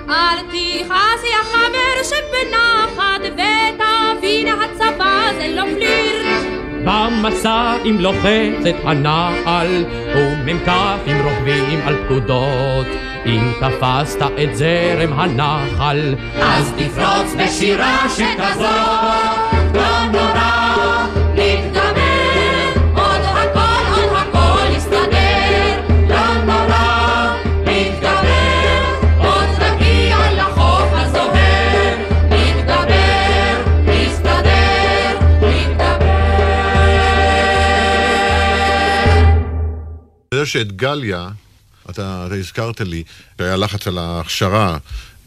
אל 0.09 0.37
תכעס 0.47 1.23
יא 1.23 1.43
חבר 1.43 2.03
שבנחת 2.03 3.21
ותבין 3.23 4.47
הצבא 4.47 5.21
זה 5.37 5.47
לא 5.55 5.63
פלירט 5.75 6.63
במסע 6.85 7.73
עם 7.83 7.99
לוחצת 7.99 8.75
הנעל, 8.83 9.85
ומ"כ 10.15 10.71
עם 11.05 11.21
רוכבים 11.23 11.79
על 11.85 11.95
פקודות. 12.05 12.87
אם 13.25 13.51
תפסת 13.59 14.21
את 14.21 14.55
זרם 14.55 15.19
הנחל, 15.19 16.15
אז 16.41 16.73
תפרוץ 16.77 17.35
בשירה 17.37 18.09
שכזאת, 18.09 18.65
לא 19.73 20.05
נורא, 20.11 20.62
שאת 40.53 40.75
גליה, 40.75 41.29
אתה, 41.89 42.23
אתה 42.27 42.35
הזכרת 42.35 42.81
לי, 42.81 43.03
שהיה 43.37 43.55
לחץ 43.55 43.87
על 43.87 43.97
ההכשרה, 43.97 44.77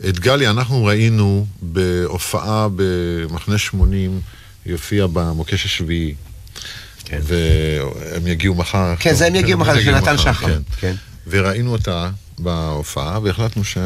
את 0.08 0.18
גליה 0.18 0.50
אנחנו 0.50 0.84
ראינו 0.84 1.46
בהופעה 1.62 2.68
במחנה 2.76 3.58
80, 3.58 4.20
היא 4.64 4.72
הופיעה 4.72 5.06
במוקש 5.06 5.64
השביעי. 5.64 6.14
כן. 7.04 7.20
והם 7.22 8.26
יגיעו 8.26 8.54
מחר. 8.54 8.94
כן, 8.98 9.14
זה 9.14 9.26
הם 9.26 9.34
יגיעו 9.34 9.58
מחר, 9.58 9.80
של 9.80 9.94
נתן 9.94 10.18
שחר. 10.18 10.46
כן. 10.46 10.62
כן. 10.80 10.94
וראינו 11.26 11.72
אותה 11.72 12.10
בהופעה, 12.38 13.18
והחלטנו 13.22 13.64
ש... 13.64 13.78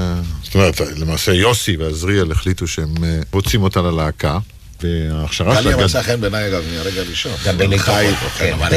זאת 0.42 0.54
אומרת, 0.54 0.80
למעשה 0.96 1.32
יוסי 1.32 1.76
ועזריאל 1.76 2.32
החליטו 2.32 2.66
שהם 2.66 3.04
אה, 3.04 3.20
רוצים 3.32 3.62
אותה 3.62 3.80
ללהקה. 3.82 4.38
וההכשרה 4.82 5.62
שלה... 5.62 5.84
מצא 5.84 6.02
חן 6.02 6.20
בעיניי 6.20 6.48
אגב 6.48 6.64
מהרגע 6.72 7.00
הראשון. 7.00 7.32
גם 7.46 7.58
בעיני 7.58 7.78
חי, 7.78 8.06
כוחו, 8.20 8.38
כן, 8.38 8.46
כן. 8.46 8.52
אבל 8.52 8.72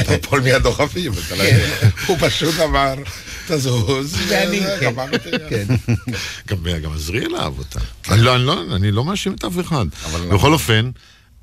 אתה 0.00 0.28
פול 0.28 0.40
מיד 0.40 0.62
דוחפים, 0.62 1.12
לא 1.36 1.42
יודע. 1.42 1.66
הוא 2.06 2.16
פשוט 2.20 2.54
אמר, 2.64 2.94
תזוז, 3.48 4.16
ואני, 4.28 4.60
כן. 4.80 4.94
כן. 5.48 6.82
גם, 6.82 6.92
עזריאל 6.94 7.36
אהב 7.36 7.58
אותה. 7.58 7.80
אני 8.10 8.22
לא, 8.22 8.36
לא, 8.36 8.62
אני 8.76 8.92
לא 8.92 9.04
מאשים 9.04 9.34
את 9.34 9.44
אף 9.44 9.52
אחד. 9.60 9.86
בכל 10.30 10.52
אופן, 10.52 10.90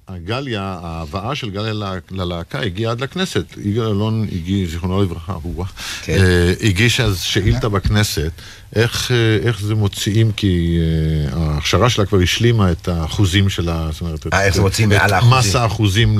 הגליה, 0.07 0.79
ההבאה 0.83 1.35
של 1.35 1.49
גליה 1.49 1.73
ללהקה 2.11 2.59
הגיעה 2.59 2.91
עד 2.91 3.01
לכנסת. 3.01 3.45
יגאל 3.57 3.85
אלון 3.85 4.27
זיכרונו 4.71 5.03
לברכה, 5.03 5.33
הוא 5.33 5.65
כן. 6.01 6.17
אה, 6.17 6.53
הגיש 6.61 6.99
אז 6.99 7.21
שאילתה 7.21 7.69
בכנסת, 7.69 8.31
איך, 8.75 9.11
אה, 9.11 9.47
איך 9.47 9.61
זה 9.61 9.75
מוציאים, 9.75 10.31
כי 10.31 10.77
אה, 10.79 11.39
ההכשרה 11.39 11.89
שלה 11.89 12.05
כבר 12.05 12.19
השלימה 12.19 12.71
את 12.71 12.87
האחוזים 12.87 13.49
שלה, 13.49 13.89
זאת 13.91 14.01
אומרת, 14.01 14.33
אה, 14.33 14.45
איך 14.45 14.55
זה 14.55 14.61
מוציאים 14.61 14.89
מעל 14.89 15.07
את 15.07 15.11
האחוזים. 15.11 15.39
מס 15.39 15.55
האחוזים 15.55 16.19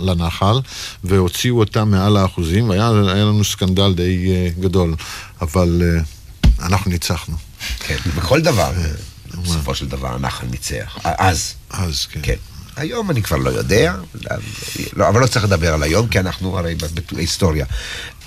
לנחל, 0.00 0.60
והוציאו 1.04 1.58
אותה 1.58 1.84
מעל 1.84 2.16
האחוזים, 2.16 2.68
והיה 2.68 2.88
היה 2.88 3.24
לנו 3.24 3.44
סקנדל 3.44 3.92
די 3.94 4.32
אה, 4.32 4.48
גדול, 4.60 4.94
אבל 5.40 5.82
אה, 5.84 6.00
אנחנו 6.66 6.90
ניצחנו. 6.90 7.36
כן, 7.78 7.96
בכל 8.16 8.40
דבר, 8.40 8.72
בסופו 9.42 9.74
של 9.74 9.88
דבר 9.88 10.14
הנחל 10.14 10.46
ניצח. 10.46 10.98
אז. 11.04 11.54
אז, 11.70 12.06
כן. 12.06 12.20
כן. 12.22 12.53
היום 12.76 13.10
אני 13.10 13.22
כבר 13.22 13.36
לא 13.36 13.50
יודע, 13.50 13.94
לא, 14.96 15.08
אבל 15.08 15.20
לא 15.20 15.26
צריך 15.26 15.44
לדבר 15.44 15.74
על 15.74 15.82
היום, 15.82 16.08
כי 16.08 16.20
אנחנו 16.20 16.58
הרי 16.58 16.74
בהיסטוריה. 17.12 17.66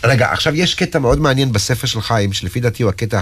רגע, 0.04 0.32
עכשיו 0.32 0.56
יש 0.56 0.76
קטע 0.76 1.00
מאוד 1.00 1.20
מעניין 1.20 1.52
בספר 1.52 1.88
של 1.88 2.02
חיים, 2.02 2.34
שלפי 2.34 2.60
דעתי 2.60 2.84
הוא 2.84 2.90
הקטע 2.90 3.22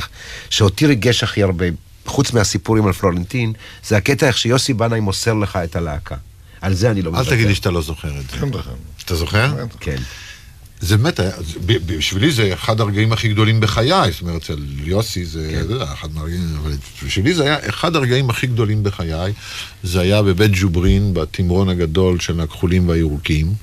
שאותי 0.49 0.86
ריגש 0.86 1.23
הכי 1.23 1.43
הרבה, 1.43 1.65
חוץ 2.05 2.34
מהסיפורים 2.34 2.88
על 2.88 2.93
פלורנטין, 2.93 3.53
זה 3.88 3.97
הקטע 3.97 4.28
איך 4.28 4.38
שיוסי 4.38 4.73
בנאי 4.73 4.99
מוסר 4.99 5.34
לך 5.34 5.59
את 5.63 5.76
הלהקה. 5.76 6.15
על 6.61 6.73
זה 6.73 6.91
אני 6.91 7.01
לא 7.01 7.09
אל 7.09 7.15
מוותר. 7.15 7.30
תגיד 7.30 7.47
לי 7.47 7.55
שאתה 7.55 7.71
לא 7.71 7.82
זוכר 7.82 8.19
את 8.19 8.30
זה. 8.30 8.38
אתה 9.05 9.15
זוכר? 9.15 9.53
כן. 9.80 10.01
זה 10.80 10.97
באמת, 10.97 11.17
זה- 11.17 11.32
בשבילי 11.86 12.32
זה 12.32 12.53
אחד 12.53 12.80
הרגעים 12.82 13.13
הכי 13.13 13.28
גדולים 13.30 13.59
בחיי, 13.59 14.11
זאת 14.11 14.21
אומרת, 14.21 14.41
אצל 14.41 14.57
יוסי 14.84 15.26
זה, 15.26 15.61
אתה 15.65 15.73
יודע, 15.73 15.86
אחד 15.93 16.13
מהרגעים, 16.13 16.57
אבל 16.61 16.71
בשבילי 17.05 17.34
זה 17.34 17.43
היה 17.43 17.57
אחד 17.69 17.95
הרגעים 17.95 18.30
הכי 18.30 18.47
גדולים 18.47 18.84
בחיי, 18.84 19.34
זה 19.84 20.01
היה 20.01 20.21
בבית 20.21 20.51
ג'וברין, 20.53 21.13
בתמרון 21.13 21.69
הגדול 21.69 22.19
של 22.19 22.39
הכחולים 22.41 22.89
והירוקים, 22.89 23.53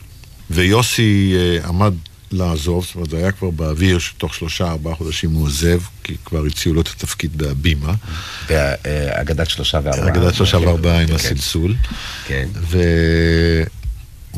ויוסי 0.51 1.35
אה, 1.37 1.69
עמד 1.69 1.93
לעזוב, 2.31 2.85
זאת 2.85 2.95
אומרת, 2.95 3.11
זה 3.11 3.17
היה 3.17 3.33
כבר 3.33 3.51
באוויר 3.51 3.99
שתוך 3.99 4.35
שלושה, 4.35 4.71
ארבעה 4.71 4.95
חודשים 4.95 5.31
הוא 5.33 5.45
עוזב, 5.47 5.81
כי 6.05 6.15
כבר 6.25 6.45
הציעו 6.47 6.75
לו 6.75 6.81
את 6.81 6.89
התפקיד 6.89 7.39
בהבימה. 7.39 7.95
באגדת 8.49 9.51
שלושה 9.51 9.79
וארבעה. 9.85 10.09
אגדת 10.09 10.35
שלושה 10.35 10.59
כן, 10.61 10.67
וארבעה 10.67 11.01
עם 11.01 11.09
כן. 11.09 11.15
הסלסול. 11.15 11.75
כן. 12.27 12.49
והוא 12.69 12.85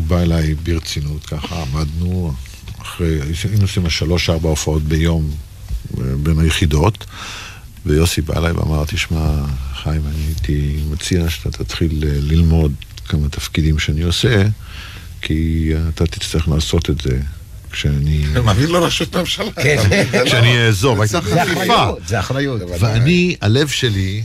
בא 0.06 0.20
אליי 0.22 0.54
ברצינות, 0.54 1.26
ככה 1.26 1.62
עמדנו, 1.62 2.34
אחרי, 2.84 3.18
היינו 3.44 3.62
עושים 3.62 3.90
שלוש 3.90 4.30
ארבע 4.30 4.48
הופעות 4.48 4.82
ביום 4.82 5.30
אה, 5.98 6.04
בין 6.22 6.38
היחידות, 6.38 7.06
ויוסי 7.86 8.20
בא 8.20 8.38
אליי 8.38 8.52
ואמר, 8.52 8.84
תשמע, 8.84 9.44
חיים, 9.82 10.02
אני 10.06 10.26
הייתי 10.26 10.80
מציע 10.90 11.30
שאתה 11.30 11.64
תתחיל 11.64 12.04
אה, 12.06 12.14
ללמוד 12.20 12.72
כמה 13.08 13.28
תפקידים 13.28 13.78
שאני 13.78 14.02
עושה, 14.02 14.42
כי 15.22 15.72
אתה 15.88 16.06
תצטרך 16.06 16.48
לעשות 16.48 16.90
את 16.90 17.00
זה 17.00 17.20
כשאני... 17.70 18.24
מעביר 18.44 18.70
לו 18.70 18.82
ראשות 18.82 19.16
ממשלה. 19.16 19.52
כן. 19.52 19.76
כשאני 20.24 20.66
אעזוב, 20.66 21.04
זה 22.06 22.18
אחריות. 22.20 22.62
ואני, 22.80 23.36
הלב 23.40 23.68
שלי, 23.68 24.22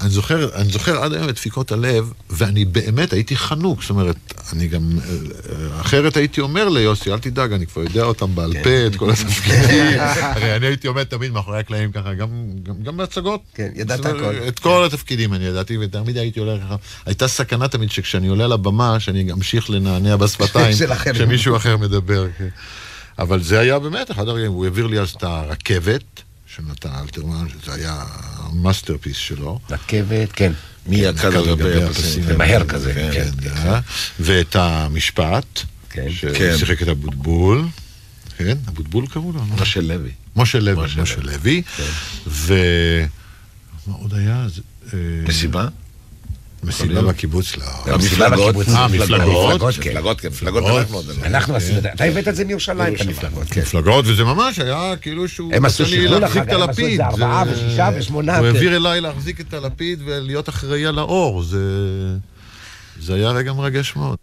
אני 0.00 0.10
זוכר, 0.10 0.54
אני 0.54 0.68
זוכר 0.68 1.02
עד 1.02 1.12
היום 1.12 1.28
את 1.28 1.34
דפיקות 1.34 1.72
הלב, 1.72 2.12
ואני 2.30 2.64
באמת 2.64 3.12
הייתי 3.12 3.36
חנוק, 3.36 3.80
זאת 3.80 3.90
אומרת, 3.90 4.16
אני 4.52 4.66
גם, 4.66 4.98
אה, 4.98 5.80
אחרת 5.80 6.16
הייתי 6.16 6.40
אומר 6.40 6.68
ליוסי, 6.68 7.12
אל 7.12 7.18
תדאג, 7.18 7.52
אני 7.52 7.66
כבר 7.66 7.82
יודע 7.82 8.02
אותם 8.02 8.34
בעל 8.34 8.52
פה, 8.64 8.86
את 8.86 8.96
כל 8.96 9.10
התפקידים. 9.10 10.00
הרי 10.20 10.56
אני 10.56 10.66
הייתי 10.66 10.88
עומד 10.88 11.04
תמיד 11.04 11.32
מאחורי 11.32 11.58
הקלעים 11.58 11.92
ככה, 11.92 12.14
גם, 12.14 12.28
גם, 12.62 12.74
גם 12.82 12.96
בהצגות. 12.96 13.40
כן, 13.54 13.68
ידעת 13.74 14.06
הכל. 14.06 14.34
את 14.48 14.58
כל 14.58 14.84
התפקידים 14.84 15.34
אני 15.34 15.44
ידעתי, 15.44 15.78
ותמיד 15.78 16.16
הייתי 16.16 16.40
עולה 16.40 16.58
ככה. 16.58 16.76
הייתה 17.06 17.28
סכנה 17.28 17.68
תמיד 17.68 17.90
שכשאני 17.90 18.28
עולה 18.28 18.46
לבמה, 18.46 19.00
שאני 19.00 19.32
אמשיך 19.32 19.70
לנענע 19.70 20.16
בשפתיים. 20.16 20.76
כשמישהו 21.14 21.56
אחר 21.56 21.76
מדבר. 21.76 22.26
כן. 22.38 22.48
אבל 23.18 23.42
זה 23.42 23.60
היה 23.60 23.78
באמת 23.78 24.10
אחד 24.10 24.28
הרגעים, 24.28 24.52
הוא 24.52 24.64
העביר 24.64 24.86
לי 24.86 25.00
אז 25.00 25.10
את 25.10 25.22
הרכבת 25.22 26.22
של 26.56 26.62
נתן 26.66 26.88
אלתרמן, 27.00 27.46
שזה 27.48 27.74
היה 27.74 28.04
ה 28.36 28.43
masterpiece 28.43 29.16
שלו. 29.16 29.60
רכבת, 29.70 30.32
כן. 30.32 30.52
מי 30.86 30.96
יקד 30.96 31.34
על 31.34 31.56
גבי 31.56 31.82
הפסים. 31.82 32.22
ומהר 32.26 32.64
כזה, 32.64 32.94
כן. 32.94 33.10
כן, 33.12 33.48
אה, 33.56 33.80
ואת 34.20 34.56
המשפט, 34.56 35.60
כן. 35.90 36.06
כן. 36.20 36.56
ששיחק 36.56 36.82
את 36.82 36.88
אבוטבול, 36.88 37.64
כן, 38.38 38.58
אבוטבול 38.68 39.06
קראו 39.06 39.32
לו, 39.32 39.38
לא? 39.38 39.62
משה 39.62 39.80
לוי. 39.80 40.10
משה 40.36 40.60
לוי, 40.60 40.86
משה 40.96 41.20
לוי, 41.20 41.62
ו... 42.26 42.54
מה 43.86 43.94
עוד 43.94 44.14
היה? 44.14 44.46
אה, 44.92 44.98
מסיבה? 45.28 45.68
מסיבה 46.66 47.02
בקיבוץ, 47.02 47.56
לא. 47.56 47.64
המסיבה 47.86 48.30
בקיבוץ. 48.30 48.68
אה, 48.68 48.88
מפלגות. 48.88 49.48
מפלגות, 49.48 49.74
כן. 49.74 49.90
מפלגות, 49.90 50.20
כן, 50.20 50.28
מפלגות 50.28 50.64
אנחנו 50.64 50.96
עוד... 50.96 51.06
אנחנו 51.24 51.56
עשינו 51.56 51.78
את 51.78 51.82
זה. 51.82 51.88
אתה 51.94 52.04
הבאת 52.04 52.28
את 52.28 52.36
זה 52.36 52.44
מירושלים, 52.44 52.94
את 52.94 53.00
המפלגות. 53.00 53.46
כן. 53.50 53.60
מפלגות, 53.60 54.04
וזה 54.08 54.24
ממש 54.24 54.58
היה 54.58 54.94
כאילו 55.00 55.28
שהוא... 55.28 55.54
הם 55.54 55.64
עשו 55.64 55.86
שחרור 55.86 56.18
להחזיק 56.18 56.42
לך, 56.42 56.48
את 56.48 56.52
הם 56.52 56.70
עשו 56.70 56.86
את. 56.86 56.96
זה 56.96 57.04
ארבעה 57.06 57.44
ושישה 57.52 57.88
ושמונה, 57.96 58.38
הוא 58.38 58.48
כן. 58.48 58.54
העביר 58.54 58.76
אליי 58.76 59.00
להחזיק 59.00 59.40
את 59.40 59.54
הלפיד 59.54 60.02
ולהיות 60.04 60.48
אחראי 60.48 60.86
על 60.86 60.98
האור. 60.98 61.42
זה... 61.42 61.58
זה 63.00 63.14
היה 63.14 63.30
רגע 63.30 63.52
מרגש 63.52 63.96
מאוד. 63.96 64.16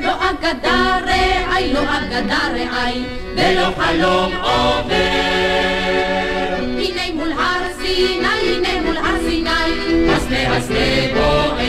לא 0.00 0.30
אגדה 0.30 0.98
רעי, 1.06 1.72
לא 1.72 1.80
אגדה 1.80 2.38
רעי, 2.48 3.04
ולא 3.36 3.74
חלום 3.76 4.34
עובר. 4.34 4.94
הנה 6.78 7.14
מול 7.14 7.32
הר 7.32 7.62
סיני, 7.82 8.39
סיני, 10.30 10.46
הסנה 10.46 11.14
בוער. 11.14 11.60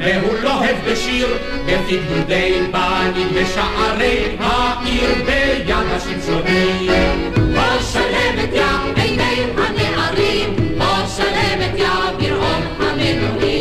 והוא 0.00 0.38
לוהב 0.42 0.76
בשיר, 0.86 1.38
בפי 1.66 1.98
גדודי 1.98 2.52
בנים 2.70 3.28
בשערי 3.34 4.36
העיר 4.40 5.10
ביד 5.26 5.86
השמשונים. 5.90 7.32
בוא 7.34 7.82
שלמת 7.92 8.52
יא 8.52 8.62
עיני 9.02 9.42
הנערים, 9.56 10.56
בוא 10.78 11.06
שלמת 11.16 11.78
יא 11.78 11.88
ברעום 12.18 12.62
המנועים, 12.80 13.57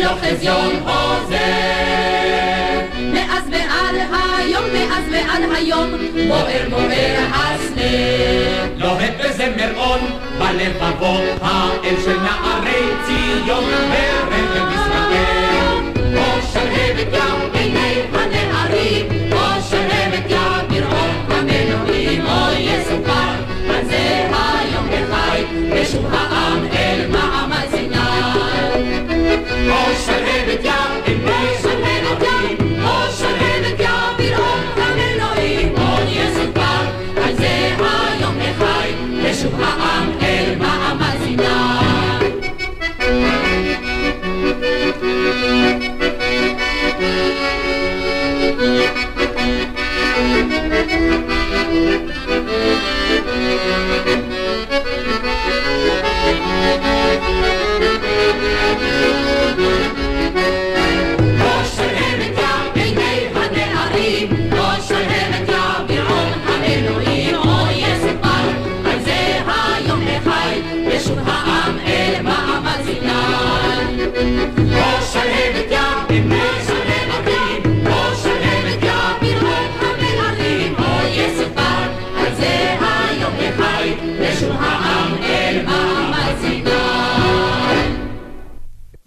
ולא 0.00 0.12
חזיון 0.20 0.80
חוזר. 0.84 1.36
מאז 3.12 3.44
ועד 3.50 3.94
היום, 4.38 4.64
מאז 4.72 5.04
ועד 5.12 5.42
היום, 5.56 5.90
בוער 6.28 6.68
בוער 6.70 7.16
הסנה. 7.32 7.82
לוהט 8.76 9.12
בזמר 9.24 9.76
און, 9.76 10.00
בלבבות 10.38 11.24
האל 11.42 11.94
של 12.04 12.16
נערי 12.20 12.86
ציון, 13.06 13.64
ורגל 13.64 14.66
ישראל. 14.74 15.76
או 16.16 16.42
שלהבת 16.52 17.12
ים 17.12 17.50
עיני 17.52 18.02
הנערים, 18.12 19.32
או 19.32 19.62
שלהבת 19.70 20.30
ים 20.30 20.68
ברעום 20.68 21.14
המנועים, 21.30 22.26
או 22.26 22.52
יסופר, 22.58 23.49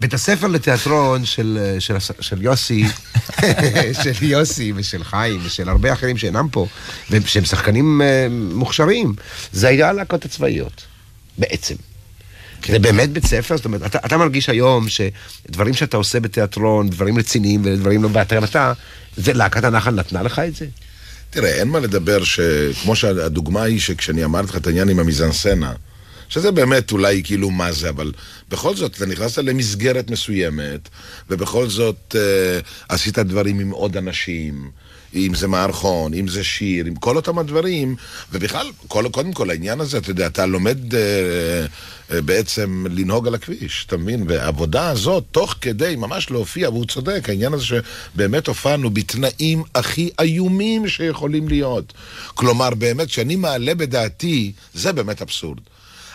בית 0.04 0.14
הספר 0.14 0.46
לתיאטרון 0.46 1.24
של, 1.24 1.74
של, 1.78 1.96
של 2.20 2.42
יוסי, 2.42 2.84
של 4.02 4.12
יוסי 4.22 4.72
ושל 4.76 5.04
חיים 5.04 5.40
ושל 5.44 5.68
הרבה 5.68 5.92
אחרים 5.92 6.16
שאינם 6.16 6.48
פה, 6.52 6.66
ושהם 7.10 7.44
שחקנים 7.44 8.02
אה, 8.02 8.26
מוכשרים, 8.30 9.14
זה 9.52 9.68
היה 9.68 9.88
הלהקות 9.88 10.24
הצבאיות, 10.24 10.82
בעצם. 11.38 11.74
זה 12.66 12.78
באמת 12.78 13.10
בית 13.10 13.26
ספר, 13.26 13.56
זאת 13.56 13.64
אומרת, 13.64 13.86
אתה, 13.86 13.98
אתה 14.06 14.16
מרגיש 14.16 14.48
היום 14.48 14.86
שדברים 14.88 15.74
שאתה 15.74 15.96
עושה 15.96 16.20
בתיאטרון, 16.20 16.88
דברים 16.90 17.18
רציניים 17.18 17.60
ודברים 17.64 18.02
לא 18.02 18.08
בהתרנתה, 18.08 18.72
זה 19.16 19.32
להקת 19.32 19.64
הנחל 19.64 19.90
נתנה 19.90 20.22
לך 20.22 20.38
את 20.38 20.56
זה? 20.56 20.66
תראה, 21.30 21.50
אין 21.50 21.68
מה 21.68 21.80
לדבר 21.80 22.24
שכמו 22.24 22.96
שהדוגמה 22.96 23.62
היא 23.62 23.80
שכשאני 23.80 24.24
אמרתי 24.24 24.48
לך 24.48 24.56
את 24.56 24.66
העניין 24.66 24.88
עם 24.88 24.98
המיזנסצנה, 24.98 25.72
שזה 26.34 26.52
באמת 26.52 26.92
אולי 26.92 27.22
כאילו 27.24 27.50
מה 27.50 27.72
זה, 27.72 27.88
אבל 27.88 28.12
בכל 28.48 28.76
זאת, 28.76 28.96
אתה 28.96 29.06
נכנסת 29.06 29.42
למסגרת 29.42 30.10
מסוימת, 30.10 30.88
ובכל 31.30 31.68
זאת 31.68 32.16
אה, 32.18 32.60
עשית 32.88 33.18
דברים 33.18 33.60
עם 33.60 33.70
עוד 33.70 33.96
אנשים, 33.96 34.70
אם 35.14 35.32
זה 35.34 35.48
מערכון, 35.48 36.14
אם 36.14 36.28
זה 36.28 36.44
שיר, 36.44 36.86
עם 36.86 36.94
כל 36.94 37.16
אותם 37.16 37.38
הדברים, 37.38 37.96
ובכלל, 38.32 38.66
כל, 38.88 39.04
קודם 39.10 39.32
כל 39.32 39.50
העניין 39.50 39.80
הזה, 39.80 39.98
אתה 39.98 40.10
יודע, 40.10 40.26
אתה 40.26 40.46
לומד 40.46 40.94
אה, 40.94 41.00
אה, 42.12 42.22
בעצם 42.22 42.86
לנהוג 42.90 43.26
על 43.26 43.34
הכביש, 43.34 43.84
אתה 43.86 43.96
מבין? 43.96 44.24
והעבודה 44.28 44.88
הזאת, 44.88 45.24
תוך 45.30 45.54
כדי 45.60 45.96
ממש 45.96 46.30
להופיע, 46.30 46.70
והוא 46.70 46.86
צודק, 46.86 47.28
העניין 47.28 47.52
הזה 47.52 47.64
שבאמת 47.64 48.46
הופענו 48.46 48.90
בתנאים 48.90 49.62
הכי 49.74 50.10
איומים 50.20 50.88
שיכולים 50.88 51.48
להיות. 51.48 51.92
כלומר, 52.34 52.70
באמת, 52.70 53.08
כשאני 53.08 53.36
מעלה 53.36 53.74
בדעתי, 53.74 54.52
זה 54.74 54.92
באמת 54.92 55.22
אבסורד. 55.22 55.58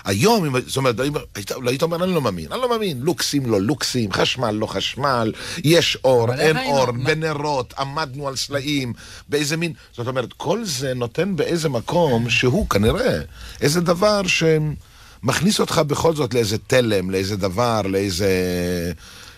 היום, 0.06 0.46
אם- 0.46 0.62
זאת 0.68 0.78
אומרת, 0.78 0.96
היית 1.36 1.52
היית 1.68 1.84
אומר, 1.84 2.04
אני 2.04 2.14
לא 2.14 2.22
מאמין, 2.22 2.46
אני 2.52 2.62
לא 2.62 2.70
מאמין, 2.70 3.00
לוקסים 3.02 3.46
לא 3.46 3.62
לוקסים, 3.62 4.12
חשמל 4.14 4.52
לא 4.52 4.66
חשמל, 4.66 5.32
יש 5.64 5.98
אור, 6.04 6.34
אין? 6.34 6.58
אור, 6.58 6.92
מה- 6.92 7.04
בנרות, 7.04 7.74
עמדנו 7.80 8.28
על 8.28 8.36
סלעים, 8.36 8.94
באיזה 9.30 9.58
מין, 9.58 9.74
זאת 9.98 10.08
אומרת, 10.08 10.34
כל 10.38 10.66
זה 10.66 10.94
נותן 10.94 11.36
באיזה 11.36 11.70
מקום 11.70 12.30
שהוא 12.30 12.70
כנראה 12.70 13.20
איזה 13.62 13.82
דבר 13.82 14.22
שמכניס 14.28 15.60
אותך 15.60 15.82
בכל 15.88 16.16
זאת 16.16 16.34
לאיזה 16.34 16.58
תלם, 16.68 17.10
לאיזה 17.10 17.38
דבר, 17.38 17.82
לאיזה... 17.82 18.30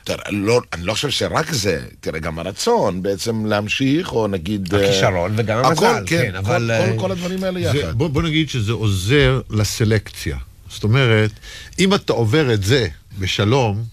תראה, 0.04 0.32
לא, 0.32 0.62
אני 0.74 0.84
לא 0.86 0.94
חושב 0.94 1.10
שרק 1.10 1.52
זה, 1.54 1.80
תראה, 2.00 2.20
גם 2.20 2.40
הרצון 2.40 3.02
בעצם 3.04 3.46
להמשיך, 3.46 4.14
או 4.14 4.28
נגיד... 4.28 4.76
אה, 4.76 4.84
הכישרון 4.90 5.32
וגם 5.36 5.66
המזל, 5.66 6.04
כן, 6.06 6.22
כן, 6.22 6.32
כל- 6.32 6.38
אבל, 6.38 6.72
כל, 6.86 6.92
אה, 6.92 7.00
כל 7.00 7.12
הדברים 7.12 7.44
האלה 7.44 7.72
זה, 7.72 7.78
יחד. 7.80 7.98
בוא, 7.98 8.08
בוא 8.08 8.22
נגיד 8.22 8.50
שזה 8.50 8.72
עוזר 8.72 9.42
לסלקציה. 9.50 10.38
זאת 10.74 10.84
אומרת, 10.84 11.32
אם 11.80 11.94
אתה 11.94 12.14
עובר 12.14 12.54
את 12.54 12.64
זה 12.64 12.88
בשלום, 13.20 13.84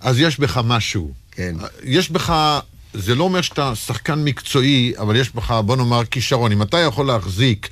אז 0.00 0.20
יש 0.20 0.40
בך 0.40 0.60
משהו. 0.64 1.12
כן. 1.32 1.56
יש 1.84 2.10
בך, 2.10 2.58
זה 2.94 3.14
לא 3.14 3.24
אומר 3.24 3.40
שאתה 3.40 3.72
שחקן 3.74 4.24
מקצועי, 4.24 4.92
אבל 4.98 5.16
יש 5.16 5.34
בך, 5.34 5.50
בוא 5.50 5.76
נאמר, 5.76 6.04
כישרון. 6.04 6.52
אם 6.52 6.62
אתה 6.62 6.78
יכול 6.78 7.06
להחזיק 7.06 7.68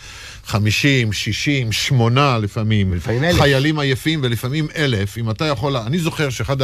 50, 0.46 1.12
60, 1.12 1.72
8 1.72 2.38
לפעמים, 2.38 2.92
ולפעמים 2.92 3.24
אלף. 3.24 3.40
חיילים 3.40 3.78
עייפים 3.78 4.20
ולפעמים 4.22 4.68
אלף, 4.76 5.18
אם 5.18 5.30
אתה 5.30 5.44
יכול... 5.44 5.76
אני 5.76 5.98
זוכר 5.98 6.30
שאחד 6.30 6.56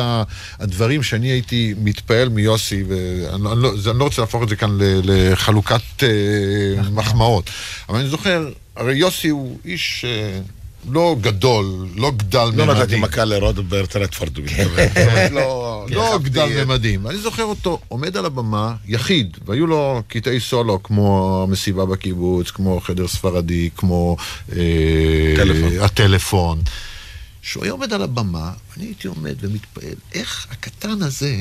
הדברים 0.58 1.02
שאני 1.02 1.28
הייתי 1.28 1.74
מתפעל 1.78 2.28
מיוסי, 2.28 2.82
ואני 2.88 3.42
לא- 3.42 3.52
אני 3.52 3.62
לא, 3.62 3.94
לא 3.94 4.04
רוצה 4.04 4.22
להפוך 4.22 4.42
את 4.42 4.48
זה 4.48 4.56
כאן 4.56 4.78
לחלוקת 5.04 6.02
אה, 6.02 6.08
מחמאות, 6.90 7.50
אבל 7.88 7.98
אני 7.98 8.08
זוכר, 8.08 8.48
הרי 8.76 8.94
יוסי 8.96 9.28
הוא 9.28 9.58
איש... 9.64 10.04
לא 10.90 11.16
גדול, 11.20 11.64
לא 11.96 12.10
גדל 12.10 12.38
לא 12.38 12.64
ממדים. 12.66 12.70
נתתי 12.82 12.96
מכה 13.00 13.24
לרוברט 13.24 13.96
רדפורד, 13.96 14.40
מתכוון. 14.40 14.86
לא, 15.32 15.84
כן, 15.88 15.94
לא 15.94 16.10
חשבתי- 16.14 16.28
גדל 16.30 16.64
ממדים. 16.64 17.06
אני 17.06 17.18
זוכר 17.18 17.42
אותו 17.44 17.78
עומד 17.88 18.16
על 18.16 18.26
הבמה, 18.26 18.74
יחיד, 18.86 19.36
והיו 19.46 19.66
לו 19.66 20.02
קטעי 20.08 20.40
סולו 20.40 20.82
כמו 20.82 21.42
המסיבה 21.48 21.86
בקיבוץ, 21.86 22.50
כמו 22.50 22.80
חדר 22.80 23.08
ספרדי, 23.08 23.70
כמו 23.76 24.16
אה, 24.56 24.56
טלפון. 25.36 25.78
הטלפון. 25.80 26.60
שהוא 27.42 27.64
היה 27.64 27.72
עומד 27.72 27.92
על 27.92 28.02
הבמה, 28.02 28.52
ואני 28.76 28.86
הייתי 28.88 29.08
עומד 29.08 29.34
ומתפעל, 29.40 29.94
איך 30.12 30.46
הקטן 30.50 31.02
הזה 31.02 31.36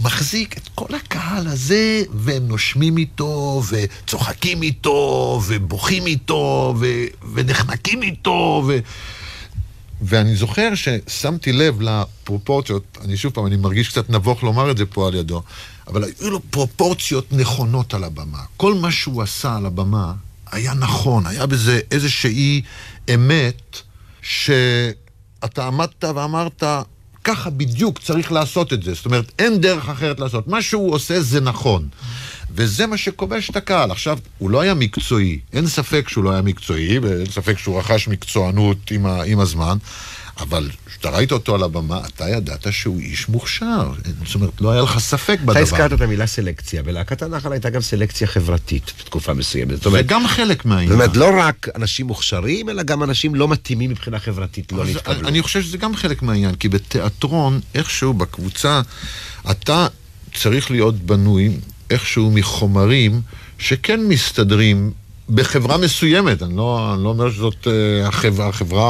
מחזיק 0.00 0.58
את 0.58 0.68
כל 0.74 0.94
הקהל 0.94 1.46
הזה, 1.46 2.02
והם 2.14 2.48
נושמים 2.48 2.96
איתו, 2.96 3.62
וצוחקים 3.68 4.62
איתו, 4.62 5.40
ובוכים 5.46 6.06
איתו, 6.06 6.74
ו- 6.80 7.06
ונחנקים 7.34 8.02
איתו, 8.02 8.64
ו... 8.66 8.78
ואני 10.02 10.36
זוכר 10.36 10.72
ששמתי 10.74 11.52
לב 11.52 11.80
לפרופורציות, 11.80 12.98
אני 13.04 13.16
שוב 13.16 13.32
פעם, 13.32 13.46
אני 13.46 13.56
מרגיש 13.56 13.88
קצת 13.88 14.10
נבוך 14.10 14.42
לומר 14.42 14.70
את 14.70 14.76
זה 14.76 14.86
פה 14.86 15.08
על 15.08 15.14
ידו, 15.14 15.42
אבל 15.88 16.04
היו 16.04 16.30
לו 16.30 16.40
פרופורציות 16.50 17.32
נכונות 17.32 17.94
על 17.94 18.04
הבמה. 18.04 18.42
כל 18.56 18.74
מה 18.74 18.92
שהוא 18.92 19.22
עשה 19.22 19.56
על 19.56 19.66
הבמה 19.66 20.12
היה 20.52 20.74
נכון, 20.74 21.26
היה 21.26 21.46
בזה 21.46 21.80
איזושהי 21.90 22.62
אמת 23.14 23.78
שאתה 24.22 25.66
עמדת 25.66 26.04
ואמרת, 26.14 26.62
ככה 27.24 27.50
בדיוק 27.50 27.98
צריך 27.98 28.32
לעשות 28.32 28.72
את 28.72 28.82
זה. 28.82 28.94
זאת 28.94 29.06
אומרת, 29.06 29.32
אין 29.38 29.60
דרך 29.60 29.88
אחרת 29.88 30.20
לעשות. 30.20 30.48
מה 30.48 30.62
שהוא 30.62 30.94
עושה 30.94 31.20
זה 31.20 31.40
נכון. 31.40 31.88
וזה 32.54 32.86
מה 32.86 32.96
שכובש 32.96 33.50
את 33.50 33.56
הקהל. 33.56 33.90
עכשיו, 33.90 34.18
הוא 34.38 34.50
לא 34.50 34.60
היה 34.60 34.74
מקצועי, 34.74 35.38
אין 35.52 35.66
ספק 35.66 36.08
שהוא 36.08 36.24
לא 36.24 36.32
היה 36.32 36.42
מקצועי, 36.42 36.98
ואין 36.98 37.26
ספק 37.26 37.58
שהוא 37.58 37.78
רכש 37.78 38.08
מקצוענות 38.08 38.90
עם, 38.90 39.06
ה, 39.06 39.22
עם 39.22 39.40
הזמן, 39.40 39.78
אבל 40.40 40.70
כשאתה 40.86 41.10
ראית 41.10 41.32
אותו 41.32 41.54
על 41.54 41.62
הבמה, 41.62 42.00
אתה 42.06 42.28
ידעת 42.28 42.66
שהוא 42.70 43.00
איש 43.00 43.28
מוכשר. 43.28 43.92
זאת 44.26 44.34
אומרת, 44.34 44.60
לא 44.60 44.70
היה 44.70 44.82
לך 44.82 44.98
ספק 44.98 45.38
בדבר. 45.40 45.52
אתה 45.52 45.60
הזכרת 45.60 45.92
את 45.92 46.00
המילה 46.00 46.26
סלקציה, 46.26 46.82
ולהקת 46.84 47.22
הנחל 47.22 47.52
הייתה 47.52 47.70
גם 47.70 47.80
סלקציה 47.80 48.26
חברתית 48.26 48.92
בתקופה 49.00 49.34
מסוימת. 49.34 49.76
זאת 49.76 49.86
אומרת, 49.86 50.08
זה 50.08 50.14
גם 50.14 50.26
חלק 50.26 50.64
מהעניין. 50.64 50.88
זאת 50.88 50.94
אומרת, 50.94 51.16
לא 51.16 51.30
רק 51.38 51.68
אנשים 51.76 52.06
מוכשרים, 52.06 52.68
אלא 52.68 52.82
גם 52.82 53.02
אנשים 53.02 53.34
לא 53.34 53.48
מתאימים 53.48 53.90
מבחינה 53.90 54.18
חברתית 54.18 54.72
לא 54.72 54.84
נתקבלו. 54.84 55.28
אני 55.28 55.42
חושב 55.42 55.62
שזה 55.62 55.78
גם 55.78 55.96
חלק 55.96 56.22
מהעניין, 56.22 56.54
כי 56.54 56.68
בתיאטרון, 56.68 57.60
איכשהו 57.74 58.14
בקבוצה, 58.14 58.80
אתה 59.50 59.86
צריך 60.34 60.70
להיות 60.70 60.94
בנוי 60.94 61.56
איכשהו 61.90 62.30
מחומרים 62.30 63.20
שכן 63.58 64.00
מסתדרים 64.00 64.92
בחברה 65.28 65.76
מסוימת, 65.76 66.42
אני 66.42 66.56
לא, 66.56 66.90
אני 66.94 67.04
לא 67.04 67.08
אומר 67.08 67.30
שזאת 67.30 67.66
uh, 67.66 67.68
החברה, 68.08 68.48
החברה 68.48 68.84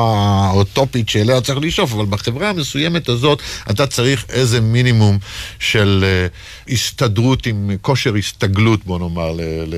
האוטופית 0.47 1.09
שאליה 1.09 1.41
צריך 1.41 1.59
לשאוף, 1.63 1.93
אבל 1.93 2.05
בחברה 2.05 2.51
המסוימת 2.51 3.09
הזאת 3.09 3.43
אתה 3.71 3.87
צריך 3.87 4.25
איזה 4.29 4.61
מינימום 4.61 5.19
של 5.59 6.05
uh, 6.05 6.73
הסתדרות 6.73 7.47
עם 7.47 7.71
כושר 7.83 8.15
הסתגלות, 8.15 8.85
בוא 8.85 8.99
נאמר, 8.99 9.33
ל, 9.33 9.41
ל, 9.67 9.75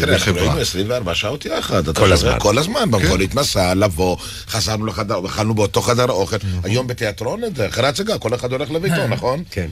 תראה, 0.00 0.14
אנחנו 0.14 0.32
לחברה. 0.32 0.42
היינו 0.42 0.60
24 0.60 1.14
שעות 1.14 1.46
יחד. 1.46 1.96
כל 1.98 2.12
הזמן. 2.12 2.36
כל 2.38 2.58
הזמן, 2.58 2.80
כן. 2.80 2.90
במכונית 2.90 3.34
מסע, 3.34 3.74
לבוא, 3.74 4.16
חזרנו 4.48 4.86
לחדר, 4.86 5.26
אכלנו 5.26 5.54
באותו 5.54 5.80
חדר 5.80 6.10
אוכל. 6.10 6.36
היום 6.64 6.86
בתיאטרון, 6.86 7.40
אחרי 7.68 7.86
הצגה, 7.86 8.18
כל 8.18 8.34
אחד 8.34 8.52
הולך 8.52 8.70
לביתו, 8.70 9.08
נכון? 9.08 9.42
כן. 9.50 9.68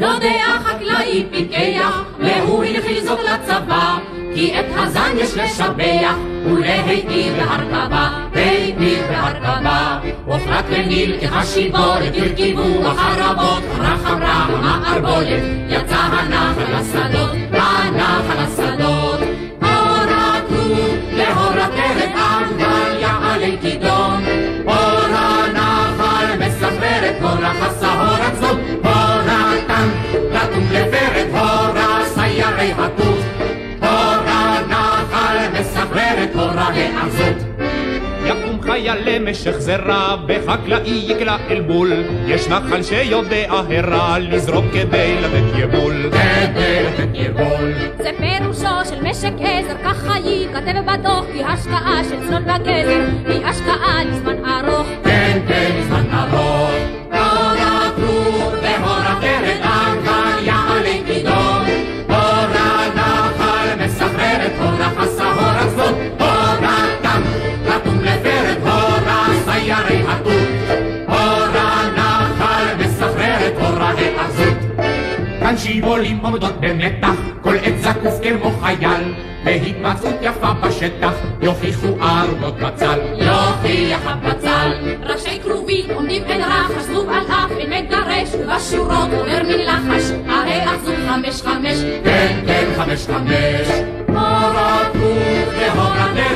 יודע 0.00 0.58
חקלאי 0.64 1.26
פיקח, 1.30 2.02
והוא 2.18 2.64
הנחיל 2.64 3.04
זאת 3.04 3.18
לצבא, 3.18 3.98
כי 4.34 4.60
את 4.60 4.64
הזן 4.76 5.12
יש 5.16 5.36
לשבח, 5.36 6.14
ולהיטיב 6.44 7.36
בהרכבה, 7.36 8.08
היטיב 8.34 9.02
בהרכבה. 9.08 9.98
הוחלט 10.26 10.64
לניל 10.70 11.16
כחשיבולת, 11.20 12.12
הרכיבו 12.16 12.86
החרבות, 12.86 13.62
רח 13.78 14.10
אמרה 14.12 14.32
המערבולת, 14.32 15.42
יצא 15.68 15.96
הנחל 15.96 16.80
לשדות, 16.80 17.30
הנחל 17.52 18.44
לשדות. 18.44 19.20
הורתנו 19.62 20.74
להורתרת 21.12 22.10
עגבניה 22.14 23.18
עלי 23.22 23.56
כידון, 23.62 24.24
אור 24.66 25.16
הנחל 25.16 26.38
מספר 26.38 27.10
את 27.10 27.22
הורח 27.22 27.56
הסהור 27.60 28.79
סיירי 32.60 32.72
התות, 32.84 33.24
הור 33.80 34.22
הנחל 34.26 35.60
מספר 35.60 36.24
את 36.24 36.34
הורה 36.34 36.68
העזות. 36.68 37.36
יקום 38.24 38.62
חייל 38.62 38.98
למשך 39.08 39.50
זרע, 39.58 40.16
בחקלאי 40.26 41.04
יקלע 41.06 41.36
אל 41.50 41.60
בול. 41.60 41.92
יש 42.26 42.48
נחל 42.48 42.82
שיודע 42.82 43.36
הרע, 43.48 44.18
לזרוק 44.18 44.64
כדי 44.72 45.16
לתת 45.20 45.58
יבול. 45.58 46.10
כדי 46.12 46.82
לתת 46.82 47.08
יבול. 47.14 47.72
זה 47.98 48.10
פירושו 48.18 48.84
של 48.88 49.02
משק 49.02 49.32
עזר, 49.38 49.74
ככה 49.84 50.18
ייכתב 50.18 50.80
בדוח, 50.86 51.24
כי 51.32 51.44
השקעה 51.44 52.04
של 52.04 52.28
צאן 52.28 52.42
וגזר 52.42 53.06
היא 53.26 53.46
השקעה 53.46 54.04
לזמן 54.04 54.44
ארוך. 54.44 54.86
כן, 55.04 55.40
כן, 55.48 55.70
זמן 55.88 56.04
ארוך. 56.12 56.49
שיבולים 75.80 76.18
עומדות 76.22 76.60
במתח, 76.60 77.14
כל 77.40 77.56
עת 77.62 77.78
זקוף 77.78 78.14
כמו 78.22 78.50
חייל, 78.50 79.14
בהתמצאות 79.44 80.14
יפה 80.22 80.52
בשטח, 80.52 81.12
יוכיחו 81.42 81.86
ארונות 81.86 82.56
בצל. 82.56 82.98
יוכיח 83.12 84.00
הבצל. 84.04 84.96
ראשי 85.02 85.40
כרובים 85.42 85.90
עומדים 85.94 86.22
אין 86.24 86.40
רחש, 86.40 86.82
זבוב 86.82 87.08
על 87.08 87.26
אף 87.26 87.50
אין 87.58 87.70
מגרש, 87.70 88.28
ובשורות 88.34 89.08
אומר 89.12 89.42
מן 89.42 89.58
לחש, 89.58 90.10
הרי 90.28 90.64
אחזו 90.64 90.92
חמש 91.08 91.42
חמש. 91.42 91.76
כן, 92.04 92.40
כן, 92.46 92.66
חמש 92.76 93.06
חמש. 93.06 93.68
הורתנו 94.08 95.14
והורתרת 95.56 96.29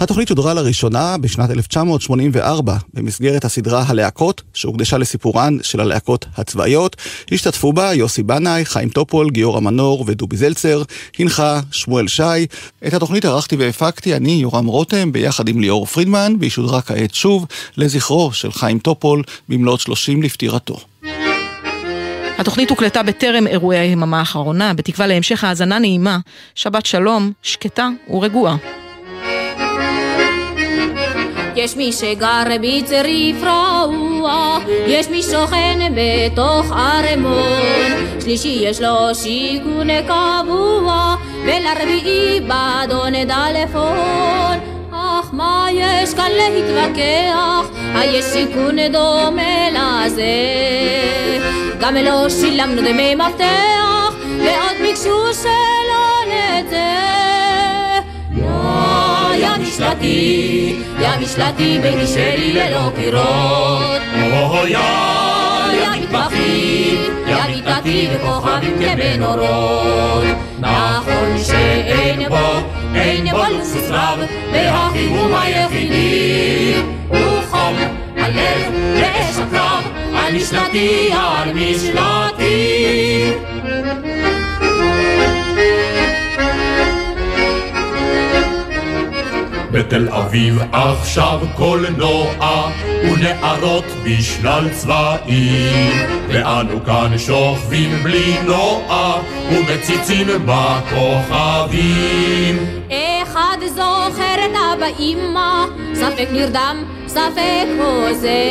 התוכנית 0.00 0.28
שודרה 0.28 0.54
לראשונה 0.54 1.18
בשנת 1.18 1.50
1984 1.50 2.76
במסגרת 2.94 3.44
הסדרה 3.44 3.84
הלהקות, 3.86 4.42
שהוקדשה 4.54 4.98
לסיפורן 4.98 5.58
של 5.62 5.80
הלהקות 5.80 6.26
הצבאיות. 6.36 6.96
השתתפו 7.32 7.72
בה 7.72 7.94
יוסי 7.94 8.22
בנאי, 8.22 8.64
חיים 8.64 8.88
טופול, 8.88 9.30
גיורא 9.30 9.60
מנור 9.60 10.04
ודובי 10.06 10.36
זלצר, 10.36 10.82
הנחה 11.18 11.60
שמואל 11.70 12.08
שי. 12.08 12.46
את 12.86 12.94
התוכנית 12.94 13.24
ערכתי 13.24 13.56
והפקתי 13.56 14.16
אני, 14.16 14.32
יורם 14.32 14.66
רותם, 14.66 15.12
ביחד 15.12 15.48
עם 15.48 15.60
ליאור 15.60 15.86
פרידמן, 15.86 16.34
והיא 16.40 16.50
שודרה 16.50 16.82
כעת 16.82 17.14
שוב 17.14 17.46
לזכרו 17.76 18.32
של 18.32 18.52
חיים 18.52 18.78
טופול 18.78 19.22
במלאת 19.48 19.80
30 19.80 20.22
לפטירתו. 20.22 20.80
התוכנית 22.38 22.70
הוקלטה 22.70 23.02
בטרם 23.02 23.46
אירועי 23.46 23.78
היממה 23.78 24.18
האחרונה, 24.18 24.74
בתקווה 24.74 25.06
להמשך 25.06 25.44
האזנה 25.44 25.78
נעימה, 25.78 26.18
שבת 26.54 26.86
שלום, 26.86 27.32
שקטה 27.42 27.88
ורגועה. 28.10 28.56
יש 31.58 31.76
מי 31.76 31.92
שגר 31.92 32.42
בצריף 32.62 33.36
רעוע, 33.42 34.58
יש 34.86 35.08
מי 35.08 35.22
שוכן 35.22 35.78
בתוך 35.94 36.72
ערמון, 36.72 38.20
שלישי 38.20 38.58
יש 38.62 38.80
לו 38.80 39.14
שיכון 39.14 39.88
קבוע, 40.02 41.16
ולרביעי 41.44 42.40
באדון 42.40 43.12
דלפון. 43.12 44.58
אך 44.92 45.28
מה 45.32 45.66
יש 45.72 46.14
כאן 46.14 46.30
להתווכח? 46.30 47.70
היש 47.94 48.24
סיכון 48.24 48.76
דומה 48.92 49.70
לזה. 49.70 50.24
גם 51.80 51.94
לא 51.94 52.28
שילמנו 52.28 52.82
דמי 52.82 53.14
מפתח, 53.14 54.14
ועוד 54.38 54.76
ביקשו 54.82 55.34
שלא 55.34 56.34
נצא. 56.34 57.27
משלתי, 59.60 60.76
יא 61.00 61.08
משלתי 61.20 61.80
שלי 62.06 62.52
ללא 62.52 62.90
קירות. 62.96 64.02
יא, 64.68 64.78
יא 65.72 66.02
מטבחי, 66.02 66.96
יא 67.26 67.36
מיטתי 67.48 68.08
וכוכבים 68.12 68.76
כבנורות. 68.80 70.24
נכון 70.58 71.38
שאין 71.44 72.28
בו, 72.28 72.60
אין 72.94 73.30
בו 73.30 73.42
לוסוס 73.58 73.90
רב, 73.90 74.18
והחימום 74.52 75.34
היחידי 75.34 76.74
הוא 77.08 77.42
חום 77.50 77.76
הלב 78.16 78.72
ואש 78.94 79.36
הקרב, 79.38 79.84
על 80.14 80.34
משלתי, 80.34 81.10
על 81.12 81.52
משלתי. 81.52 83.37
בתל 89.72 90.08
אביב 90.08 90.58
עכשיו 90.72 91.40
קולנוע 91.56 92.70
ונערות 93.02 93.84
בשלל 94.04 94.68
צבעים 94.68 95.92
ואנו 96.28 96.84
כאן 96.84 97.18
שוכבים 97.18 98.02
בלי 98.02 98.36
נוע 98.46 99.20
ומציצים 99.50 100.26
בכוכבים 100.46 101.98
אחד 103.22 103.58
זוכר 103.66 104.34
את 104.44 104.56
אבא 104.72 104.86
אמא, 104.98 105.64
ספק 105.94 106.28
נרדם, 106.32 106.84
ספק 107.06 107.66
הוזה. 107.78 108.48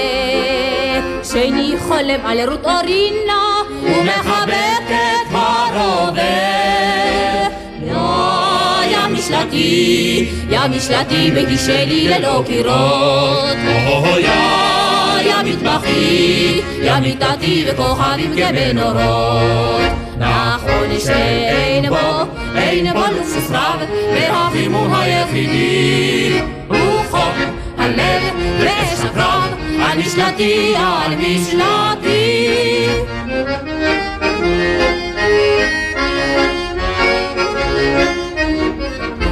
שני 1.23 1.75
חולם 1.79 2.25
על 2.25 2.49
רות 2.49 2.65
אורינה, 2.65 3.46
משלתי, 9.37 10.29
יא 10.49 10.59
משלתי, 10.69 11.31
ביתי 11.31 11.57
שלי 11.57 12.07
ללא 12.07 12.43
קירות. 12.47 13.57
יא, 14.17 14.29
יא 15.25 15.35
מטבחי, 15.43 16.61
יא 16.81 16.99
מיטתי 16.99 17.65
וכוכבים 17.67 18.35
כבנורות. 18.35 19.91
נכון 20.17 20.99
שאין 21.05 21.89
בו, 21.89 21.95
אין 22.55 22.93
בו 22.93 22.99
לוקסוס 22.99 23.51
רב, 23.51 23.79
והחימום 24.13 24.93
היחידי 24.93 26.39
הוא 26.67 27.03
חום 27.09 27.33
הלב 27.77 28.23
ואש 28.59 28.99
הקרב, 29.05 29.53
על 29.81 29.97
משלתי, 29.97 30.73
על 30.75 31.15
משלתי. 31.15 32.86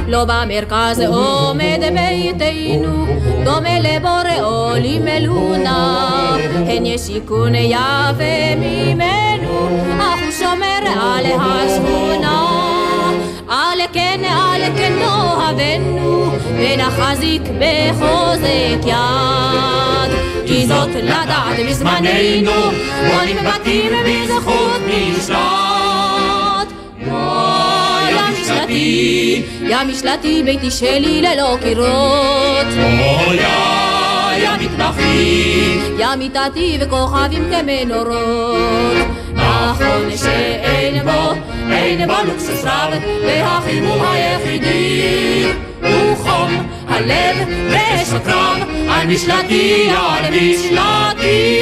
לא 0.08 0.24
במרכז 0.24 1.00
עומד 1.00 1.80
ביתנו, 1.80 3.06
דומה 3.44 3.80
לבורא 3.80 4.40
עולים 4.42 5.08
אלונה. 5.08 6.36
הן 6.66 6.86
יש 6.86 7.00
שיכון 7.00 7.54
יפה 7.54 8.56
ממנו, 8.56 9.68
אך 9.98 10.20
הוא 10.24 10.32
שומר 10.38 11.00
על 11.00 11.26
השכונה. 11.40 12.46
על 13.48 13.78
כן 13.92 14.20
על 14.30 14.62
כן 14.76 14.92
אוהבנו, 15.02 16.26
ונחזיק 16.58 17.42
בחוזק 17.42 18.86
יד. 18.86 20.10
כי 20.46 20.66
זאת 20.66 20.88
לדעת 20.94 21.58
בזמננו, 21.68 22.52
בונים 23.10 23.36
בתים 23.36 23.92
בזכות 24.06 24.80
משלט. 24.86 26.66
משלתי, 28.76 29.42
יא 29.62 29.76
משלתי 29.88 30.42
ביתי 30.42 30.70
שלי 30.70 31.22
ללא 31.22 31.56
קירות. 31.62 32.66
יא 34.38 34.50
מטבחי, 34.60 35.78
יא 35.98 36.06
מיטתי 36.18 36.78
וכוכבים 36.80 37.44
כמנורות. 37.50 39.06
נכון 39.34 40.16
שאין 40.16 41.04
בו, 41.04 41.34
אין 41.70 42.06
בו 42.06 42.14
לוקסוס 42.26 42.64
רב, 42.64 42.94
והחימום 43.26 44.02
היחידי 44.02 45.52
הוא 45.82 46.16
חום 46.16 46.68
הלב 46.88 47.36
ואש 47.70 48.12
הקרב, 48.12 48.58
על 48.88 49.06
משלתי, 49.06 49.88
על 49.90 50.24
משלתי. 50.30 51.56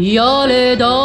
یالدا 0.00 0.96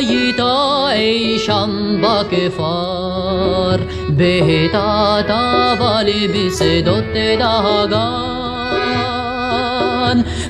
یدا 0.00 0.88
ایشان 0.88 2.00
با 2.00 2.24
کفار 2.24 3.80
بهتا 4.18 5.22
تا 5.22 5.76
والی 5.80 6.28
بیس 6.28 6.62
دوت 6.62 7.12
دهگان 7.12 8.18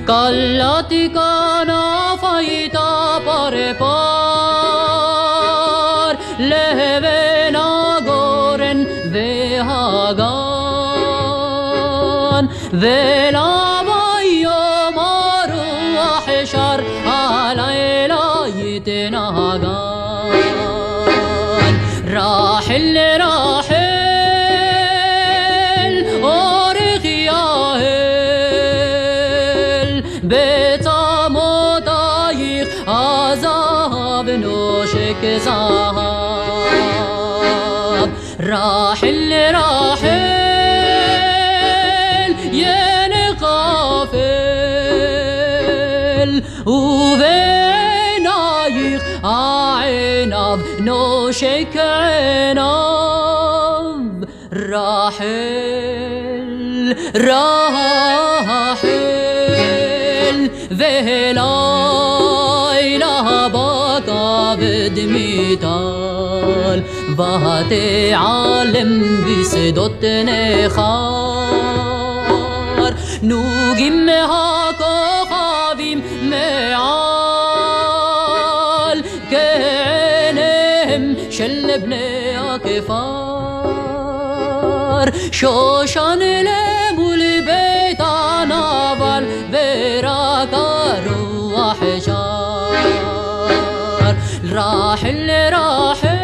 کلاتی 0.06 1.08
کانا 1.08 2.16
فایتا 2.20 3.20
پر 3.26 3.72
پار 3.72 4.68
لهوه 6.40 7.50
ناگورن 7.52 8.86
وهاگان 9.14 10.58
راحل 55.20 56.96
راحل. 57.16 58.88
ذهلاي 60.72 62.18
لها 62.98 63.48
بقى 63.48 64.56
بدمي 64.56 65.56
تال 65.56 66.82
بهتي 67.08 68.14
عالم 68.14 69.24
بسدوتني 69.26 70.68
خار 70.68 71.98
نوجم 73.22 74.08
هاكو 74.08 75.24
خابيم 75.30 76.02
معال. 76.30 77.58
كعنهم 79.30 81.16
شلبني 81.30 82.38
أكفار 82.54 83.27
دار 84.98 85.12
شوشان 85.30 86.18
لبول 86.18 87.40
بيت 87.40 88.00
نافان 88.48 89.26
براك 89.52 90.54
روح 91.06 91.76
جار. 92.06 92.76
راحل 94.52 95.30
راحل 95.52 96.18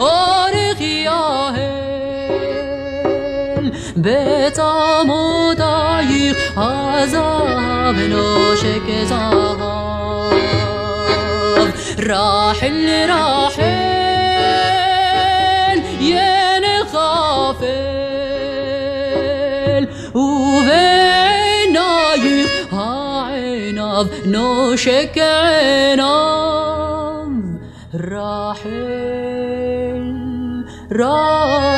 أورخ 0.00 0.80
يا 0.80 1.48
هل 1.48 3.72
بيت 3.96 4.60
مضايق 5.04 6.36
عذاب 6.56 7.96
نوشك 7.96 8.90
زغار 9.04 10.38
راحل 11.98 13.08
راحل 13.10 13.98
yeah 16.00 16.37
غافل 17.58 18.68
وبين 20.14 21.76
عيب 21.76 22.48
عناض 22.72 24.06
نوشك 24.26 25.18
عناض 25.18 26.38
راحل 27.94 28.78
راحل. 30.92 31.77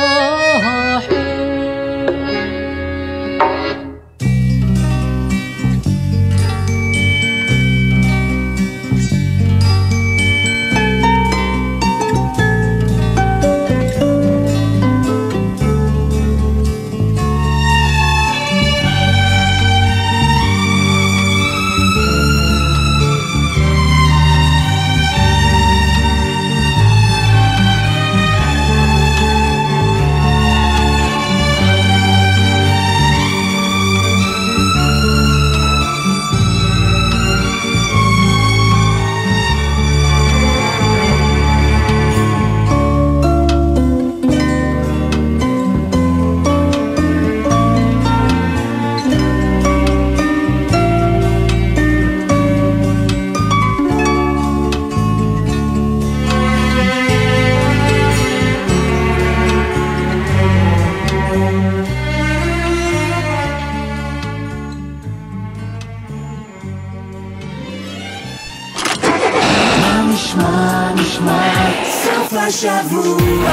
השבוע. 72.51 73.51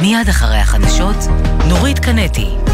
מיד 0.00 0.28
אחרי 0.28 0.56
החדשות, 0.56 1.16
נורית 1.68 1.98
קנטי. 1.98 2.65